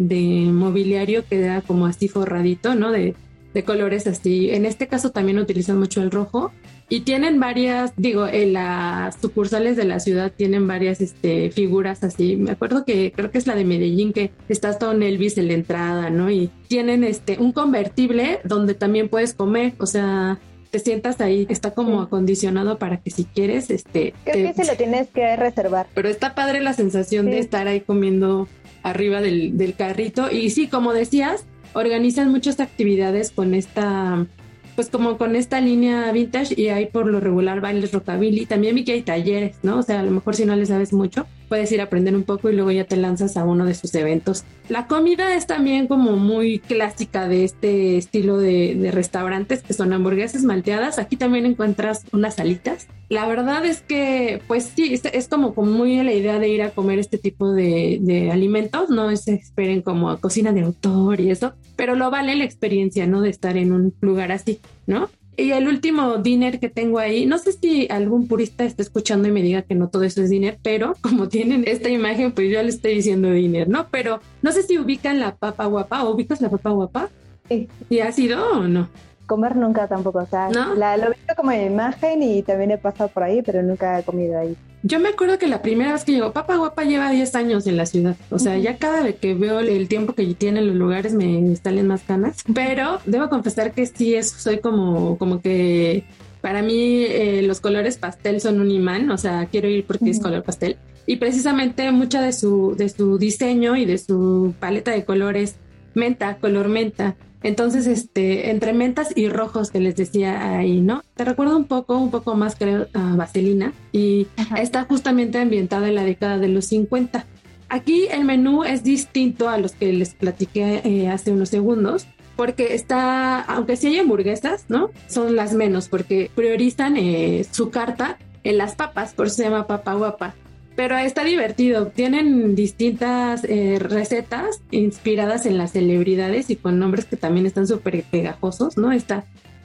mobiliario 0.52 1.24
que 1.28 1.40
da 1.40 1.62
como 1.62 1.86
así 1.86 2.06
forradito, 2.06 2.76
¿no? 2.76 2.92
De, 2.92 3.16
de, 3.54 3.64
colores 3.64 4.06
así. 4.06 4.50
En 4.50 4.66
este 4.66 4.88
caso 4.88 5.10
también 5.10 5.38
utilizan 5.38 5.78
mucho 5.78 6.02
el 6.02 6.10
rojo. 6.10 6.52
Y 6.88 7.00
tienen 7.00 7.40
varias, 7.40 7.92
digo, 7.96 8.26
en 8.26 8.52
las 8.52 9.16
sucursales 9.16 9.76
de 9.76 9.84
la 9.84 10.00
ciudad 10.00 10.30
tienen 10.30 10.66
varias 10.66 11.00
este, 11.00 11.50
figuras 11.50 12.04
así. 12.04 12.36
Me 12.36 12.50
acuerdo 12.50 12.84
que 12.84 13.12
creo 13.14 13.30
que 13.30 13.38
es 13.38 13.46
la 13.46 13.54
de 13.54 13.64
Medellín, 13.64 14.12
que 14.12 14.32
está 14.48 14.68
hasta 14.68 14.90
un 14.90 15.02
Elvis 15.02 15.38
en 15.38 15.48
la 15.48 15.54
entrada, 15.54 16.10
¿no? 16.10 16.30
Y 16.30 16.50
tienen 16.68 17.02
este 17.02 17.38
un 17.38 17.52
convertible 17.52 18.40
donde 18.44 18.74
también 18.74 19.08
puedes 19.08 19.32
comer. 19.32 19.72
O 19.78 19.86
sea, 19.86 20.38
te 20.74 20.80
sientas 20.80 21.20
ahí, 21.20 21.46
está 21.48 21.70
como 21.70 22.02
acondicionado 22.02 22.78
para 22.78 22.96
que 22.96 23.10
si 23.10 23.24
quieres, 23.24 23.70
este... 23.70 24.12
Creo 24.24 24.52
que 24.52 24.64
se 24.64 24.68
lo 24.68 24.76
tienes 24.76 25.08
que 25.08 25.36
reservar. 25.36 25.86
Pero 25.94 26.08
está 26.08 26.34
padre 26.34 26.60
la 26.60 26.72
sensación 26.72 27.26
de 27.26 27.38
estar 27.38 27.68
ahí 27.68 27.80
comiendo 27.80 28.48
arriba 28.82 29.20
del, 29.20 29.56
del 29.56 29.74
carrito. 29.74 30.32
Y 30.32 30.50
sí, 30.50 30.66
como 30.66 30.92
decías, 30.92 31.46
organizan 31.74 32.30
muchas 32.30 32.60
actividades 32.60 33.30
con 33.30 33.54
esta 33.54 34.26
pues 34.74 34.88
como 34.88 35.18
con 35.18 35.36
esta 35.36 35.60
línea 35.60 36.10
vintage 36.10 36.60
y 36.60 36.68
hay 36.68 36.86
por 36.86 37.06
lo 37.06 37.20
regular 37.20 37.60
bailes 37.60 37.92
rockabilly. 37.92 38.46
También 38.46 38.74
vi 38.74 38.84
que 38.84 38.92
hay 38.92 39.02
talleres, 39.02 39.56
¿no? 39.62 39.78
O 39.78 39.82
sea, 39.82 40.00
a 40.00 40.02
lo 40.02 40.10
mejor 40.10 40.34
si 40.34 40.44
no 40.46 40.56
le 40.56 40.66
sabes 40.66 40.92
mucho, 40.92 41.26
puedes 41.48 41.70
ir 41.72 41.80
a 41.80 41.84
aprender 41.84 42.14
un 42.14 42.22
poco 42.22 42.50
y 42.50 42.54
luego 42.54 42.70
ya 42.70 42.84
te 42.84 42.96
lanzas 42.96 43.36
a 43.36 43.44
uno 43.44 43.64
de 43.64 43.74
sus 43.74 43.94
eventos. 43.94 44.44
La 44.68 44.86
comida 44.86 45.34
es 45.34 45.46
también 45.46 45.86
como 45.86 46.12
muy 46.16 46.58
clásica 46.58 47.28
de 47.28 47.44
este 47.44 47.96
estilo 47.98 48.38
de, 48.38 48.90
restaurantes 48.92 49.62
que 49.62 49.74
son 49.74 49.92
hamburguesas 49.92 50.42
malteadas. 50.42 50.98
Aquí 50.98 51.16
también 51.16 51.46
encuentras 51.46 52.04
unas 52.12 52.38
alitas. 52.38 52.88
La 53.08 53.26
verdad 53.26 53.64
es 53.66 53.82
que, 53.82 54.40
pues 54.46 54.72
sí, 54.74 54.98
es, 55.12 55.28
como, 55.28 55.54
como 55.54 55.70
muy 55.70 56.02
la 56.02 56.12
idea 56.12 56.38
de 56.38 56.48
ir 56.48 56.62
a 56.62 56.70
comer 56.70 56.98
este 56.98 57.18
tipo 57.18 57.52
de, 57.52 57.98
de 58.00 58.30
alimentos. 58.30 58.88
No 58.88 59.14
se 59.16 59.34
esperen 59.34 59.82
como 59.82 60.18
cocina 60.18 60.52
de 60.52 60.62
autor 60.62 61.20
y 61.20 61.30
eso, 61.30 61.54
pero 61.76 61.94
lo 61.94 62.10
vale 62.10 62.34
la 62.34 62.44
experiencia, 62.44 63.06
¿no? 63.06 63.20
De 63.20 63.30
estar 63.30 63.56
en 63.56 63.72
un 63.72 63.94
lugar 64.00 64.32
así, 64.32 64.60
¿no? 64.86 65.10
Y 65.36 65.50
el 65.50 65.66
último 65.68 66.18
dinner 66.18 66.60
que 66.60 66.68
tengo 66.68 66.98
ahí, 66.98 67.26
no 67.26 67.38
sé 67.38 67.52
si 67.52 67.88
algún 67.90 68.28
purista 68.28 68.64
está 68.64 68.82
escuchando 68.82 69.28
y 69.28 69.32
me 69.32 69.42
diga 69.42 69.62
que 69.62 69.74
no 69.74 69.88
todo 69.88 70.04
eso 70.04 70.22
es 70.22 70.30
dinner, 70.30 70.58
pero 70.62 70.94
como 71.00 71.28
tienen 71.28 71.64
esta 71.66 71.88
imagen, 71.88 72.32
pues 72.32 72.50
yo 72.50 72.62
le 72.62 72.68
estoy 72.68 72.94
diciendo 72.94 73.30
dinner, 73.30 73.68
¿no? 73.68 73.88
Pero 73.90 74.20
no 74.42 74.52
sé 74.52 74.62
si 74.62 74.78
ubican 74.78 75.20
la 75.20 75.34
papa 75.36 75.66
guapa, 75.66 76.04
¿o 76.04 76.14
ubicas 76.14 76.40
la 76.40 76.50
papa 76.50 76.70
guapa? 76.70 77.10
Sí. 77.48 77.68
¿Y 77.90 77.98
ha 77.98 78.12
sido 78.12 78.58
o 78.58 78.68
no? 78.68 78.88
Comer 79.26 79.56
nunca 79.56 79.88
tampoco, 79.88 80.18
o 80.18 80.26
sea, 80.26 80.50
la, 80.50 80.96
lo 80.96 81.06
he 81.06 81.10
visto 81.10 81.34
como 81.36 81.52
imagen 81.52 82.22
y 82.22 82.42
también 82.42 82.72
he 82.72 82.78
pasado 82.78 83.08
por 83.08 83.22
ahí, 83.22 83.42
pero 83.42 83.62
nunca 83.62 83.98
he 83.98 84.02
comido 84.02 84.38
ahí. 84.38 84.56
Yo 84.86 85.00
me 85.00 85.08
acuerdo 85.08 85.38
que 85.38 85.46
la 85.46 85.62
primera 85.62 85.94
vez 85.94 86.04
que 86.04 86.12
llegó 86.12 86.34
Papa 86.34 86.56
Guapa 86.56 86.84
lleva 86.84 87.10
10 87.10 87.34
años 87.36 87.66
en 87.66 87.78
la 87.78 87.86
ciudad. 87.86 88.16
O 88.28 88.38
sea, 88.38 88.58
ya 88.58 88.76
cada 88.76 89.02
vez 89.02 89.16
que 89.16 89.32
veo 89.32 89.60
el 89.60 89.88
tiempo 89.88 90.12
que 90.12 90.26
tienen 90.34 90.66
los 90.66 90.76
lugares 90.76 91.14
me 91.14 91.56
salen 91.56 91.86
más 91.86 92.06
ganas. 92.06 92.44
Pero 92.52 93.00
debo 93.06 93.30
confesar 93.30 93.72
que 93.72 93.86
sí, 93.86 94.14
es, 94.14 94.28
soy 94.28 94.58
como, 94.58 95.16
como 95.16 95.40
que 95.40 96.04
para 96.42 96.60
mí 96.60 97.02
eh, 97.02 97.40
los 97.46 97.62
colores 97.62 97.96
pastel 97.96 98.42
son 98.42 98.60
un 98.60 98.70
imán. 98.70 99.10
O 99.10 99.16
sea, 99.16 99.46
quiero 99.46 99.68
ir 99.68 99.86
porque 99.86 100.10
es 100.10 100.20
color 100.20 100.42
pastel. 100.42 100.76
Y 101.06 101.16
precisamente 101.16 101.90
mucha 101.90 102.20
de 102.20 102.34
su, 102.34 102.74
de 102.76 102.90
su 102.90 103.16
diseño 103.16 103.76
y 103.76 103.86
de 103.86 103.96
su 103.96 104.52
paleta 104.60 104.90
de 104.90 105.06
colores 105.06 105.56
menta, 105.94 106.36
color 106.36 106.68
menta. 106.68 107.16
Entonces, 107.44 107.86
este, 107.86 108.50
entre 108.50 108.72
mentas 108.72 109.12
y 109.14 109.28
rojos 109.28 109.70
que 109.70 109.78
les 109.78 109.94
decía 109.94 110.56
ahí, 110.56 110.80
¿no? 110.80 111.04
Te 111.14 111.26
recuerdo 111.26 111.58
un 111.58 111.66
poco, 111.66 111.98
un 111.98 112.10
poco 112.10 112.34
más 112.34 112.56
creo 112.56 112.86
a 112.94 113.14
Vaselina 113.16 113.74
y 113.92 114.26
está 114.56 114.84
justamente 114.84 115.38
ambientada 115.38 115.88
en 115.88 115.94
la 115.94 116.04
década 116.04 116.38
de 116.38 116.48
los 116.48 116.64
50. 116.64 117.26
Aquí 117.68 118.06
el 118.10 118.24
menú 118.24 118.64
es 118.64 118.82
distinto 118.82 119.50
a 119.50 119.58
los 119.58 119.72
que 119.72 119.92
les 119.92 120.14
platiqué 120.14 120.80
eh, 120.84 121.08
hace 121.08 121.32
unos 121.32 121.50
segundos 121.50 122.06
porque 122.34 122.74
está, 122.74 123.42
aunque 123.42 123.76
sí 123.76 123.88
hay 123.88 123.98
hamburguesas, 123.98 124.64
¿no? 124.68 124.90
Son 125.06 125.36
las 125.36 125.52
menos 125.52 125.90
porque 125.90 126.30
priorizan 126.34 126.96
eh, 126.96 127.44
su 127.50 127.68
carta 127.68 128.16
en 128.42 128.56
las 128.56 128.74
papas, 128.74 129.12
por 129.12 129.26
eso 129.26 129.36
se 129.36 129.44
llama 129.44 129.66
papa 129.66 129.92
guapa. 129.92 130.34
Pero 130.76 130.96
está 130.96 131.24
divertido. 131.24 131.86
Tienen 131.88 132.54
distintas 132.54 133.44
eh, 133.44 133.78
recetas 133.80 134.60
inspiradas 134.70 135.46
en 135.46 135.58
las 135.58 135.72
celebridades 135.72 136.50
y 136.50 136.56
con 136.56 136.78
nombres 136.78 137.04
que 137.04 137.16
también 137.16 137.46
están 137.46 137.66
súper 137.66 138.02
pegajosos, 138.04 138.76
¿no? 138.76 138.92
Está 138.92 139.24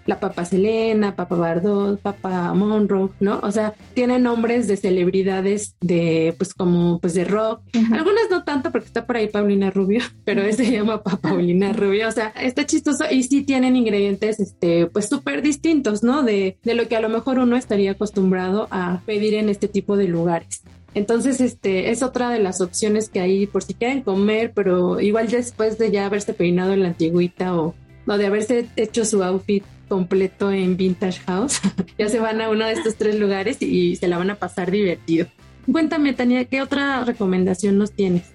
la 0.10 0.20
Papa 0.20 0.44
Selena, 0.44 1.16
Papa 1.16 1.36
Bardot, 1.36 2.02
Papa 2.02 2.54
Monroe, 2.54 3.10
¿no? 3.20 3.40
O 3.44 3.52
sea, 3.52 3.76
tienen 3.94 4.24
nombres 4.24 4.68
de 4.68 4.76
celebridades 4.76 5.76
de, 5.82 6.34
pues 6.38 6.54
como, 6.54 7.00
pues 7.00 7.14
de 7.14 7.26
rock. 7.26 7.62
Algunas 7.94 8.30
no 8.30 8.44
tanto 8.44 8.72
porque 8.72 8.88
está 8.88 9.06
por 9.06 9.18
ahí 9.18 9.28
Paulina 9.28 9.70
Rubio, 9.70 10.02
pero 10.26 10.42
ese 10.42 10.66
se 10.66 10.72
llama 10.72 11.04
Paulina 11.04 11.74
Rubio. 11.74 12.08
O 12.08 12.12
sea, 12.12 12.30
está 12.42 12.66
chistoso 12.66 13.06
y 13.10 13.24
sí 13.24 13.44
tienen 13.44 13.76
ingredientes, 13.76 14.40
este, 14.40 14.88
pues 14.88 15.08
súper 15.08 15.42
distintos, 15.42 16.04
¿no? 16.04 16.24
De, 16.24 16.58
de 16.64 16.74
lo 16.74 16.88
que 16.88 16.96
a 16.96 17.02
lo 17.02 17.10
mejor 17.10 17.38
uno 17.38 17.56
estaría 17.56 17.92
acostumbrado 17.92 18.68
a 18.72 19.02
pedir 19.06 19.36
en 19.36 19.48
este 19.48 19.68
tipo 19.68 19.96
de 19.96 20.08
lugares. 20.08 20.64
Entonces, 20.94 21.40
este 21.40 21.92
es 21.92 22.02
otra 22.04 22.30
de 22.30 22.40
las 22.40 22.62
opciones 22.62 23.10
que 23.10 23.20
hay 23.20 23.46
por 23.48 23.64
si 23.64 23.74
quieren 23.74 24.02
comer, 24.02 24.52
pero 24.54 25.00
igual 25.00 25.28
después 25.28 25.78
de 25.78 25.92
ya 25.92 26.06
haberse 26.06 26.34
peinado 26.34 26.74
en 26.74 26.82
la 26.82 26.90
antigüita 26.90 27.56
o, 27.56 27.76
o 28.08 28.18
de 28.18 28.26
haberse 28.26 28.68
hecho 28.76 29.06
su 29.06 29.24
outfit 29.24 29.64
completo 29.88 30.52
en 30.52 30.78
Vintage 30.78 31.20
House, 31.26 31.60
ya 31.98 32.08
se 32.08 32.20
van 32.20 32.42
a 32.42 32.50
uno 32.50 32.66
de 32.66 32.74
estos 32.74 32.96
tres 32.96 33.20
lugares 33.20 33.62
y, 33.62 33.96
se 33.98 34.08
la 34.08 34.18
van 34.18 34.30
a 34.30 34.36
pasar 34.36 34.72
divertido. 34.72 35.28
Cuéntame, 35.70 36.14
Tania, 36.14 36.46
¿qué 36.46 36.62
otra 36.62 37.04
recomendación 37.04 37.78
nos 37.78 37.92
tienes? 37.92 38.32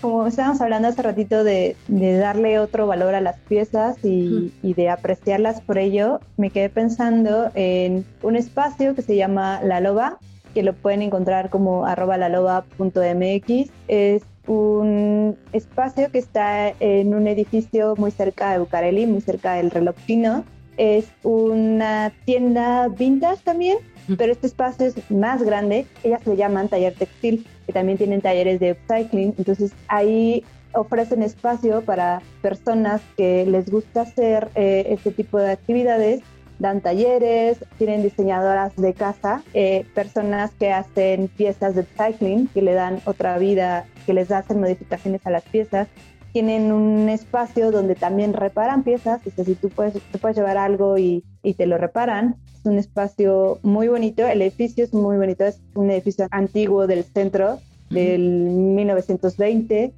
Como 0.00 0.26
estábamos 0.26 0.60
hablando 0.60 0.88
hace 0.88 1.00
ratito 1.00 1.44
de, 1.44 1.76
darle 1.88 2.58
otro 2.58 2.88
valor 2.88 3.14
a 3.14 3.20
las 3.20 3.38
piezas 3.38 3.96
y, 4.02 4.52
y, 4.62 4.74
de 4.74 4.88
apreciarlas 4.90 5.60
por 5.60 5.78
ello, 5.78 6.18
me 6.36 6.50
quedé 6.50 6.68
pensando 6.68 7.52
en 7.54 8.04
un 8.22 8.34
espacio 8.34 8.96
que 8.96 9.02
se 9.02 9.14
llama 9.14 9.60
La 9.62 9.80
Loba, 9.80 10.18
que 10.54 10.62
lo 10.62 10.74
pueden 10.74 11.02
encontrar 11.02 11.50
como 11.50 11.86
arroba 11.86 12.16
laloba.mx. 12.18 13.70
Es 13.88 14.22
un 14.46 15.36
espacio 15.52 16.10
que 16.10 16.18
está 16.18 16.70
en 16.80 17.14
un 17.14 17.26
edificio 17.26 17.94
muy 17.96 18.10
cerca 18.10 18.52
de 18.52 18.58
Bucareli, 18.58 19.06
muy 19.06 19.20
cerca 19.20 19.54
del 19.54 19.70
reloj 19.70 19.94
chino. 20.06 20.44
Es 20.76 21.06
una 21.22 22.12
tienda 22.24 22.88
vintage 22.88 23.42
también, 23.44 23.78
pero 24.16 24.32
este 24.32 24.46
espacio 24.46 24.86
es 24.86 25.10
más 25.10 25.42
grande. 25.42 25.86
Ellas 26.02 26.26
le 26.26 26.36
llaman 26.36 26.68
taller 26.68 26.94
textil, 26.94 27.46
que 27.66 27.72
también 27.72 27.98
tienen 27.98 28.20
talleres 28.20 28.58
de 28.58 28.72
upcycling. 28.72 29.34
Entonces 29.38 29.72
ahí 29.88 30.44
ofrecen 30.74 31.22
espacio 31.22 31.82
para 31.82 32.22
personas 32.40 33.02
que 33.16 33.44
les 33.46 33.70
gusta 33.70 34.02
hacer 34.02 34.48
eh, 34.54 34.86
este 34.88 35.10
tipo 35.12 35.38
de 35.38 35.52
actividades 35.52 36.22
dan 36.62 36.80
talleres, 36.80 37.58
tienen 37.76 38.02
diseñadoras 38.04 38.74
de 38.76 38.94
casa, 38.94 39.42
eh, 39.52 39.84
personas 39.94 40.52
que 40.52 40.72
hacen 40.72 41.28
piezas 41.28 41.74
de 41.74 41.82
cycling, 41.82 42.46
que 42.48 42.62
le 42.62 42.72
dan 42.72 43.00
otra 43.04 43.36
vida, 43.36 43.84
que 44.06 44.14
les 44.14 44.30
hacen 44.30 44.60
modificaciones 44.60 45.26
a 45.26 45.30
las 45.30 45.42
piezas. 45.42 45.88
Tienen 46.32 46.72
un 46.72 47.08
espacio 47.08 47.72
donde 47.72 47.96
también 47.96 48.32
reparan 48.32 48.84
piezas, 48.84 49.20
es 49.26 49.36
decir, 49.36 49.58
tú 49.60 49.68
puedes, 49.70 49.94
tú 49.94 50.18
puedes 50.18 50.36
llevar 50.36 50.56
algo 50.56 50.96
y, 50.96 51.24
y 51.42 51.54
te 51.54 51.66
lo 51.66 51.76
reparan. 51.78 52.36
Es 52.54 52.64
un 52.64 52.78
espacio 52.78 53.58
muy 53.62 53.88
bonito, 53.88 54.26
el 54.26 54.40
edificio 54.40 54.84
es 54.84 54.94
muy 54.94 55.16
bonito, 55.16 55.44
es 55.44 55.60
un 55.74 55.90
edificio 55.90 56.28
antiguo 56.30 56.86
del 56.86 57.02
centro 57.02 57.58
del 57.92 58.20
1920 58.20 59.92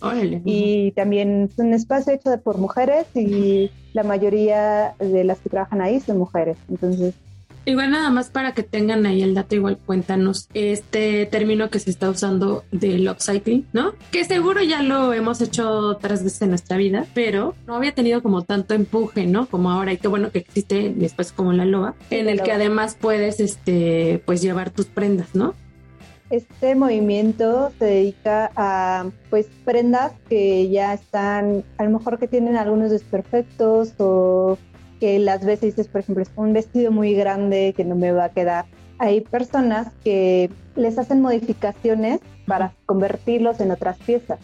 y 0.45 0.93
también 0.93 1.49
es 1.51 1.59
un 1.59 1.73
espacio 1.73 2.13
hecho 2.13 2.31
por 2.43 2.59
mujeres 2.59 3.07
y 3.15 3.71
la 3.93 4.03
mayoría 4.03 4.95
de 4.99 5.25
las 5.25 5.39
que 5.39 5.51
trabajan 5.51 5.81
ahí 5.81 6.01
son 6.01 6.19
mujeres. 6.19 6.57
Entonces 6.69 7.15
Igual 7.67 7.93
nada 7.93 8.11
más 8.11 8.29
para 8.29 8.53
que 8.53 8.63
tengan 8.63 9.07
ahí 9.07 9.23
el 9.23 9.35
dato, 9.35 9.55
igual 9.55 9.79
cuéntanos 9.79 10.49
este 10.53 11.25
término 11.27 11.71
que 11.71 11.79
se 11.79 11.91
está 11.91 12.11
usando 12.11 12.65
del 12.73 13.09
upcycling, 13.09 13.67
¿no? 13.73 13.95
Que 14.11 14.25
seguro 14.25 14.63
ya 14.63 14.83
lo 14.83 15.15
hemos 15.15 15.41
hecho 15.41 15.71
otras 15.71 16.23
veces 16.23 16.43
en 16.43 16.51
nuestra 16.51 16.77
vida, 16.77 17.07
pero 17.15 17.55
no 17.67 17.75
había 17.77 17.93
tenido 17.93 18.23
como 18.23 18.43
tanto 18.43 18.75
empuje, 18.75 19.27
¿no? 19.27 19.47
Como 19.47 19.71
ahora 19.71 19.95
y 19.95 19.97
qué 19.97 20.09
bueno 20.09 20.31
que 20.31 20.41
existe 20.41 20.93
después 20.95 21.33
como 21.33 21.55
la 21.55 21.65
loba, 21.65 21.95
en 22.11 22.29
el 22.29 22.43
que 22.43 22.53
además 22.53 22.99
puedes, 23.01 23.41
este, 23.41 24.23
pues 24.27 24.43
llevar 24.43 24.69
tus 24.71 24.87
prendas, 24.87 25.35
¿no? 25.35 25.55
Este 26.35 26.75
movimiento 26.75 27.71
se 27.79 27.85
dedica 27.85 28.51
a 28.57 29.07
pues 29.31 29.47
prendas 29.65 30.11
que 30.29 30.69
ya 30.69 30.93
están, 30.93 31.63
a 31.79 31.85
lo 31.85 31.91
mejor 31.91 32.19
que 32.19 32.27
tienen 32.27 32.57
algunos 32.57 32.91
desperfectos 32.91 33.95
o 33.99 34.59
que 34.99 35.21
las 35.21 35.45
veces 35.45 35.77
dices, 35.77 35.87
por 35.87 36.01
ejemplo, 36.01 36.25
es 36.25 36.31
un 36.35 36.53
vestido 36.53 36.91
muy 36.91 37.15
grande 37.15 37.73
que 37.77 37.85
no 37.85 37.95
me 37.95 38.11
va 38.11 38.25
a 38.25 38.29
quedar. 38.31 38.65
Hay 38.99 39.21
personas 39.21 39.93
que 40.03 40.51
les 40.75 40.99
hacen 40.99 41.23
modificaciones 41.23 42.19
para 42.49 42.75
convertirlos 42.87 43.61
en 43.61 43.71
otras 43.71 43.97
piezas, 43.99 44.41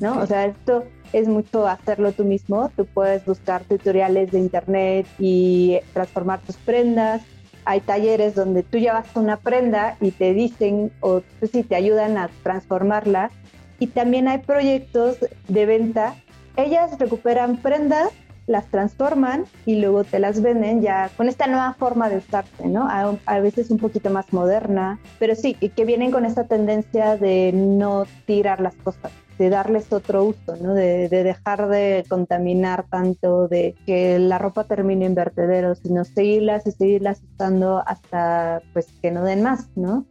¿no? 0.00 0.18
O 0.18 0.26
sea, 0.26 0.46
esto 0.46 0.86
es 1.12 1.28
mucho 1.28 1.68
hacerlo 1.68 2.10
tú 2.10 2.24
mismo. 2.24 2.68
Tú 2.74 2.84
puedes 2.84 3.24
buscar 3.24 3.62
tutoriales 3.62 4.32
de 4.32 4.40
internet 4.40 5.06
y 5.20 5.78
transformar 5.92 6.40
tus 6.40 6.56
prendas. 6.56 7.22
Hay 7.68 7.80
talleres 7.80 8.34
donde 8.34 8.62
tú 8.62 8.78
llevas 8.78 9.14
una 9.14 9.36
prenda 9.36 9.98
y 10.00 10.10
te 10.10 10.32
dicen 10.32 10.90
o 11.00 11.20
te 11.20 11.76
ayudan 11.76 12.16
a 12.16 12.30
transformarla. 12.42 13.30
Y 13.78 13.88
también 13.88 14.26
hay 14.26 14.38
proyectos 14.38 15.18
de 15.48 15.66
venta. 15.66 16.14
Ellas 16.56 16.98
recuperan 16.98 17.58
prendas 17.58 18.08
las 18.46 18.64
transforman 18.68 19.44
y 19.66 19.82
luego 19.82 20.04
te 20.04 20.18
las 20.18 20.40
venden 20.40 20.80
ya 20.80 21.10
con 21.18 21.28
esta 21.28 21.46
nueva 21.46 21.74
forma 21.74 22.08
de 22.08 22.16
usarse, 22.16 22.66
¿no? 22.66 22.88
A, 23.26 23.38
veces 23.40 23.70
un 23.70 23.76
poquito 23.76 24.08
más 24.08 24.32
moderna, 24.32 24.98
pero 25.18 25.34
sí, 25.34 25.52
que 25.52 25.84
vienen 25.84 26.10
con 26.10 26.24
esta 26.24 26.44
tendencia 26.44 27.18
de 27.18 27.52
no 27.52 28.06
tirar 28.24 28.62
las 28.62 28.76
cosas 28.76 29.12
de 29.38 29.50
darles 29.50 29.92
otro 29.92 30.24
uso, 30.24 30.56
¿no? 30.60 30.74
De, 30.74 31.08
de, 31.08 31.22
dejar 31.22 31.68
de 31.68 32.04
contaminar 32.08 32.86
tanto, 32.90 33.48
de 33.48 33.74
que 33.86 34.18
la 34.18 34.38
ropa 34.38 34.64
termine 34.64 35.06
en 35.06 35.14
vertederos, 35.14 35.78
sino 35.78 36.04
seguirlas 36.04 36.66
y 36.66 36.72
seguirlas 36.72 37.22
usando 37.34 37.82
hasta 37.86 38.62
pues 38.72 38.88
que 39.00 39.10
no 39.10 39.24
den 39.24 39.42
más, 39.42 39.68
¿no? 39.76 40.06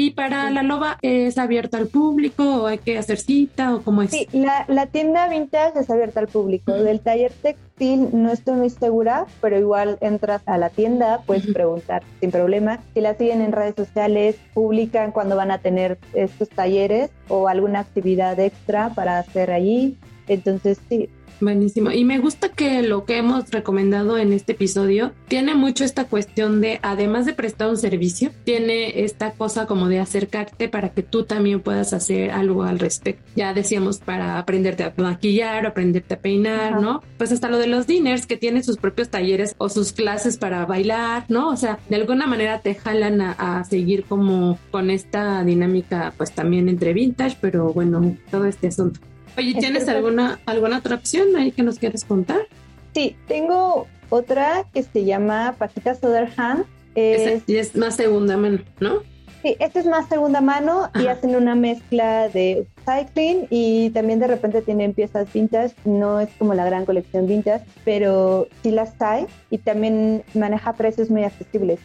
Y 0.00 0.10
para 0.12 0.48
la 0.50 0.62
loba, 0.62 0.96
¿es 1.02 1.38
abierta 1.38 1.76
al 1.76 1.88
público 1.88 2.62
o 2.62 2.66
hay 2.68 2.78
que 2.78 2.98
hacer 2.98 3.18
cita 3.18 3.74
o 3.74 3.82
cómo 3.82 4.02
es? 4.02 4.12
Sí, 4.12 4.28
la, 4.32 4.64
la 4.68 4.86
tienda 4.86 5.28
vintage 5.28 5.80
es 5.80 5.90
abierta 5.90 6.20
al 6.20 6.28
público. 6.28 6.72
Del 6.72 7.00
taller 7.00 7.32
textil 7.78 8.08
no 8.12 8.30
estoy 8.30 8.54
muy 8.54 8.70
segura, 8.70 9.26
pero 9.40 9.58
igual 9.58 9.98
entras 10.00 10.42
a 10.46 10.58
la 10.58 10.68
tienda, 10.68 11.22
puedes 11.26 11.46
preguntar 11.46 12.02
sin 12.20 12.30
problema. 12.30 12.80
Si 12.94 13.00
la 13.00 13.14
siguen 13.14 13.40
en 13.40 13.52
redes 13.52 13.74
sociales, 13.76 14.36
publican 14.54 15.12
cuando 15.12 15.36
van 15.36 15.50
a 15.50 15.58
tener 15.58 15.98
estos 16.12 16.48
talleres 16.48 17.10
o 17.28 17.48
alguna 17.48 17.80
actividad 17.80 18.38
extra 18.40 18.90
para 18.90 19.18
hacer 19.18 19.50
allí. 19.50 19.96
Entonces, 20.26 20.80
sí, 20.88 21.08
Buenísimo. 21.40 21.92
Y 21.92 22.04
me 22.04 22.18
gusta 22.18 22.48
que 22.48 22.82
lo 22.82 23.04
que 23.04 23.18
hemos 23.18 23.50
recomendado 23.50 24.18
en 24.18 24.32
este 24.32 24.52
episodio 24.52 25.12
tiene 25.28 25.54
mucho 25.54 25.84
esta 25.84 26.04
cuestión 26.04 26.60
de, 26.60 26.80
además 26.82 27.26
de 27.26 27.32
prestar 27.32 27.70
un 27.70 27.76
servicio, 27.76 28.30
tiene 28.44 29.04
esta 29.04 29.32
cosa 29.32 29.66
como 29.66 29.88
de 29.88 30.00
acercarte 30.00 30.68
para 30.68 30.90
que 30.90 31.02
tú 31.02 31.24
también 31.24 31.60
puedas 31.60 31.92
hacer 31.92 32.32
algo 32.32 32.64
al 32.64 32.78
respecto. 32.78 33.22
Ya 33.36 33.54
decíamos 33.54 33.98
para 33.98 34.38
aprenderte 34.38 34.82
a 34.82 34.92
maquillar, 34.96 35.66
aprenderte 35.66 36.14
a 36.14 36.20
peinar, 36.20 36.80
¿no? 36.80 37.02
Pues 37.18 37.30
hasta 37.30 37.48
lo 37.48 37.58
de 37.58 37.68
los 37.68 37.86
dinners 37.86 38.26
que 38.26 38.36
tienen 38.36 38.64
sus 38.64 38.76
propios 38.76 39.08
talleres 39.08 39.54
o 39.58 39.68
sus 39.68 39.92
clases 39.92 40.38
para 40.38 40.66
bailar, 40.66 41.24
¿no? 41.28 41.50
O 41.50 41.56
sea, 41.56 41.78
de 41.88 41.96
alguna 41.96 42.26
manera 42.26 42.60
te 42.60 42.74
jalan 42.74 43.20
a, 43.20 43.32
a 43.32 43.64
seguir 43.64 44.04
como 44.04 44.58
con 44.72 44.90
esta 44.90 45.44
dinámica, 45.44 46.12
pues 46.16 46.32
también 46.32 46.68
entre 46.68 46.92
vintage, 46.92 47.36
pero 47.40 47.72
bueno, 47.72 48.16
todo 48.30 48.46
este 48.46 48.68
asunto. 48.68 49.00
Oye, 49.38 49.54
¿tienes 49.54 49.88
alguna, 49.88 50.40
alguna 50.46 50.78
otra 50.78 50.96
opción 50.96 51.36
ahí 51.36 51.52
que 51.52 51.62
nos 51.62 51.78
quieres 51.78 52.04
contar? 52.04 52.48
Sí, 52.92 53.16
tengo 53.28 53.86
otra 54.10 54.66
que 54.74 54.82
se 54.82 55.04
llama 55.04 55.54
Paquita 55.56 55.94
Soderhand. 55.94 56.64
Es, 56.96 57.42
y 57.46 57.56
es 57.56 57.76
más 57.76 57.94
segunda 57.94 58.36
mano, 58.36 58.58
¿no? 58.80 59.02
Sí, 59.42 59.56
esta 59.60 59.78
es 59.78 59.86
más 59.86 60.08
segunda 60.08 60.40
mano 60.40 60.90
y 61.00 61.06
hacen 61.06 61.36
una 61.36 61.54
mezcla 61.54 62.28
de 62.28 62.66
cycling 62.84 63.46
y 63.50 63.90
también 63.90 64.18
de 64.18 64.26
repente 64.26 64.62
tienen 64.62 64.92
piezas 64.94 65.32
vintage. 65.32 65.76
No 65.84 66.18
es 66.18 66.28
como 66.38 66.54
la 66.54 66.64
gran 66.64 66.84
colección 66.84 67.28
vintage, 67.28 67.64
pero 67.84 68.48
sí 68.64 68.72
las 68.72 69.00
hay 69.00 69.26
y 69.50 69.58
también 69.58 70.24
maneja 70.34 70.72
precios 70.72 71.10
muy 71.10 71.22
accesibles. 71.22 71.78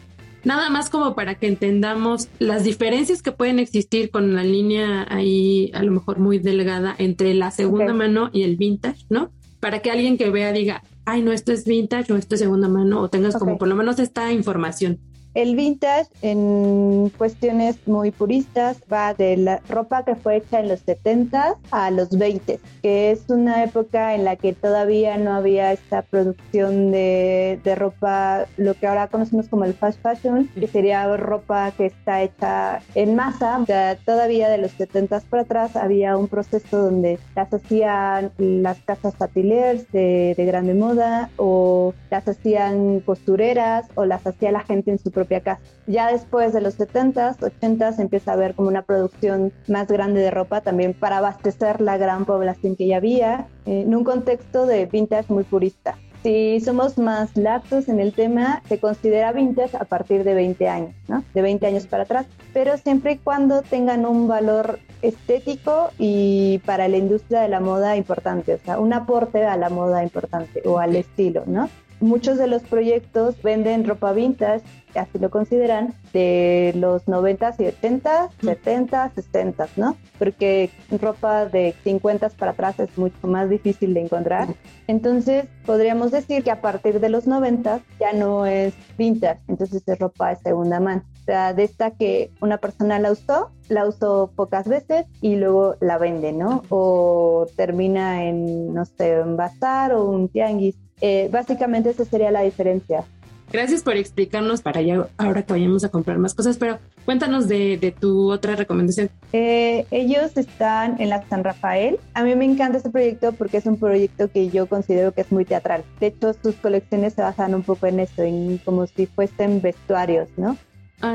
Nada 0.44 0.68
más 0.68 0.90
como 0.90 1.14
para 1.14 1.36
que 1.36 1.46
entendamos 1.46 2.28
las 2.38 2.64
diferencias 2.64 3.22
que 3.22 3.32
pueden 3.32 3.58
existir 3.58 4.10
con 4.10 4.34
la 4.34 4.44
línea 4.44 5.06
ahí 5.08 5.70
a 5.72 5.82
lo 5.82 5.90
mejor 5.92 6.18
muy 6.18 6.38
delgada 6.38 6.94
entre 6.98 7.32
la 7.34 7.50
segunda 7.50 7.94
mano 7.94 8.30
y 8.32 8.42
el 8.42 8.56
vintage, 8.56 9.06
¿no? 9.08 9.30
Para 9.60 9.80
que 9.80 9.90
alguien 9.90 10.18
que 10.18 10.28
vea 10.28 10.52
diga, 10.52 10.82
ay, 11.06 11.22
no, 11.22 11.32
esto 11.32 11.52
es 11.52 11.64
vintage 11.64 12.12
o 12.12 12.16
esto 12.16 12.34
es 12.34 12.40
segunda 12.40 12.68
mano 12.68 13.00
o 13.00 13.08
tengas 13.08 13.36
como 13.36 13.56
por 13.56 13.68
lo 13.68 13.74
menos 13.74 13.98
esta 13.98 14.32
información. 14.32 14.98
El 15.34 15.56
vintage 15.56 16.08
en 16.22 17.10
cuestiones 17.18 17.76
muy 17.86 18.12
puristas 18.12 18.78
va 18.92 19.14
de 19.14 19.36
la 19.36 19.60
ropa 19.68 20.04
que 20.04 20.14
fue 20.14 20.36
hecha 20.36 20.60
en 20.60 20.68
los 20.68 20.80
70 20.80 21.56
a 21.70 21.90
los 21.90 22.10
20, 22.10 22.60
que 22.82 23.10
es 23.10 23.28
una 23.28 23.64
época 23.64 24.14
en 24.14 24.24
la 24.24 24.36
que 24.36 24.52
todavía 24.52 25.18
no 25.18 25.34
había 25.34 25.72
esta 25.72 26.02
producción 26.02 26.92
de, 26.92 27.58
de 27.64 27.74
ropa, 27.74 28.46
lo 28.56 28.74
que 28.74 28.86
ahora 28.86 29.08
conocemos 29.08 29.48
como 29.48 29.64
el 29.64 29.74
fast 29.74 30.00
fashion, 30.00 30.48
que 30.58 30.68
sería 30.68 31.04
ropa 31.16 31.72
que 31.72 31.86
está 31.86 32.22
hecha 32.22 32.80
en 32.94 33.16
masa. 33.16 33.58
O 33.58 33.66
sea, 33.66 33.96
todavía 33.96 34.48
de 34.48 34.58
los 34.58 34.70
70 34.72 35.14
para 35.30 35.42
atrás 35.42 35.76
había 35.76 36.16
un 36.16 36.28
proceso 36.28 36.78
donde 36.78 37.18
las 37.34 37.52
hacían 37.52 38.32
las 38.38 38.78
casas 38.80 39.14
ateliers 39.20 39.90
de, 39.92 40.34
de 40.36 40.44
grande 40.44 40.74
moda 40.74 41.30
o 41.36 41.92
las 42.10 42.26
hacían 42.28 43.00
costureras 43.00 43.86
o 43.94 44.04
las 44.04 44.26
hacía 44.26 44.52
la 44.52 44.60
gente 44.60 44.90
en 44.90 44.98
su 44.98 45.10
propio 45.24 45.42
casa. 45.42 45.60
Ya 45.86 46.10
después 46.10 46.52
de 46.52 46.60
los 46.60 46.78
70s, 46.78 47.38
80s 47.38 47.98
empieza 47.98 48.30
a 48.30 48.34
haber 48.34 48.54
como 48.54 48.68
una 48.68 48.82
producción 48.82 49.52
más 49.68 49.88
grande 49.88 50.20
de 50.20 50.30
ropa 50.30 50.60
también 50.60 50.94
para 50.94 51.18
abastecer 51.18 51.80
la 51.80 51.96
gran 51.96 52.24
población 52.24 52.76
que 52.76 52.86
ya 52.86 52.96
había 52.96 53.48
eh, 53.66 53.82
en 53.82 53.94
un 53.94 54.04
contexto 54.04 54.66
de 54.66 54.86
vintage 54.86 55.32
muy 55.32 55.44
purista. 55.44 55.96
Si 56.24 56.58
somos 56.60 56.96
más 56.96 57.36
laxos 57.36 57.86
en 57.86 58.00
el 58.00 58.14
tema, 58.14 58.62
se 58.66 58.78
considera 58.78 59.30
vintage 59.32 59.76
a 59.76 59.84
partir 59.84 60.24
de 60.24 60.32
20 60.32 60.68
años, 60.70 60.94
¿no? 61.06 61.22
De 61.34 61.42
20 61.42 61.66
años 61.66 61.86
para 61.86 62.04
atrás, 62.04 62.24
pero 62.54 62.78
siempre 62.78 63.12
y 63.12 63.18
cuando 63.18 63.60
tengan 63.60 64.06
un 64.06 64.26
valor 64.26 64.78
estético 65.02 65.90
y 65.98 66.62
para 66.64 66.88
la 66.88 66.96
industria 66.96 67.42
de 67.42 67.48
la 67.48 67.60
moda 67.60 67.94
importante, 67.98 68.54
o 68.54 68.58
sea, 68.58 68.78
un 68.78 68.94
aporte 68.94 69.44
a 69.44 69.58
la 69.58 69.68
moda 69.68 70.02
importante 70.02 70.62
o 70.64 70.78
al 70.78 70.96
estilo, 70.96 71.42
¿no? 71.46 71.68
Muchos 72.00 72.38
de 72.38 72.46
los 72.46 72.62
proyectos 72.62 73.40
venden 73.42 73.84
ropa 73.84 74.12
vintage, 74.12 74.64
así 74.94 75.18
lo 75.18 75.30
consideran, 75.30 75.94
de 76.12 76.72
los 76.76 77.06
90s 77.06 77.56
y 77.58 77.64
80s, 77.64 78.30
70s, 78.42 79.12
60s, 79.14 79.68
¿no? 79.76 79.96
Porque 80.18 80.70
ropa 81.00 81.46
de 81.46 81.74
50s 81.84 82.34
para 82.36 82.52
atrás 82.52 82.78
es 82.78 82.96
mucho 82.98 83.26
más 83.26 83.48
difícil 83.48 83.94
de 83.94 84.02
encontrar. 84.02 84.48
Entonces, 84.86 85.46
podríamos 85.66 86.10
decir 86.10 86.44
que 86.44 86.50
a 86.50 86.60
partir 86.60 87.00
de 87.00 87.08
los 87.08 87.26
90s 87.26 87.80
ya 87.98 88.12
no 88.12 88.46
es 88.46 88.74
vintage, 88.98 89.40
entonces 89.48 89.82
es 89.86 89.98
ropa 89.98 90.30
de 90.30 90.36
segunda 90.36 90.80
mano. 90.80 91.02
O 91.22 91.24
sea, 91.24 91.54
de 91.54 91.64
esta 91.64 91.92
que 91.92 92.30
una 92.42 92.58
persona 92.58 92.98
la 92.98 93.10
usó, 93.12 93.50
la 93.68 93.88
usó 93.88 94.30
pocas 94.36 94.68
veces 94.68 95.06
y 95.22 95.36
luego 95.36 95.74
la 95.80 95.96
vende, 95.96 96.32
¿no? 96.32 96.62
O 96.68 97.46
termina 97.56 98.24
en, 98.24 98.74
no 98.74 98.84
sé, 98.84 99.22
un 99.22 99.36
bazar 99.36 99.94
o 99.94 100.04
un 100.04 100.28
tianguis 100.28 100.76
eh, 101.06 101.28
básicamente 101.30 101.90
esa 101.90 102.06
sería 102.06 102.30
la 102.30 102.40
diferencia. 102.40 103.04
Gracias 103.52 103.82
por 103.82 103.94
explicarnos 103.94 104.62
para 104.62 104.80
ya 104.80 105.06
ahora 105.18 105.42
que 105.42 105.52
vayamos 105.52 105.84
a 105.84 105.90
comprar 105.90 106.16
más 106.16 106.32
cosas, 106.32 106.56
pero 106.56 106.78
cuéntanos 107.04 107.46
de, 107.46 107.94
tu 108.00 108.32
otra 108.32 108.56
recomendación. 108.56 109.10
Eh, 109.34 109.84
ellos 109.90 110.34
están 110.38 110.98
en 111.02 111.10
la 111.10 111.22
San 111.28 111.44
Rafael. 111.44 111.98
A 112.14 112.24
mí 112.24 112.34
me 112.34 112.46
encanta 112.46 112.78
este 112.78 112.88
proyecto 112.88 113.32
porque 113.32 113.58
es 113.58 113.66
un 113.66 113.76
proyecto 113.76 114.28
que 114.28 114.48
yo 114.48 114.66
considero 114.66 115.12
que 115.12 115.20
es 115.20 115.30
muy 115.30 115.44
teatral. 115.44 115.84
De 116.00 116.06
hecho, 116.06 116.32
sus 116.42 116.54
colecciones 116.54 117.12
se 117.12 117.20
basan 117.20 117.54
un 117.54 117.64
poco 117.64 117.86
en 117.86 118.00
eso, 118.00 118.22
en 118.22 118.56
como 118.64 118.86
si 118.86 119.04
fuesen 119.04 119.60
vestuarios, 119.60 120.30
¿no? 120.38 120.56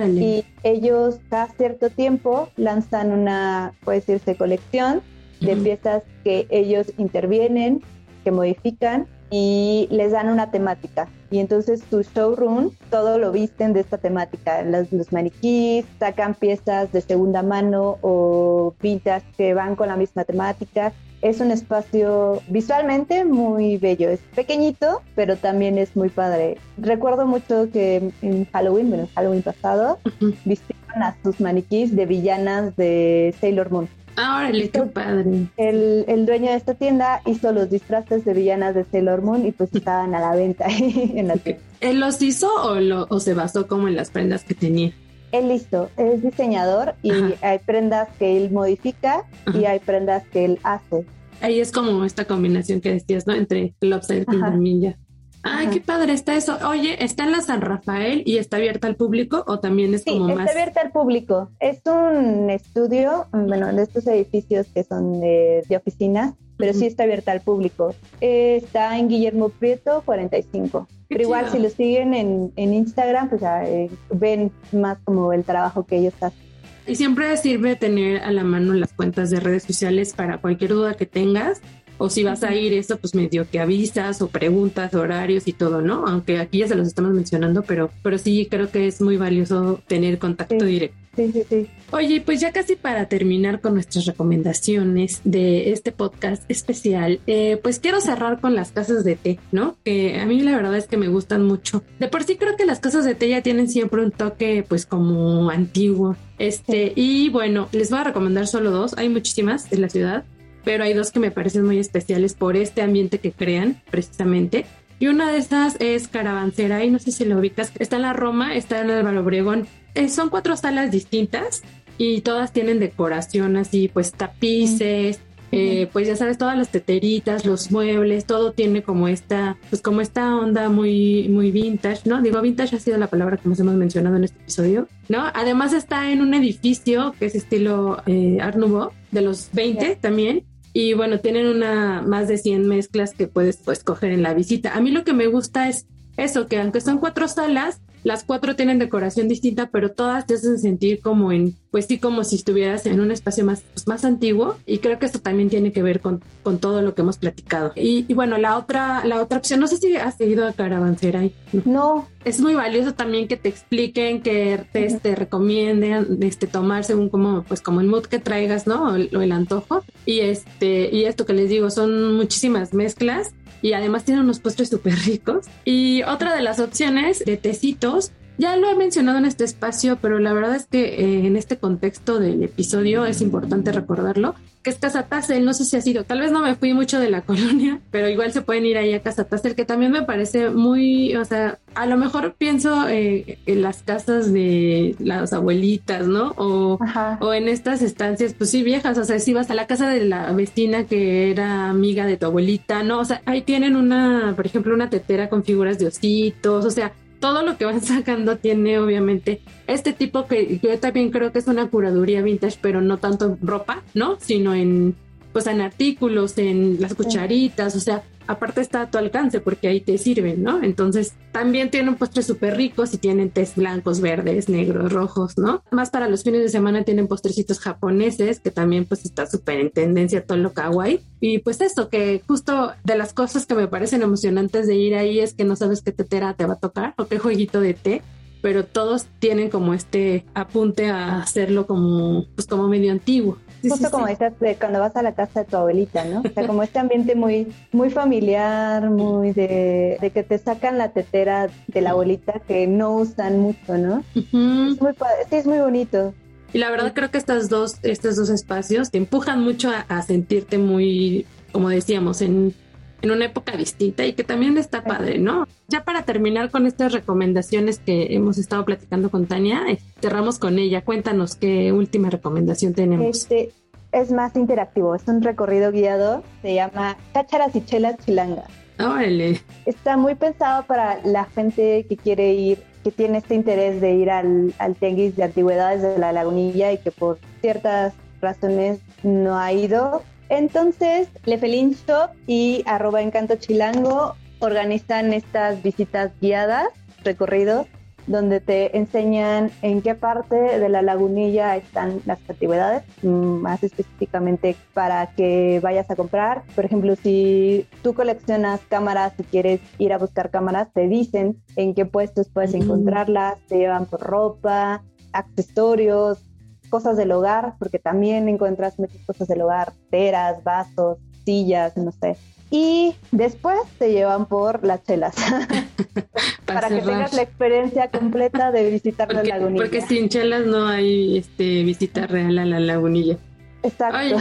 Y 0.06 0.46
ellos 0.62 1.20
cada 1.32 1.48
cierto 1.48 1.90
tiempo 1.90 2.50
lanzan 2.58 3.12
una, 3.12 3.74
puede 3.84 4.02
decirse, 4.02 4.36
colección 4.36 5.02
de 5.42 5.56
piezas 5.56 6.04
que 6.24 6.46
ellos 6.52 6.94
intervienen, 7.00 7.82
que 8.24 8.30
modifican 8.30 9.08
y 9.30 9.88
les 9.92 10.12
dan 10.12 10.30
una 10.30 10.52
temática. 10.52 11.08
Y 11.32 11.40
entonces 11.40 11.82
tu 11.84 12.02
showroom, 12.02 12.72
todo 12.90 13.20
lo 13.20 13.32
visten 13.32 13.74
de 13.74 13.82
esta 13.82 13.98
temática. 13.98 14.64
Los, 14.64 14.92
los 14.92 15.12
maniquís 15.12 15.86
sacan 16.00 16.34
piezas 16.34 16.92
de 16.92 17.02
segunda 17.02 17.44
mano 17.44 17.98
o 18.02 18.74
pintas 18.82 19.24
que 19.38 19.54
van 19.54 19.76
con 19.76 19.90
la 19.90 19.96
misma 19.96 20.24
temática. 20.24 20.92
Es 21.22 21.42
un 21.42 21.52
espacio 21.52 22.42
visualmente 22.48 23.26
muy 23.26 23.78
bello. 23.78 24.10
Es 24.10 24.22
pequeñito, 24.36 25.02
pero 25.16 25.36
también 25.36 25.78
es 25.78 25.96
muy 25.96 26.10
padre. 26.10 26.58
Recuerdo 26.78 27.28
mucho 27.28 27.70
que 27.72 28.12
en 28.22 28.46
Halloween, 28.46 28.90
bueno, 28.90 29.04
en 29.04 29.10
Halloween 29.14 29.44
pasado, 29.44 30.00
vistieron 30.46 31.04
a 31.04 31.16
sus 31.22 31.40
maniquís 31.40 31.96
de 31.96 32.06
villanas 32.06 32.76
de 32.78 33.36
Sailor 33.40 33.70
Moon. 33.70 33.90
Ah, 34.22 34.52
qué 34.52 34.82
padre. 34.82 35.48
El, 35.56 36.04
el, 36.08 36.26
dueño 36.26 36.52
de 36.52 36.58
esta 36.58 36.74
tienda 36.74 37.22
hizo 37.26 37.54
los 37.54 37.70
disfraces 37.70 38.26
de 38.26 38.34
villanas 38.34 38.76
de 38.76 38.84
Sailor 38.84 39.22
Moon 39.22 39.46
y 39.46 39.54
pues 39.54 39.74
estaban 39.74 40.14
a 40.14 40.20
la 40.20 40.36
venta 40.36 40.66
ahí 40.68 41.14
en 41.16 41.30
la 41.30 41.38
tienda. 41.38 41.62
¿Él 41.80 42.02
los 42.02 42.22
hizo 42.22 42.50
o, 42.62 42.76
lo, 42.82 43.08
o 43.10 43.22
se 43.22 43.34
basó 43.34 43.68
como 43.68 43.88
en 43.88 43.96
las 43.96 44.12
prendas 44.12 44.44
que 44.44 44.56
tenía? 44.56 44.92
Él 45.32 45.50
hizo, 45.52 45.90
es 45.96 46.22
diseñador 46.22 46.96
y 47.02 47.12
hay 47.42 47.60
prendas 47.60 48.10
que 48.18 48.36
él 48.36 48.52
modifica 48.52 49.24
y 49.54 49.66
hay 49.66 49.80
prendas 49.80 50.24
que 50.28 50.44
él 50.44 50.60
hace. 50.64 51.06
Ahí 51.40 51.62
es 51.62 51.72
como 51.72 52.04
esta 52.04 52.26
combinación 52.26 52.82
que 52.82 52.92
decías, 52.92 53.26
¿no? 53.26 53.34
Entre 53.36 53.74
Lobster 53.80 54.26
y 54.30 54.58
Ninja. 54.58 54.98
Ay, 55.44 55.68
qué 55.68 55.80
padre 55.80 56.14
está 56.14 56.36
eso. 56.36 56.58
Oye, 56.68 57.04
¿está 57.04 57.24
en 57.24 57.32
la 57.32 57.42
San 57.42 57.62
Rafael 57.62 58.24
y 58.26 58.38
está 58.38 58.58
abierta 58.58 58.88
al 58.88 58.96
público 58.96 59.44
o 59.48 59.60
también 59.60 59.94
es 59.94 60.04
como 60.04 60.28
más? 60.28 60.40
está 60.40 60.52
abierta 60.52 60.82
al 60.82 60.92
público. 60.92 61.50
Es 61.60 61.82
un 61.86 62.50
estudio, 62.50 63.28
bueno, 63.32 63.74
de 63.74 63.84
estos 63.84 64.06
edificios 64.08 64.68
que 64.68 64.84
son 64.84 65.22
de, 65.22 65.64
oficinas, 65.76 66.34
pero 66.58 66.74
sí 66.74 66.86
está 66.86 67.04
abierta 67.04 67.32
al 67.32 67.42
público. 67.42 67.96
está 68.20 68.98
en 68.98 69.08
Guillermo 69.08 69.50
Prieto 69.50 70.02
45. 70.06 70.88
pero 71.08 71.22
igual 71.22 71.50
si 71.50 71.60
lo 71.60 71.70
siguen 71.70 72.14
en, 72.14 72.74
Instagram, 72.74 73.30
pues 73.30 73.42
ya 73.42 73.64
eh, 73.64 73.90
ven 74.12 74.52
más 74.74 74.98
como 75.06 75.32
el 75.32 75.44
trabajo 75.44 75.86
que 75.86 75.98
ellos 75.98 76.14
hacen. 76.20 76.50
Y 76.90 76.96
siempre 76.96 77.38
sirve 77.38 77.76
tener 77.76 78.24
a 78.24 78.32
la 78.32 78.44
mano 78.44 78.74
las 78.74 78.94
cuentas 78.94 79.30
de 79.30 79.40
redes 79.40 79.62
sociales 79.62 80.14
para 80.14 80.40
cualquier 80.40 80.72
duda 80.72 80.96
que 80.96 81.06
tengas 81.06 81.62
o 82.00 82.10
si 82.10 82.24
vas 82.24 82.44
a 82.44 82.56
ir 82.56 82.74
eso, 82.74 82.98
pues 82.98 83.14
medio 83.14 83.48
que 83.50 83.60
avisas 83.60 84.22
o 84.22 84.30
preguntas 84.30 84.94
horarios 84.96 85.48
y 85.48 85.54
todo, 85.54 85.82
¿no? 85.82 86.06
Aunque 86.08 86.40
aquí 86.40 86.60
ya 86.60 86.68
se 86.68 86.76
los 86.76 86.88
estamos 86.88 87.12
mencionando, 87.12 87.62
pero, 87.62 87.92
pero 88.02 88.18
sí 88.18 88.48
creo 88.50 88.72
que 88.72 88.88
es 88.88 89.02
muy 89.02 89.18
valioso 89.18 89.82
tener 89.86 90.18
contacto 90.18 90.66
directo. 90.66 90.98
Sí, 91.16 91.32
sí, 91.34 91.44
sí. 91.50 91.68
Oye, 91.92 92.22
pues 92.22 92.40
ya 92.40 92.54
casi 92.54 92.78
para 92.78 93.10
terminar 93.10 93.60
con 93.60 93.74
nuestras 93.74 94.06
recomendaciones 94.06 95.20
de 95.26 95.72
este 95.72 95.92
podcast 95.92 96.50
especial, 96.50 97.20
eh, 97.28 97.60
pues 97.62 97.80
quiero 97.80 98.00
cerrar 98.00 98.40
con 98.40 98.56
las 98.56 98.72
casas 98.72 99.04
de 99.04 99.18
té, 99.18 99.40
¿no? 99.52 99.76
Que 99.84 100.20
a 100.22 100.26
mí 100.26 100.40
la 100.42 100.56
verdad 100.56 100.78
es 100.78 100.88
que 100.88 100.96
me 100.96 101.10
gustan 101.10 101.46
mucho. 101.46 101.84
De 102.00 102.08
por 102.08 102.24
sí 102.24 102.38
creo 102.38 102.56
que 102.56 102.66
las 102.66 102.80
casas 102.80 103.04
de 103.04 103.16
té 103.16 103.28
ya 103.28 103.42
tienen 103.42 103.68
siempre 103.68 104.02
un 104.02 104.12
toque 104.12 104.64
pues 104.66 104.86
como 104.86 105.50
antiguo. 105.50 106.16
Este, 106.38 106.94
y 106.96 107.28
bueno, 107.30 107.68
les 107.74 107.90
voy 107.90 108.00
a 108.00 108.06
recomendar 108.06 108.48
solo 108.48 108.72
dos, 108.72 108.98
hay 108.98 109.10
muchísimas 109.10 109.70
en 109.74 109.82
la 109.82 109.90
ciudad 109.90 110.24
pero 110.64 110.84
hay 110.84 110.94
dos 110.94 111.12
que 111.12 111.20
me 111.20 111.32
parecen 111.32 111.66
muy 111.66 111.80
especiales 111.80 112.34
por 112.34 112.56
este 112.56 112.82
ambiente 112.82 113.20
que 113.20 113.32
crean 113.32 113.82
precisamente. 113.90 114.66
Y 115.00 115.08
una 115.08 115.32
de 115.32 115.38
esas 115.38 115.78
es 115.80 116.08
Caravancera, 116.10 116.84
y 116.84 116.90
no 116.90 117.00
sé 117.00 117.12
si 117.12 117.24
lo 117.24 117.40
ubicas, 117.40 117.72
está 117.80 117.96
en 117.96 118.02
la 118.02 118.14
Roma, 118.14 118.56
está 118.56 118.82
en 118.82 118.92
Álvaro 118.92 119.22
Obregón. 119.22 119.68
Eh, 119.96 120.10
son 120.10 120.30
cuatro 120.30 120.58
salas 120.58 120.92
distintas 120.92 121.64
y 121.98 122.22
todas 122.22 122.52
tienen 122.52 122.80
decoración 122.80 123.56
así, 123.56 123.88
pues 123.88 124.12
tapices, 124.12 125.22
eh, 125.52 125.90
pues 125.92 126.08
ya 126.08 126.16
sabes, 126.16 126.38
todas 126.38 126.58
las 126.58 126.70
teteritas, 126.70 127.46
los 127.46 127.72
muebles, 127.72 128.26
todo 128.26 128.52
tiene 128.52 128.84
como 128.84 129.08
esta, 129.08 129.58
pues 129.70 129.82
como 129.82 130.02
esta 130.02 130.36
onda 130.36 130.70
muy, 130.70 131.28
muy 131.30 131.52
vintage, 131.52 132.02
¿no? 132.06 132.22
Digo, 132.22 132.42
vintage 132.42 132.76
ha 132.76 132.80
sido 132.80 132.98
la 132.98 133.08
palabra 133.08 133.38
que 133.38 133.50
nos 133.50 133.60
hemos 133.60 133.76
mencionado 133.76 134.16
en 134.16 134.26
este 134.26 134.40
episodio, 134.40 134.88
¿no? 135.08 135.24
Además 135.34 135.74
está 135.74 136.12
en 136.12 136.22
un 136.22 136.34
edificio 136.34 137.16
que 137.20 137.26
es 137.26 137.36
estilo 137.36 138.02
eh, 138.06 138.38
Art 138.42 138.58
Nouveau, 138.58 138.92
de 139.12 139.22
los 139.22 139.50
20 139.54 139.96
también, 139.96 140.44
y 140.74 140.94
bueno, 140.94 141.20
tienen 141.20 141.48
una 141.48 142.02
más 142.02 142.28
de 142.28 142.38
100 142.38 142.68
mezclas 142.68 143.14
que 143.14 143.28
puedes 143.28 143.58
pues 143.58 143.84
coger 143.84 144.12
en 144.12 144.22
la 144.22 144.34
visita. 144.34 144.76
A 144.76 144.82
mí 144.82 144.92
lo 144.92 145.04
que 145.04 145.14
me 145.14 145.28
gusta 145.28 145.68
es 145.68 145.88
eso, 146.18 146.48
que 146.48 146.60
aunque 146.60 146.82
son 146.82 147.00
cuatro 147.00 147.28
salas, 147.28 147.82
las 148.10 148.24
cuatro 148.24 148.56
tienen 148.56 148.80
decoración 148.80 149.28
distinta, 149.28 149.70
pero 149.72 149.92
todas 149.92 150.26
te 150.26 150.34
hacen 150.34 150.58
sentir 150.58 151.00
como 151.00 151.32
en, 151.32 151.56
pues 151.70 151.86
sí, 151.86 152.00
como 152.00 152.24
si 152.24 152.38
estuvieras 152.38 152.88
en 152.88 153.00
un 153.02 153.12
espacio 153.12 153.46
más, 153.46 153.62
pues, 153.72 153.88
más 153.88 154.04
antiguo. 154.04 154.58
Y 154.66 154.80
creo 154.80 154.98
que 154.98 155.06
esto 155.06 155.20
también 155.20 155.48
tiene 155.48 155.72
que 155.72 155.84
ver 155.84 156.00
con, 156.00 156.24
con 156.42 156.58
todo 156.58 156.82
lo 156.82 156.96
que 156.96 157.04
hemos 157.04 157.20
platicado. 157.20 157.72
Y, 157.76 158.12
bueno, 158.16 158.40
la 158.40 158.58
otra, 158.58 159.06
la 159.06 159.22
otra 159.22 159.38
opción, 159.38 159.60
no 159.60 159.68
sé 159.68 159.78
si 159.78 159.96
has 159.96 160.18
seguido 160.18 160.48
a 160.48 160.54
Caravanserai. 160.54 161.32
No. 161.66 162.08
Es 162.26 162.42
muy 162.42 162.56
valioso 162.56 162.96
también 162.96 163.28
que 163.28 163.38
te 163.38 163.48
expliquen, 163.48 164.24
que 164.24 164.66
te, 164.74 164.88
este, 164.88 165.16
recomienden, 165.16 166.18
este, 166.22 166.48
tomar 166.48 166.84
según 166.84 167.10
como, 167.10 167.44
pues 167.44 167.62
como 167.62 167.80
el 167.80 167.88
mood 167.88 168.08
que 168.08 168.18
traigas, 168.18 168.66
¿no? 168.66 168.92
O 168.92 168.96
el, 168.96 169.16
o 169.16 169.22
el 169.22 169.32
antojo. 169.32 169.84
Y 170.08 170.22
este, 170.22 170.90
y 170.92 171.06
esto 171.06 171.28
que 171.28 171.34
les 171.34 171.48
digo, 171.48 171.70
son 171.70 172.16
muchísimas 172.16 172.74
mezclas 172.74 173.36
y 173.62 173.74
además 173.74 174.06
tiene 174.06 174.22
unos 174.22 174.40
postres 174.40 174.70
súper 174.70 174.96
ricos. 175.06 175.46
Y 175.66 176.04
otra 176.04 176.36
de 176.36 176.42
las 176.42 176.60
opciones 176.60 177.24
de 177.26 177.38
tecitos 177.38 178.12
ya 178.40 178.56
lo 178.56 178.70
he 178.70 178.76
mencionado 178.76 179.18
en 179.18 179.26
este 179.26 179.44
espacio, 179.44 179.98
pero 180.02 180.18
la 180.18 180.32
verdad 180.32 180.56
es 180.56 180.66
que 180.66 180.96
eh, 180.96 181.28
en 181.28 181.36
este 181.36 181.58
contexto 181.58 182.20
del 182.20 182.42
episodio 182.42 183.06
es 183.06 183.20
importante 183.22 183.74
recordarlo, 183.74 184.34
que 184.64 184.70
es 184.70 184.78
Casa 184.78 185.04
Tassel, 185.04 185.44
no 185.44 185.54
sé 185.54 185.66
si 185.66 185.76
ha 185.76 185.82
sido, 185.82 186.06
tal 186.06 186.22
vez 186.22 186.32
no 186.32 186.42
me 186.42 186.56
fui 186.56 186.74
mucho 186.74 187.02
de 187.02 187.10
la 187.10 187.22
colonia, 187.26 187.82
pero 187.92 188.08
igual 188.08 188.32
se 188.32 188.42
pueden 188.42 188.66
ir 188.66 188.78
ahí 188.78 188.94
a 188.94 189.02
Casa 189.02 189.26
Tassel, 189.26 189.56
que 189.56 189.66
también 189.66 189.92
me 189.92 190.04
parece 190.04 190.52
muy, 190.52 191.16
o 191.18 191.26
sea, 191.26 191.60
a 191.76 191.86
lo 191.86 191.98
mejor 191.98 192.36
pienso 192.38 192.88
eh, 192.88 193.40
en 193.46 193.62
las 193.62 193.84
casas 193.84 194.32
de 194.32 194.96
las 195.00 195.34
abuelitas, 195.34 196.08
¿no? 196.08 196.34
O, 196.38 196.80
o 197.20 197.34
en 197.34 197.50
estas 197.50 197.82
estancias, 197.82 198.34
pues 198.34 198.50
sí, 198.52 198.64
viejas, 198.64 198.98
o 198.98 199.04
sea, 199.04 199.20
si 199.20 199.34
vas 199.34 199.52
a 199.52 199.54
la 199.54 199.68
casa 199.68 199.90
de 199.90 200.06
la 200.06 200.32
vecina 200.32 200.86
que 200.86 201.30
era 201.30 201.70
amiga 201.70 202.06
de 202.06 202.16
tu 202.16 202.28
abuelita, 202.28 202.84
¿no? 202.84 203.00
O 203.00 203.06
sea, 203.06 203.22
ahí 203.26 203.42
tienen 203.42 203.76
una, 203.76 204.32
por 204.38 204.46
ejemplo, 204.46 204.74
una 204.74 204.90
tetera 204.90 205.28
con 205.28 205.44
figuras 205.44 205.78
de 205.78 205.88
ositos, 205.88 206.64
o 206.64 206.72
sea, 206.72 206.94
todo 207.20 207.44
lo 207.44 207.58
que 207.58 207.66
van 207.66 207.82
sacando 207.82 208.38
tiene 208.38 208.80
obviamente 208.80 209.42
este 209.68 209.94
tipo 209.94 210.26
que 210.28 210.60
yo 210.60 210.80
también 210.80 211.12
creo 211.12 211.32
que 211.32 211.40
es 211.40 211.48
una 211.48 211.70
curaduría 211.70 212.22
vintage, 212.22 212.58
pero 212.62 212.82
no 212.82 212.98
tanto 212.98 213.26
en 213.26 213.48
ropa, 213.48 213.84
¿no? 213.94 214.18
Sino 214.20 214.54
en 214.54 214.96
pues 215.32 215.48
en 215.48 215.62
artículos, 215.62 216.38
en 216.38 216.82
las 216.82 216.94
cucharitas, 216.96 217.76
o 217.76 217.80
sea, 217.80 218.04
aparte 218.30 218.62
está 218.62 218.82
a 218.82 218.92
tu 218.92 219.00
alcance 219.00 219.40
porque 219.40 219.68
ahí 219.68 219.82
te 219.82 219.98
sirven, 219.98 220.44
¿no? 220.44 220.62
Entonces 220.62 221.16
también 221.32 221.72
tienen 221.72 221.96
postres 221.96 222.28
súper 222.28 222.56
ricos 222.58 222.94
y 222.94 223.00
tienen 223.00 223.32
tés 223.32 223.56
blancos, 223.56 224.02
verdes, 224.02 224.50
negros, 224.50 224.94
rojos, 224.94 225.38
¿no? 225.40 225.64
Más 225.72 225.90
para 225.90 226.08
los 226.08 226.24
fines 226.24 226.42
de 226.42 226.50
semana 226.50 226.84
tienen 226.84 227.08
postrecitos 227.08 227.60
japoneses 227.60 228.40
que 228.40 228.52
también 228.52 228.86
pues 228.86 229.04
está 229.04 229.26
súper 229.26 229.60
en 229.60 229.72
tendencia 229.72 230.24
todo 230.24 230.38
lo 230.38 230.54
kawaii. 230.54 231.00
Y 231.20 231.40
pues 231.40 231.60
eso, 231.60 231.90
que 231.90 232.22
justo 232.28 232.72
de 232.84 232.98
las 232.98 233.14
cosas 233.14 233.48
que 233.48 233.56
me 233.56 233.68
parecen 233.68 234.04
emocionantes 234.04 234.68
de 234.68 234.76
ir 234.76 234.94
ahí 234.94 235.20
es 235.20 235.34
que 235.34 235.44
no 235.44 235.56
sabes 235.56 235.82
qué 235.82 235.92
tetera 235.92 236.36
te 236.36 236.46
va 236.46 236.54
a 236.54 236.60
tocar 236.60 236.94
o 236.98 237.08
qué 237.08 237.18
jueguito 237.18 237.62
de 237.62 237.74
té 237.74 238.04
pero 238.42 238.64
todos 238.66 239.08
tienen 239.20 239.50
como 239.50 239.74
este 239.74 240.26
apunte 240.34 240.90
a 240.90 241.22
hacerlo 241.22 241.68
como, 241.68 242.26
pues 242.36 242.48
como 242.48 242.68
medio 242.68 242.92
antiguo. 242.92 243.38
Justo 243.62 243.92
como 243.92 244.08
dices 244.08 244.34
cuando 244.60 244.80
vas 244.80 244.96
a 244.96 245.02
la 245.02 245.14
casa 245.14 245.42
de 245.42 245.46
tu 245.46 245.58
abuelita, 245.58 246.06
¿no? 246.06 246.22
O 246.22 246.34
sea, 246.34 246.48
como 246.48 246.64
este 246.64 246.80
ambiente 246.80 247.16
muy, 247.16 247.48
muy 247.72 247.90
familiar, 247.90 248.90
muy 248.90 249.32
de, 249.32 250.12
que 250.14 250.24
te 250.24 250.38
sacan 250.38 250.78
la 250.78 250.92
tetera 250.92 251.50
de 251.68 251.82
la 251.82 251.92
abuelita 251.92 252.40
que 252.48 252.68
no 252.68 252.96
usan 252.96 253.40
mucho, 253.40 253.78
¿no? 253.78 254.04
es 254.16 254.34
muy, 254.34 254.94
sí, 255.30 255.36
es 255.36 255.46
muy 255.46 255.60
bonito. 255.60 256.14
Y 256.54 256.58
la 256.58 256.72
verdad 256.72 256.94
creo 256.94 257.12
que 257.12 257.18
estas 257.18 257.50
dos, 257.50 257.76
estos 257.84 258.16
dos 258.16 258.30
espacios 258.30 258.90
te 258.90 258.98
empujan 258.98 259.44
mucho 259.44 259.72
a, 259.88 260.02
sentirte 260.02 260.58
muy, 260.58 261.26
como 261.52 261.70
decíamos, 261.70 262.22
en, 262.22 262.54
en, 263.02 263.12
una 263.12 263.26
época 263.26 263.56
distinta 263.56 264.06
y 264.06 264.14
que 264.14 264.24
también 264.24 264.58
está 264.58 264.84
padre, 264.84 265.20
¿no? 265.20 265.48
Ya 265.68 265.84
para 265.84 266.04
terminar 266.04 266.52
con 266.52 266.66
estas 266.66 266.92
recomendaciones 266.92 267.80
que 267.80 268.14
hemos 268.16 268.38
estado 268.38 268.66
platicando 268.66 269.10
con 269.10 269.26
Tania, 269.26 269.64
eh, 269.70 269.80
cerramos 270.02 270.40
con 270.40 270.60
ella. 270.60 270.84
Cuéntanos 270.84 271.36
qué 271.36 271.72
última 271.72 272.10
recomendación 272.10 272.74
tenemos. 272.74 273.16
Este 273.16 273.52
es 273.92 274.12
más 274.12 274.36
interactivo, 274.36 274.96
es 274.96 275.08
un 275.08 275.22
recorrido 275.22 275.72
guiado, 275.72 276.24
se 276.42 276.54
llama 276.54 276.98
Cácharas 277.14 277.56
y 277.56 277.62
Chelas 277.66 277.98
Chilanga. 278.06 278.44
Órale. 278.80 279.42
Está 279.66 279.98
muy 279.98 280.16
pensado 280.16 280.64
para 280.64 281.00
la 281.04 281.26
gente 281.26 281.86
que 281.90 281.98
quiere 281.98 282.34
ir, 282.34 282.60
que 282.84 282.92
tiene 282.92 283.18
este 283.18 283.36
interés 283.36 283.82
de 283.82 283.94
ir 283.94 284.10
al, 284.10 284.54
al 284.58 284.74
de 284.80 285.14
antigüedades 285.22 285.82
de 285.82 285.98
la 285.98 286.14
lagunilla 286.14 286.72
y 286.72 286.78
que 286.78 286.92
por 286.92 287.20
ciertas 287.42 287.94
razones 288.22 288.80
no 289.04 289.38
ha 289.38 289.52
ido. 289.52 290.04
Entonces, 290.30 291.10
Lefelin 291.26 291.72
Shop 291.72 292.12
y 292.28 292.64
arroba 292.66 293.02
encanto 293.02 293.36
chilango 293.36 294.16
organizan 294.40 295.12
estas 295.14 295.62
visitas 295.62 296.12
guiadas, 296.22 296.70
recorridos, 297.04 297.68
donde 298.10 298.40
te 298.40 298.76
enseñan 298.76 299.52
en 299.62 299.82
qué 299.84 299.94
parte 299.94 300.36
de 300.36 300.68
la 300.68 300.82
lagunilla 300.82 301.56
están 301.56 302.02
las 302.06 302.20
antigüedades, 302.28 302.84
mm, 303.04 303.08
más 303.08 303.64
específicamente 303.64 304.56
para 304.74 305.12
que 305.16 305.60
vayas 305.62 305.90
a 305.92 305.96
comprar. 305.96 306.44
Por 306.56 306.66
ejemplo, 306.66 306.96
si 306.96 307.68
tú 307.84 307.94
coleccionas 307.94 308.62
cámaras 308.68 309.14
y 309.20 309.24
quieres 309.24 309.62
ir 309.78 309.94
a 309.94 310.00
buscar 310.00 310.32
cámaras, 310.32 310.74
te 310.74 310.88
dicen 310.88 311.38
en 311.56 311.76
qué 311.76 311.86
puestos 311.86 312.30
puedes 312.30 312.56
encontrarlas, 312.56 313.38
te 313.48 313.58
llevan 313.58 313.86
por 313.86 314.02
ropa, 314.02 314.82
accesorios, 315.14 316.24
cosas 316.70 316.98
del 316.98 317.12
hogar, 317.12 317.56
porque 317.60 317.80
también 317.80 318.30
encuentras 318.30 318.80
muchas 318.80 319.02
cosas 319.06 319.28
del 319.28 319.42
hogar, 319.42 319.74
teras, 319.90 320.44
vasos, 320.44 320.98
sillas, 321.26 321.76
no 321.76 321.92
sé 321.92 322.16
y 322.52 322.96
después 323.12 323.60
te 323.78 323.92
llevan 323.92 324.26
por 324.26 324.64
las 324.66 324.84
chelas 324.84 325.16
para, 326.46 326.68
que 326.68 326.82
tengas 326.82 327.14
la 327.14 327.22
experiencia 327.22 327.92
completa 327.92 328.52
de 328.52 328.72
visitar 328.72 329.14
la 329.14 329.24
lagunilla. 329.24 329.64
Porque 329.64 329.82
sin 329.82 330.10
chelas 330.10 330.46
no 330.46 330.68
hay 330.68 331.18
este 331.18 331.64
visita 331.64 332.08
real 332.08 332.40
a 332.40 332.46
la 332.46 332.60
lagunilla. 332.60 333.18
Exacto. 333.64 334.18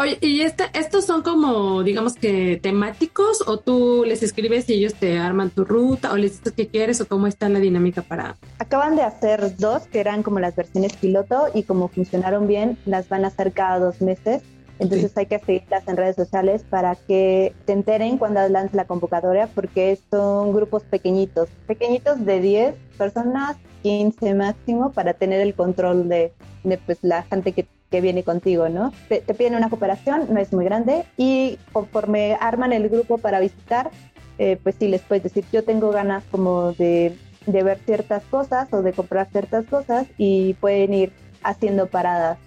Oye, 0.00 0.18
¿y 0.20 0.40
este, 0.40 0.64
estos 0.72 1.04
son 1.04 1.22
como, 1.22 1.82
digamos 1.82 2.14
que 2.14 2.58
temáticos 2.62 3.42
o 3.46 3.58
tú 3.58 4.04
les 4.06 4.22
escribes 4.22 4.68
y 4.70 4.74
ellos 4.74 4.94
te 4.94 5.18
arman 5.18 5.50
tu 5.50 5.64
ruta 5.64 6.12
o 6.12 6.16
les 6.16 6.38
dices 6.38 6.52
qué 6.56 6.68
quieres 6.68 7.00
o 7.00 7.06
cómo 7.06 7.26
está 7.26 7.48
la 7.48 7.58
dinámica 7.58 8.02
para...? 8.02 8.36
Acaban 8.58 8.96
de 8.96 9.02
hacer 9.02 9.56
dos 9.56 9.86
que 9.86 10.00
eran 10.00 10.22
como 10.22 10.40
las 10.40 10.56
versiones 10.56 10.96
piloto 10.96 11.48
y 11.54 11.64
como 11.64 11.88
funcionaron 11.88 12.46
bien, 12.46 12.78
las 12.86 13.08
van 13.08 13.24
a 13.24 13.28
hacer 13.28 13.52
cada 13.52 13.78
dos 13.78 14.00
meses 14.00 14.42
entonces 14.78 15.16
hay 15.16 15.26
que 15.26 15.38
seguirlas 15.38 15.86
en 15.88 15.96
redes 15.96 16.16
sociales 16.16 16.64
para 16.68 16.94
que 16.94 17.52
te 17.64 17.72
enteren 17.72 18.18
cuando 18.18 18.46
lance 18.48 18.76
la 18.76 18.86
convocatoria, 18.86 19.48
porque 19.48 19.98
son 20.10 20.52
grupos 20.52 20.84
pequeñitos, 20.84 21.48
pequeñitos 21.66 22.24
de 22.24 22.40
10 22.40 22.74
personas, 22.96 23.56
15 23.82 24.34
máximo, 24.34 24.92
para 24.92 25.14
tener 25.14 25.40
el 25.40 25.54
control 25.54 26.08
de, 26.08 26.32
de 26.62 26.78
pues, 26.78 26.98
la 27.02 27.22
gente 27.24 27.52
que, 27.52 27.66
que 27.90 28.00
viene 28.00 28.22
contigo, 28.22 28.68
¿no? 28.68 28.92
Te, 29.08 29.20
piden 29.20 29.54
una 29.54 29.70
cooperación, 29.70 30.26
no 30.32 30.40
es 30.40 30.52
muy 30.52 30.64
grande, 30.64 31.04
y 31.16 31.58
conforme 31.72 32.36
arman 32.40 32.72
el 32.72 32.88
grupo 32.88 33.18
para 33.18 33.40
visitar, 33.40 33.90
eh, 34.38 34.58
pues 34.62 34.76
sí 34.78 34.88
les 34.88 35.00
puedes 35.02 35.24
decir, 35.24 35.44
yo 35.52 35.64
tengo 35.64 35.90
ganas 35.90 36.22
como 36.30 36.72
de, 36.72 37.16
de 37.46 37.62
ver 37.62 37.78
ciertas 37.84 38.22
cosas 38.24 38.72
o 38.72 38.82
de 38.82 38.92
comprar 38.92 39.28
ciertas 39.30 39.64
cosas 39.66 40.06
y 40.18 40.54
pueden 40.54 40.94
ir 40.94 41.12
haciendo 41.42 41.86
paradas. 41.86 42.38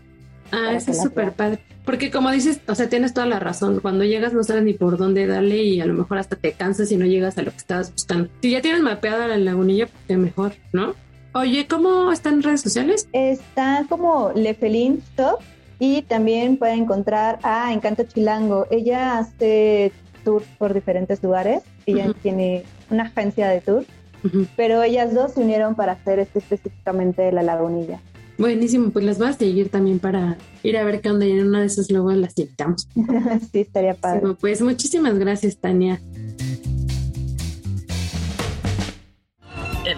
Ah, 0.52 0.74
eso 0.74 0.92
es 0.92 1.02
súper 1.02 1.32
padre. 1.32 1.60
Porque 1.86 2.12
como 2.12 2.30
dices, 2.30 2.62
o 2.68 2.76
sea, 2.76 2.90
tienes 2.90 3.14
toda 3.14 3.26
la 3.26 3.40
razón. 3.40 3.80
Cuando 3.80 4.04
llegas 4.04 4.34
no 4.34 4.44
sabes 4.44 4.64
ni 4.64 4.74
por 4.74 4.98
dónde 4.98 5.26
darle 5.26 5.64
y 5.64 5.82
a 5.82 5.86
lo 5.86 5.94
mejor 5.94 6.20
hasta 6.20 6.36
te 6.36 6.52
cansas 6.52 6.92
y 6.92 6.98
no 6.98 7.06
llegas 7.06 7.38
a 7.38 7.42
lo 7.42 7.52
que 7.52 7.58
estabas 7.58 7.92
buscando. 7.92 8.30
Si 8.42 8.52
ya 8.52 8.62
tienes 8.62 8.82
mapeada 8.82 9.28
la 9.28 9.38
lagunilla, 9.38 9.88
pues 10.08 10.20
mejor, 10.20 10.54
¿no? 10.74 10.94
Oye, 11.34 11.66
¿cómo 11.66 12.12
están 12.12 12.36
en 12.36 12.44
redes 12.44 12.62
sociales? 12.62 13.08
Está 13.14 13.86
como 13.88 14.32
Lefelin 14.36 15.02
Stop 15.12 15.40
y 15.80 16.02
también 16.02 16.58
pueden 16.58 16.82
encontrar 16.82 17.40
a 17.44 17.72
Encanto 17.72 18.04
Chilango. 18.04 18.68
Ella 18.70 19.18
hace 19.18 19.94
tours 20.26 20.46
por 20.58 20.74
diferentes 20.74 21.24
lugares. 21.24 21.64
Ella 21.86 22.14
tiene 22.22 22.64
una 22.90 23.04
agencia 23.04 23.48
de 23.48 23.62
tours, 23.62 23.88
pero 24.58 24.84
ellas 24.84 25.14
dos 25.14 25.34
se 25.34 25.40
unieron 25.42 25.76
para 25.76 25.94
hacer 25.94 26.20
este 26.20 26.40
específicamente 26.40 27.32
la 27.32 27.44
lagunilla. 27.44 28.02
Buenísimo, 28.38 28.90
pues 28.90 29.06
las 29.06 29.18
vas 29.18 29.36
a 29.36 29.40
seguir 29.40 29.70
también 29.70 30.00
para 30.00 30.38
ir 30.64 30.76
a 30.76 30.84
ver 30.84 31.00
qué 31.00 31.12
onda 31.12 31.26
y 31.26 31.32
en 31.32 31.48
una 31.48 31.62
de 31.62 31.68
esas 31.68 31.92
luego 31.92 32.12
las 32.12 32.38
invitamos. 32.38 32.88
sí, 33.52 33.62
estaría 33.62 33.94
padre. 33.94 34.36
pues 34.40 34.62
muchísimas 34.62 35.18
gracias, 35.18 35.58
Tania. 35.58 36.02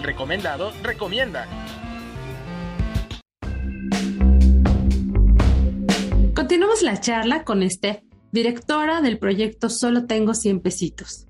Recomendado 0.04 0.72
recomienda. 0.82 1.48
Continuamos 6.34 6.82
la 6.82 7.00
charla 7.00 7.44
con 7.44 7.68
Steph, 7.68 8.02
directora 8.30 9.00
del 9.00 9.18
proyecto 9.18 9.68
Solo 9.70 10.06
Tengo 10.06 10.34
100 10.34 10.60
Pesitos. 10.60 11.26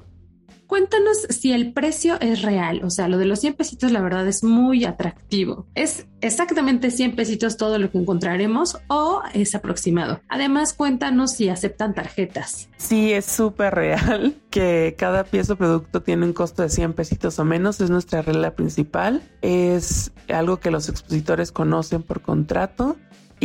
Cuéntanos 0.67 1.19
si 1.29 1.53
el 1.53 1.73
precio 1.73 2.19
es 2.21 2.43
real, 2.43 2.83
o 2.85 2.91
sea, 2.91 3.09
lo 3.09 3.19
de 3.19 3.27
los 3.27 3.41
100 3.41 3.55
pesitos 3.55 3.93
la 3.93 4.01
verdad 4.01 4.27
es 4.27 4.43
muy 4.43 4.85
atractivo. 4.85 5.67
¿Es 5.75 6.07
exactamente 6.21 6.91
100 6.91 7.17
pesitos 7.17 7.57
todo 7.57 7.79
lo 7.79 7.91
que 7.91 7.99
encontraremos 7.99 8.79
o 8.89 9.23
es 9.35 9.55
aproximado? 9.55 10.21
Además, 10.29 10.73
cuéntanos 10.73 11.33
si 11.33 11.49
aceptan 11.49 11.95
tarjetas. 11.95 12.69
Sí, 12.77 13.13
es 13.13 13.27
súper 13.27 13.75
real 13.75 14.37
que 14.51 14.95
cada 14.99 15.25
pieza 15.25 15.55
o 15.55 15.57
producto 15.57 16.03
tiene 16.03 16.25
un 16.25 16.33
costo 16.33 16.63
de 16.63 16.71
100 16.71 16.95
pesitos 16.95 17.39
o 17.39 17.45
menos, 17.45 17.81
es 17.81 17.91
nuestra 17.91 18.23
regla 18.23 18.55
principal, 18.55 19.23
es 19.43 20.13
algo 20.29 20.61
que 20.61 20.71
los 20.71 20.89
expositores 20.89 21.53
conocen 21.53 22.03
por 22.03 22.23
contrato 22.23 22.97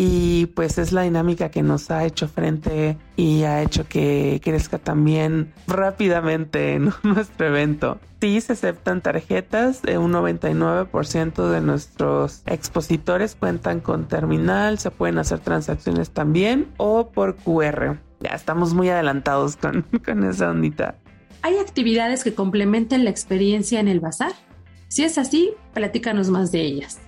y 0.02 0.45
pues 0.45 0.78
es 0.78 0.93
la 0.93 1.02
dinámica 1.02 1.52
que 1.52 1.62
nos 1.62 1.91
ha 1.91 2.06
hecho 2.06 2.30
frente 2.30 2.97
y 3.18 3.43
ha 3.43 3.62
hecho 3.62 3.86
que 3.86 4.39
crezca 4.41 4.78
también 4.78 5.52
rápidamente 5.68 6.74
en 6.76 6.93
nuestro 7.04 7.47
evento. 7.47 8.00
Sí 8.22 8.39
se 8.39 8.54
aceptan 8.54 9.02
tarjetas, 9.02 9.82
un 9.84 10.14
99% 10.14 11.50
de 11.50 11.60
nuestros 11.60 12.43
expositores 12.45 13.36
cuentan 13.36 13.82
con 13.82 14.08
terminal, 14.08 14.80
se 14.80 14.89
pueden 14.89 15.18
hacer 15.18 15.39
transacciones 15.39 16.12
también 16.12 16.70
o 16.78 17.10
por 17.10 17.36
QR. 17.36 17.97
Ya 18.22 18.30
estamos 18.30 18.74
muy 18.74 18.88
adelantados 18.88 19.58
con, 19.58 19.82
con 20.06 20.24
esa 20.24 20.50
ondita. 20.50 20.95
¿Hay 21.41 21.58
actividades 21.58 22.24
que 22.24 22.34
complementen 22.34 23.04
la 23.04 23.10
experiencia 23.10 23.82
en 23.82 23.89
el 23.89 24.00
bazar? 24.00 24.32
Si 24.88 25.04
es 25.04 25.18
así, 25.18 25.52
platícanos 25.74 26.30
más 26.30 26.54
de 26.54 26.62
ellas 26.62 27.02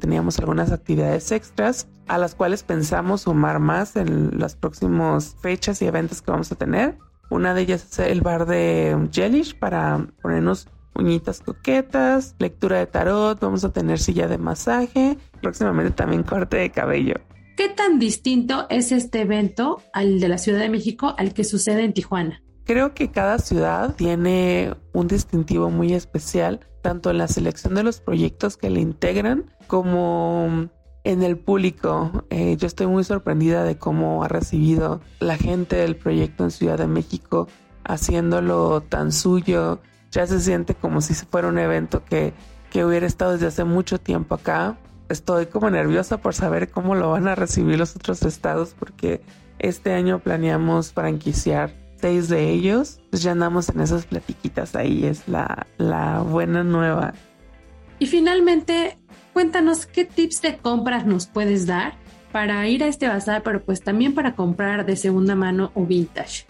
teníamos 0.00 0.38
algunas 0.40 0.72
actividades 0.72 1.30
extras 1.30 1.86
a 2.08 2.18
las 2.18 2.34
cuales 2.34 2.64
pensamos 2.64 3.22
sumar 3.22 3.60
más 3.60 3.94
en 3.94 4.40
las 4.40 4.56
próximas 4.56 5.36
fechas 5.40 5.80
y 5.80 5.86
eventos 5.86 6.22
que 6.22 6.32
vamos 6.32 6.50
a 6.50 6.56
tener. 6.56 6.98
Una 7.30 7.54
de 7.54 7.62
ellas 7.62 7.86
es 7.88 7.98
el 8.00 8.22
bar 8.22 8.46
de 8.46 9.08
Jellish 9.12 9.56
para 9.56 10.08
ponernos 10.20 10.66
uñitas 10.94 11.40
coquetas, 11.40 12.34
lectura 12.38 12.78
de 12.78 12.86
tarot, 12.86 13.38
vamos 13.38 13.64
a 13.64 13.72
tener 13.72 14.00
silla 14.00 14.26
de 14.26 14.38
masaje, 14.38 15.18
próximamente 15.40 15.92
también 15.92 16.24
corte 16.24 16.56
de 16.56 16.70
cabello. 16.70 17.14
¿Qué 17.56 17.68
tan 17.68 17.98
distinto 17.98 18.66
es 18.70 18.90
este 18.90 19.20
evento 19.20 19.82
al 19.92 20.18
de 20.18 20.28
la 20.28 20.38
Ciudad 20.38 20.60
de 20.60 20.70
México 20.70 21.14
al 21.18 21.34
que 21.34 21.44
sucede 21.44 21.84
en 21.84 21.92
Tijuana? 21.92 22.42
Creo 22.64 22.94
que 22.94 23.10
cada 23.10 23.38
ciudad 23.38 23.94
tiene 23.96 24.74
un 24.92 25.08
distintivo 25.08 25.70
muy 25.70 25.92
especial, 25.92 26.60
tanto 26.80 27.10
en 27.10 27.18
la 27.18 27.28
selección 27.28 27.74
de 27.74 27.82
los 27.82 28.00
proyectos 28.00 28.56
que 28.56 28.70
le 28.70 28.80
integran 28.80 29.50
como 29.66 30.68
en 31.04 31.22
el 31.22 31.38
público. 31.38 32.24
Eh, 32.30 32.56
yo 32.58 32.66
estoy 32.66 32.86
muy 32.86 33.04
sorprendida 33.04 33.64
de 33.64 33.76
cómo 33.76 34.24
ha 34.24 34.28
recibido 34.28 35.00
la 35.18 35.36
gente 35.36 35.84
el 35.84 35.96
proyecto 35.96 36.44
en 36.44 36.50
Ciudad 36.50 36.78
de 36.78 36.86
México, 36.86 37.48
haciéndolo 37.84 38.82
tan 38.82 39.12
suyo. 39.12 39.80
Ya 40.10 40.26
se 40.26 40.40
siente 40.40 40.74
como 40.74 41.00
si 41.00 41.14
fuera 41.14 41.48
un 41.48 41.58
evento 41.58 42.04
que, 42.04 42.32
que 42.70 42.84
hubiera 42.84 43.06
estado 43.06 43.32
desde 43.32 43.46
hace 43.46 43.64
mucho 43.64 43.98
tiempo 43.98 44.34
acá. 44.34 44.76
Estoy 45.08 45.46
como 45.46 45.70
nerviosa 45.70 46.18
por 46.18 46.34
saber 46.34 46.70
cómo 46.70 46.94
lo 46.94 47.10
van 47.10 47.28
a 47.28 47.34
recibir 47.34 47.78
los 47.78 47.96
otros 47.96 48.22
estados 48.22 48.74
porque 48.78 49.22
este 49.58 49.92
año 49.92 50.20
planeamos 50.20 50.92
franquiciar 50.92 51.72
seis 52.00 52.28
de 52.28 52.50
ellos, 52.50 53.00
pues 53.10 53.22
ya 53.22 53.32
andamos 53.32 53.68
en 53.68 53.80
esas 53.80 54.06
platiquitas 54.06 54.74
ahí, 54.74 55.04
es 55.04 55.28
la, 55.28 55.66
la 55.78 56.20
buena 56.20 56.64
nueva. 56.64 57.14
Y 57.98 58.06
finalmente, 58.06 58.96
cuéntanos 59.32 59.86
qué 59.86 60.04
tips 60.04 60.42
de 60.42 60.56
compras 60.56 61.06
nos 61.06 61.26
puedes 61.26 61.66
dar 61.66 61.94
para 62.32 62.66
ir 62.68 62.82
a 62.82 62.86
este 62.86 63.08
bazar, 63.08 63.42
pero 63.42 63.62
pues 63.62 63.82
también 63.82 64.14
para 64.14 64.34
comprar 64.34 64.86
de 64.86 64.96
segunda 64.96 65.34
mano 65.34 65.72
o 65.74 65.84
vintage. 65.84 66.46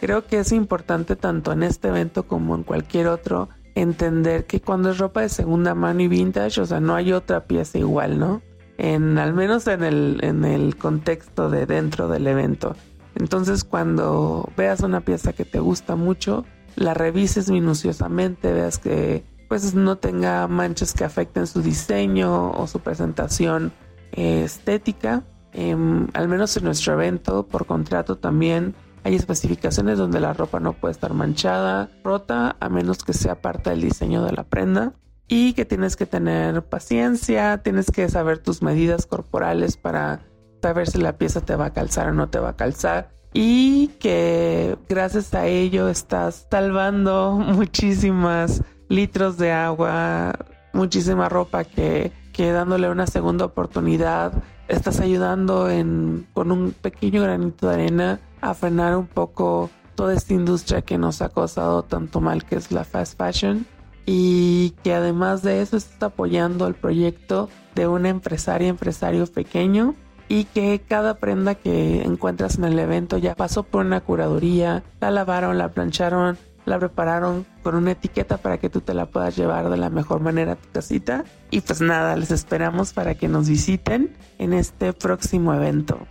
Creo 0.00 0.26
que 0.26 0.38
es 0.38 0.52
importante 0.52 1.16
tanto 1.16 1.52
en 1.52 1.62
este 1.62 1.88
evento 1.88 2.26
como 2.26 2.54
en 2.54 2.62
cualquier 2.62 3.08
otro 3.08 3.48
entender 3.74 4.46
que 4.46 4.60
cuando 4.60 4.90
es 4.90 4.98
ropa 4.98 5.22
de 5.22 5.28
segunda 5.28 5.74
mano 5.74 6.02
y 6.02 6.08
vintage, 6.08 6.60
o 6.60 6.66
sea, 6.66 6.80
no 6.80 6.94
hay 6.94 7.12
otra 7.12 7.44
pieza 7.44 7.78
igual, 7.78 8.18
¿no? 8.18 8.42
En 8.76 9.18
al 9.18 9.34
menos 9.34 9.66
en 9.66 9.82
el 9.82 10.18
en 10.22 10.44
el 10.44 10.76
contexto 10.76 11.50
de 11.50 11.66
dentro 11.66 12.08
del 12.08 12.26
evento. 12.26 12.76
Entonces 13.18 13.64
cuando 13.64 14.48
veas 14.56 14.80
una 14.80 15.00
pieza 15.00 15.32
que 15.32 15.44
te 15.44 15.58
gusta 15.58 15.96
mucho, 15.96 16.44
la 16.76 16.94
revises 16.94 17.50
minuciosamente, 17.50 18.52
veas 18.52 18.78
que 18.78 19.24
pues 19.48 19.74
no 19.74 19.96
tenga 19.96 20.46
manchas 20.46 20.92
que 20.92 21.04
afecten 21.04 21.46
su 21.46 21.62
diseño 21.62 22.52
o 22.52 22.66
su 22.66 22.80
presentación 22.80 23.72
estética. 24.12 25.24
Em, 25.52 26.06
al 26.12 26.28
menos 26.28 26.56
en 26.56 26.64
nuestro 26.64 26.92
evento, 26.92 27.46
por 27.46 27.66
contrato 27.66 28.16
también 28.16 28.74
hay 29.04 29.14
especificaciones 29.14 29.98
donde 29.98 30.20
la 30.20 30.34
ropa 30.34 30.60
no 30.60 30.74
puede 30.74 30.92
estar 30.92 31.14
manchada, 31.14 31.88
rota, 32.04 32.56
a 32.60 32.68
menos 32.68 33.02
que 33.04 33.14
sea 33.14 33.40
parte 33.40 33.70
del 33.70 33.80
diseño 33.80 34.22
de 34.22 34.32
la 34.32 34.44
prenda. 34.44 34.92
Y 35.30 35.52
que 35.52 35.64
tienes 35.64 35.96
que 35.96 36.06
tener 36.06 36.62
paciencia, 36.64 37.58
tienes 37.62 37.90
que 37.90 38.08
saber 38.08 38.38
tus 38.38 38.62
medidas 38.62 39.04
corporales 39.06 39.76
para 39.76 40.20
saber 40.62 40.88
si 40.88 40.98
la 40.98 41.16
pieza 41.16 41.40
te 41.40 41.56
va 41.56 41.66
a 41.66 41.72
calzar 41.72 42.08
o 42.08 42.12
no 42.12 42.28
te 42.28 42.38
va 42.38 42.50
a 42.50 42.56
calzar. 42.56 43.10
Y 43.32 43.88
que 44.00 44.76
gracias 44.88 45.34
a 45.34 45.46
ello 45.46 45.88
estás 45.88 46.46
salvando 46.50 47.32
muchísimas 47.38 48.62
litros 48.88 49.36
de 49.36 49.52
agua 49.52 50.34
muchísima 50.72 51.28
ropa 51.28 51.64
que, 51.64 52.12
que 52.32 52.52
dándole 52.52 52.88
una 52.88 53.06
segunda 53.06 53.44
oportunidad. 53.44 54.32
Estás 54.68 55.00
ayudando 55.00 55.68
en, 55.70 56.26
con 56.32 56.52
un 56.52 56.72
pequeño 56.72 57.22
granito 57.22 57.68
de 57.68 57.74
arena 57.74 58.20
a 58.40 58.54
frenar 58.54 58.96
un 58.96 59.06
poco 59.06 59.70
toda 59.94 60.14
esta 60.14 60.34
industria 60.34 60.82
que 60.82 60.98
nos 60.98 61.22
ha 61.22 61.30
causado 61.30 61.82
tanto 61.82 62.20
mal 62.20 62.44
que 62.44 62.56
es 62.56 62.70
la 62.70 62.84
fast 62.84 63.18
fashion. 63.18 63.66
Y 64.06 64.70
que 64.82 64.94
además 64.94 65.42
de 65.42 65.60
eso 65.60 65.76
está 65.76 66.06
apoyando 66.06 66.66
el 66.66 66.74
proyecto 66.74 67.50
de 67.74 67.88
una 67.88 68.08
empresaria, 68.08 68.68
empresario 68.68 69.26
pequeño 69.26 69.94
y 70.28 70.44
que 70.44 70.80
cada 70.86 71.14
prenda 71.14 71.54
que 71.54 72.02
encuentras 72.02 72.58
en 72.58 72.64
el 72.64 72.78
evento 72.78 73.18
ya 73.18 73.34
pasó 73.34 73.62
por 73.62 73.84
una 73.84 74.00
curaduría, 74.00 74.82
la 75.00 75.10
lavaron, 75.10 75.58
la 75.58 75.70
plancharon, 75.70 76.38
la 76.66 76.78
prepararon 76.78 77.46
con 77.62 77.74
una 77.74 77.92
etiqueta 77.92 78.36
para 78.36 78.58
que 78.58 78.68
tú 78.68 78.80
te 78.80 78.94
la 78.94 79.06
puedas 79.06 79.36
llevar 79.36 79.70
de 79.70 79.78
la 79.78 79.90
mejor 79.90 80.20
manera 80.20 80.52
a 80.52 80.56
tu 80.56 80.68
casita. 80.70 81.24
Y 81.50 81.62
pues 81.62 81.80
nada, 81.80 82.16
les 82.16 82.30
esperamos 82.30 82.92
para 82.92 83.14
que 83.14 83.26
nos 83.26 83.48
visiten 83.48 84.14
en 84.38 84.52
este 84.52 84.92
próximo 84.92 85.54
evento. 85.54 86.06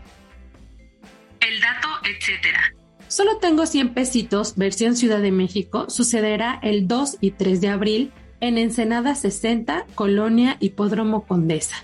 El 1.39 1.61
dato, 1.61 1.87
etcétera. 2.03 2.73
Solo 3.07 3.37
tengo 3.37 3.65
100 3.65 3.93
pesitos, 3.93 4.55
versión 4.57 4.95
Ciudad 4.95 5.19
de 5.19 5.31
México, 5.31 5.89
sucederá 5.89 6.59
el 6.61 6.87
2 6.87 7.17
y 7.21 7.31
3 7.31 7.61
de 7.61 7.69
abril 7.69 8.11
en 8.41 8.57
Ensenada 8.57 9.15
60, 9.15 9.85
Colonia 9.95 10.57
Hipódromo 10.59 11.25
Condesa. 11.25 11.77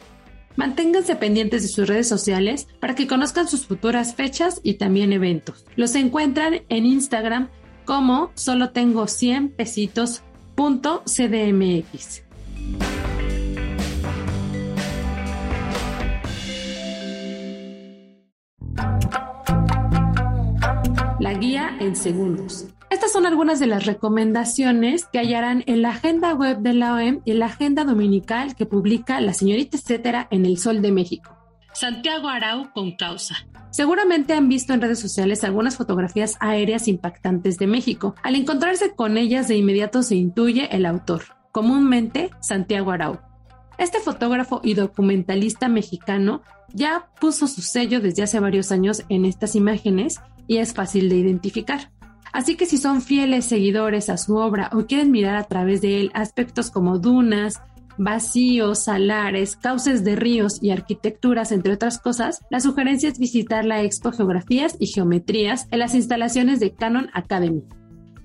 Manténganse 0.56 1.16
pendientes 1.16 1.64
de 1.64 1.68
sus 1.68 1.88
redes 1.88 2.08
sociales 2.08 2.68
para 2.80 2.95
que 2.95 3.08
conozcan 3.08 3.47
sus 3.47 3.66
futuras 3.66 4.16
fechas 4.16 4.60
y 4.64 4.76
también 4.76 5.14
eventos. 5.14 5.66
Los 5.76 5.95
encuentran 5.95 6.62
en 6.70 6.86
Instagram 6.86 7.49
como 7.86 8.32
solo 8.36 8.70
tengo 8.72 9.08
100 9.08 9.49
pesitos 9.49 10.22
guía 21.34 21.76
en 21.80 21.96
segundos. 21.96 22.68
Estas 22.90 23.12
son 23.12 23.26
algunas 23.26 23.60
de 23.60 23.68
las 23.68 23.86
recomendaciones 23.86 25.06
que 25.06 25.20
hallarán 25.20 25.64
en 25.66 25.82
la 25.82 25.90
agenda 25.90 26.34
web 26.34 26.60
de 26.60 26.74
la 26.74 26.94
OEM 26.94 27.22
y 27.26 27.32
en 27.32 27.40
la 27.40 27.48
agenda 27.48 27.86
dominical 27.86 28.56
que 28.56 28.66
publica 28.66 29.20
la 29.20 29.34
señorita 29.34 29.78
etcétera 29.78 30.28
en 30.30 30.46
El 30.46 30.58
Sol 30.58 30.82
de 30.82 30.92
México. 30.92 31.36
Santiago 31.74 32.28
Arau 32.30 32.72
con 32.72 32.96
causa. 32.96 33.36
Seguramente 33.72 34.34
han 34.34 34.48
visto 34.48 34.74
en 34.74 34.82
redes 34.82 35.00
sociales 35.00 35.44
algunas 35.44 35.76
fotografías 35.76 36.38
aéreas 36.40 36.88
impactantes 36.88 37.58
de 37.58 37.66
México. 37.66 38.14
Al 38.22 38.36
encontrarse 38.36 38.94
con 38.96 39.18
ellas 39.18 39.48
de 39.48 39.58
inmediato 39.58 40.04
se 40.04 40.16
intuye 40.16 40.70
el 40.76 40.86
autor, 40.86 41.24
comúnmente 41.52 42.30
Santiago 42.40 42.92
Arau. 42.92 43.20
Este 43.80 44.00
fotógrafo 44.00 44.62
y 44.64 44.76
documentalista 44.76 45.68
mexicano 45.68 46.44
ya 46.72 47.08
puso 47.20 47.48
su 47.48 47.62
sello 47.62 48.00
desde 48.02 48.22
hace 48.22 48.40
varios 48.40 48.72
años 48.72 49.04
en 49.10 49.26
estas 49.26 49.56
imágenes 49.56 50.22
y 50.48 50.58
es 50.58 50.74
fácil 50.74 51.10
de 51.10 51.18
identificar. 51.18 51.91
Así 52.32 52.56
que 52.56 52.66
si 52.66 52.78
son 52.78 53.02
fieles 53.02 53.46
seguidores 53.46 54.10
a 54.10 54.18
su 54.18 54.36
obra 54.38 54.70
o 54.74 54.86
quieren 54.88 55.12
mirar 55.12 55.36
a 55.36 55.44
través 55.44 55.82
de 55.82 56.02
él 56.02 56.12
aspectos 56.16 56.72
como 56.72 56.98
dunas, 56.98 57.62
vacíos, 57.98 58.86
salares, 58.86 59.56
cauces 59.56 60.04
de 60.04 60.16
ríos 60.16 60.58
y 60.62 60.72
arquitecturas, 60.72 61.52
entre 61.52 61.74
otras 61.74 62.00
cosas, 62.00 62.39
la 62.50 62.60
sugerencia 62.60 63.10
es 63.10 63.20
visitar 63.20 63.66
la 63.66 63.84
Expo 63.84 64.12
Geografías 64.12 64.76
y 64.80 64.88
Geometrías 64.88 65.68
en 65.72 65.80
las 65.80 65.94
instalaciones 65.94 66.60
de 66.60 66.74
Canon 66.74 67.10
Academy. 67.14 67.64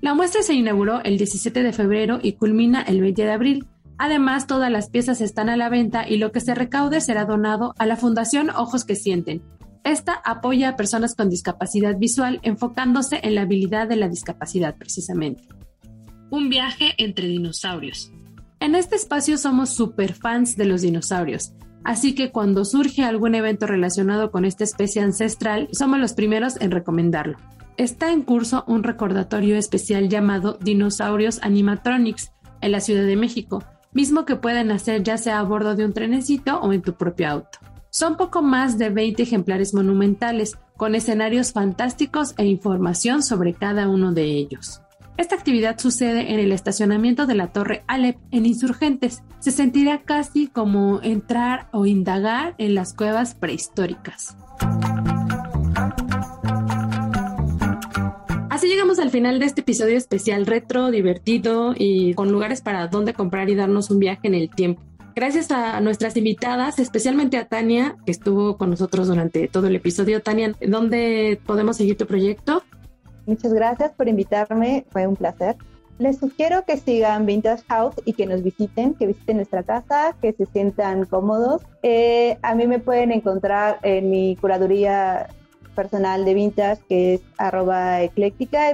La 0.01 0.14
muestra 0.14 0.43
se 0.43 0.55
inauguró 0.55 1.03
el 1.05 1.19
17 1.19 1.62
de 1.62 1.73
febrero 1.73 2.19
y 2.23 2.35
culmina 2.35 2.83
el 2.83 3.01
20 3.01 3.25
de 3.25 3.33
abril. 3.33 3.66
Además, 3.99 4.47
todas 4.47 4.71
las 4.71 4.91
piezas 4.91 5.21
están 5.21 5.49
a 5.49 5.57
la 5.57 5.69
venta 5.69 6.09
y 6.09 6.19
lo 6.19 6.31
que 6.31 6.41
se 6.41 6.55
recaude 6.55 7.01
será 7.01 7.25
donado 7.25 7.75
a 7.79 7.85
la 7.85 7.97
Fundación 7.97 8.49
Ojos 8.51 8.85
que 8.85 8.95
Sienten, 8.95 9.43
esta 9.91 10.14
apoya 10.24 10.70
a 10.70 10.76
personas 10.76 11.14
con 11.14 11.30
discapacidad 11.30 11.97
visual 11.99 12.41
enfocándose 12.43 13.20
en 13.22 13.34
la 13.34 13.43
habilidad 13.43 13.89
de 13.89 13.97
la 13.97 14.09
discapacidad 14.09 14.76
precisamente. 14.76 15.45
Un 16.30 16.49
viaje 16.49 16.95
entre 16.99 17.28
dinosaurios. 17.28 18.12
En 18.61 18.74
este 18.74 18.97
espacio 18.97 19.39
somos 19.39 19.70
super 19.70 20.14
fans 20.14 20.57
de 20.57 20.66
los 20.66 20.82
dinosaurios, 20.82 21.53
así 21.84 22.14
que 22.14 22.32
cuando 22.32 22.64
surge 22.64 23.05
algún 23.05 23.34
evento 23.34 23.66
relacionado 23.66 24.30
con 24.30 24.45
esta 24.45 24.64
especie 24.64 25.01
ancestral, 25.01 25.68
somos 25.72 26.01
los 26.01 26.12
primeros 26.12 26.61
en 26.61 26.70
recomendarlo. 26.70 27.39
Está 27.76 28.12
en 28.12 28.22
curso 28.22 28.64
un 28.66 28.82
recordatorio 28.82 29.57
especial 29.57 30.09
llamado 30.09 30.59
Dinosaurios 30.61 31.39
Animatronics 31.43 32.32
en 32.61 32.72
la 32.72 32.80
Ciudad 32.80 33.05
de 33.05 33.16
México, 33.16 33.62
mismo 33.93 34.24
que 34.24 34.36
pueden 34.36 34.72
hacer 34.72 35.03
ya 35.05 35.16
sea 35.16 35.39
a 35.39 35.45
bordo 35.45 35.76
de 35.76 35.84
un 35.84 35.93
trenecito 35.93 36.61
o 36.61 36.72
en 36.72 36.82
tu 36.82 36.95
propio 36.95 37.28
auto. 37.28 37.59
Son 37.99 38.17
poco 38.17 38.43
más 38.43 38.79
de 38.79 38.91
20 38.91 39.25
ejemplares 39.25 39.75
monumentales, 39.75 40.57
con 40.77 40.95
escenarios 40.95 41.53
fantásticos 41.53 42.33
e 42.39 42.47
información 42.47 43.25
sobre 43.25 43.55
cada 43.55 43.89
uno 43.89 44.13
de 44.13 44.23
ellos. 44.23 44.83
Esta 45.17 45.35
actividad 45.35 45.81
sucede 45.81 46.33
en 46.33 46.39
el 46.39 46.53
estacionamiento 46.53 47.27
de 47.27 47.35
la 47.35 47.49
Torre 47.49 47.83
Alep 47.89 48.17
en 48.31 48.47
Insurgentes. 48.47 49.25
Se 49.41 49.51
sentirá 49.51 50.03
casi 50.03 50.47
como 50.47 51.01
entrar 51.03 51.67
o 51.73 51.87
indagar 51.87 52.55
en 52.59 52.77
las 52.77 52.95
cuevas 52.95 53.35
prehistóricas. 53.35 54.37
Así 58.49 58.69
llegamos 58.69 59.01
al 59.01 59.11
final 59.11 59.41
de 59.41 59.47
este 59.47 59.63
episodio 59.63 59.97
especial 59.97 60.47
retro, 60.47 60.93
divertido 60.93 61.75
y 61.77 62.15
con 62.15 62.31
lugares 62.31 62.61
para 62.61 62.87
donde 62.87 63.13
comprar 63.13 63.51
y 63.51 63.57
darnos 63.57 63.91
un 63.91 63.99
viaje 63.99 64.29
en 64.29 64.35
el 64.37 64.51
tiempo. 64.51 64.83
Gracias 65.19 65.51
a 65.51 65.81
nuestras 65.81 66.16
invitadas, 66.16 66.79
especialmente 66.79 67.39
a 67.39 67.49
Tania, 67.49 67.97
que 68.07 68.12
estuvo 68.12 68.57
con 68.57 68.71
nosotros 68.71 69.09
durante 69.09 69.49
todo 69.49 69.66
el 69.66 69.75
episodio. 69.75 70.23
Tania, 70.23 70.53
¿dónde 70.64 71.41
podemos 71.45 71.77
seguir 71.77 71.97
tu 71.97 72.07
proyecto? 72.07 72.62
Muchas 73.27 73.53
gracias 73.53 73.91
por 73.97 74.07
invitarme, 74.07 74.87
fue 74.93 75.09
un 75.09 75.16
placer. 75.16 75.57
Les 75.99 76.19
sugiero 76.19 76.62
que 76.64 76.77
sigan 76.77 77.27
Vintage 77.27 77.64
House 77.66 77.97
y 78.05 78.12
que 78.12 78.27
nos 78.27 78.45
visiten, 78.45 78.95
que 78.95 79.09
visiten 79.09 79.39
nuestra 79.39 79.64
casa, 79.64 80.14
que 80.23 80.35
se 80.35 80.47
sientan 80.47 81.05
cómodos. 81.07 81.62
Eh, 81.83 82.39
a 82.43 82.55
mí 82.55 82.69
me 82.69 82.79
pueden 82.79 83.11
encontrar 83.11 83.81
en 83.83 84.11
mi 84.11 84.37
curaduría 84.37 85.27
personal 85.75 86.25
de 86.25 86.35
vintage 86.35 86.81
que 86.89 87.14
es 87.14 87.21
arroba 87.39 88.03
ecléctica 88.03 88.71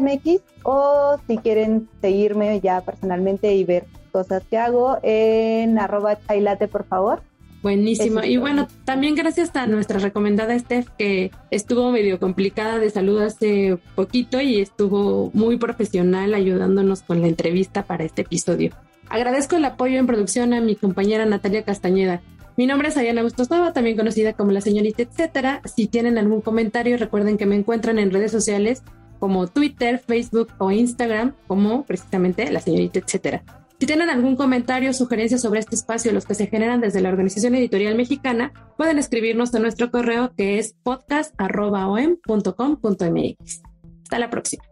o 0.63 1.17
si 1.27 1.39
quieren 1.39 1.89
seguirme 2.03 2.61
ya 2.61 2.83
personalmente 2.83 3.55
y 3.55 3.65
ver 3.65 3.87
cosas 4.15 4.45
que 4.49 4.57
hago 4.57 4.99
en 5.03 5.77
arroba 5.77 6.17
chailate, 6.29 6.69
por 6.69 6.85
favor. 6.85 7.21
Buenísimo. 7.65 8.23
Y 8.23 8.37
bueno, 8.37 8.69
también 8.85 9.17
gracias 9.17 9.51
a 9.57 9.67
nuestra 9.67 9.99
recomendada 9.99 10.57
Steph, 10.57 10.89
que 10.97 11.33
estuvo 11.51 11.91
medio 11.91 12.21
complicada 12.21 12.79
de 12.79 12.91
salud 12.91 13.21
hace 13.23 13.77
poquito 13.97 14.41
y 14.41 14.61
estuvo 14.61 15.31
muy 15.35 15.57
profesional 15.57 16.33
ayudándonos 16.35 17.03
con 17.03 17.23
la 17.23 17.27
entrevista 17.27 17.83
para 17.83 18.05
este 18.05 18.23
episodio. 18.23 18.71
Agradezco 19.09 19.57
el 19.57 19.65
apoyo 19.65 19.99
en 19.99 20.07
producción 20.07 20.53
a 20.53 20.61
mi 20.61 20.77
compañera 20.77 21.27
Natalia 21.27 21.65
Castañeda. 21.65 22.21
Mi 22.57 22.67
nombre 22.67 22.89
es 22.89 22.97
Ayana 22.97 23.25
Nava, 23.51 23.73
también 23.73 23.97
conocida 23.97 24.35
como 24.35 24.53
la 24.53 24.61
señorita 24.61 25.03
etcétera. 25.03 25.61
Si 25.65 25.89
tienen 25.89 26.19
algún 26.19 26.41
comentario, 26.41 26.97
recuerden 26.99 27.37
que 27.37 27.47
me 27.47 27.57
encuentran 27.57 27.99
en 27.99 28.13
redes 28.13 28.31
sociales 28.31 28.85
como 29.19 29.49
Twitter, 29.49 29.99
Facebook 29.99 30.53
o 30.59 30.71
Instagram 30.71 31.35
como 31.49 31.83
precisamente 31.85 32.53
la 32.53 32.61
señorita 32.61 33.01
etcétera. 33.01 33.43
Si 33.85 33.87
tienen 33.87 34.09
algún 34.09 34.35
comentario 34.35 34.89
o 34.89 34.95
sugerencia 34.95 35.37
sobre 35.37 35.61
este 35.61 35.75
espacio, 35.75 36.11
los 36.11 36.25
que 36.25 36.35
se 36.35 36.47
generan 36.47 36.81
desde 36.81 37.03
la 37.03 37.11
Organización 37.11 37.55
Editorial 37.55 37.97
Mexicana, 37.97 38.51
pueden 38.79 38.99
escribirnos 38.99 39.55
a 39.55 39.59
nuestro 39.59 39.91
correo 39.91 40.33
que 40.35 40.59
es 40.59 40.75
podcast.om.com.mx. 40.83 43.63
Hasta 44.05 44.19
la 44.19 44.31
próxima. 44.31 44.65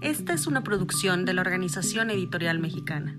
Esta 0.00 0.32
es 0.32 0.46
una 0.46 0.62
producción 0.62 1.26
de 1.26 1.34
la 1.34 1.42
Organización 1.42 2.08
Editorial 2.08 2.58
Mexicana. 2.58 3.18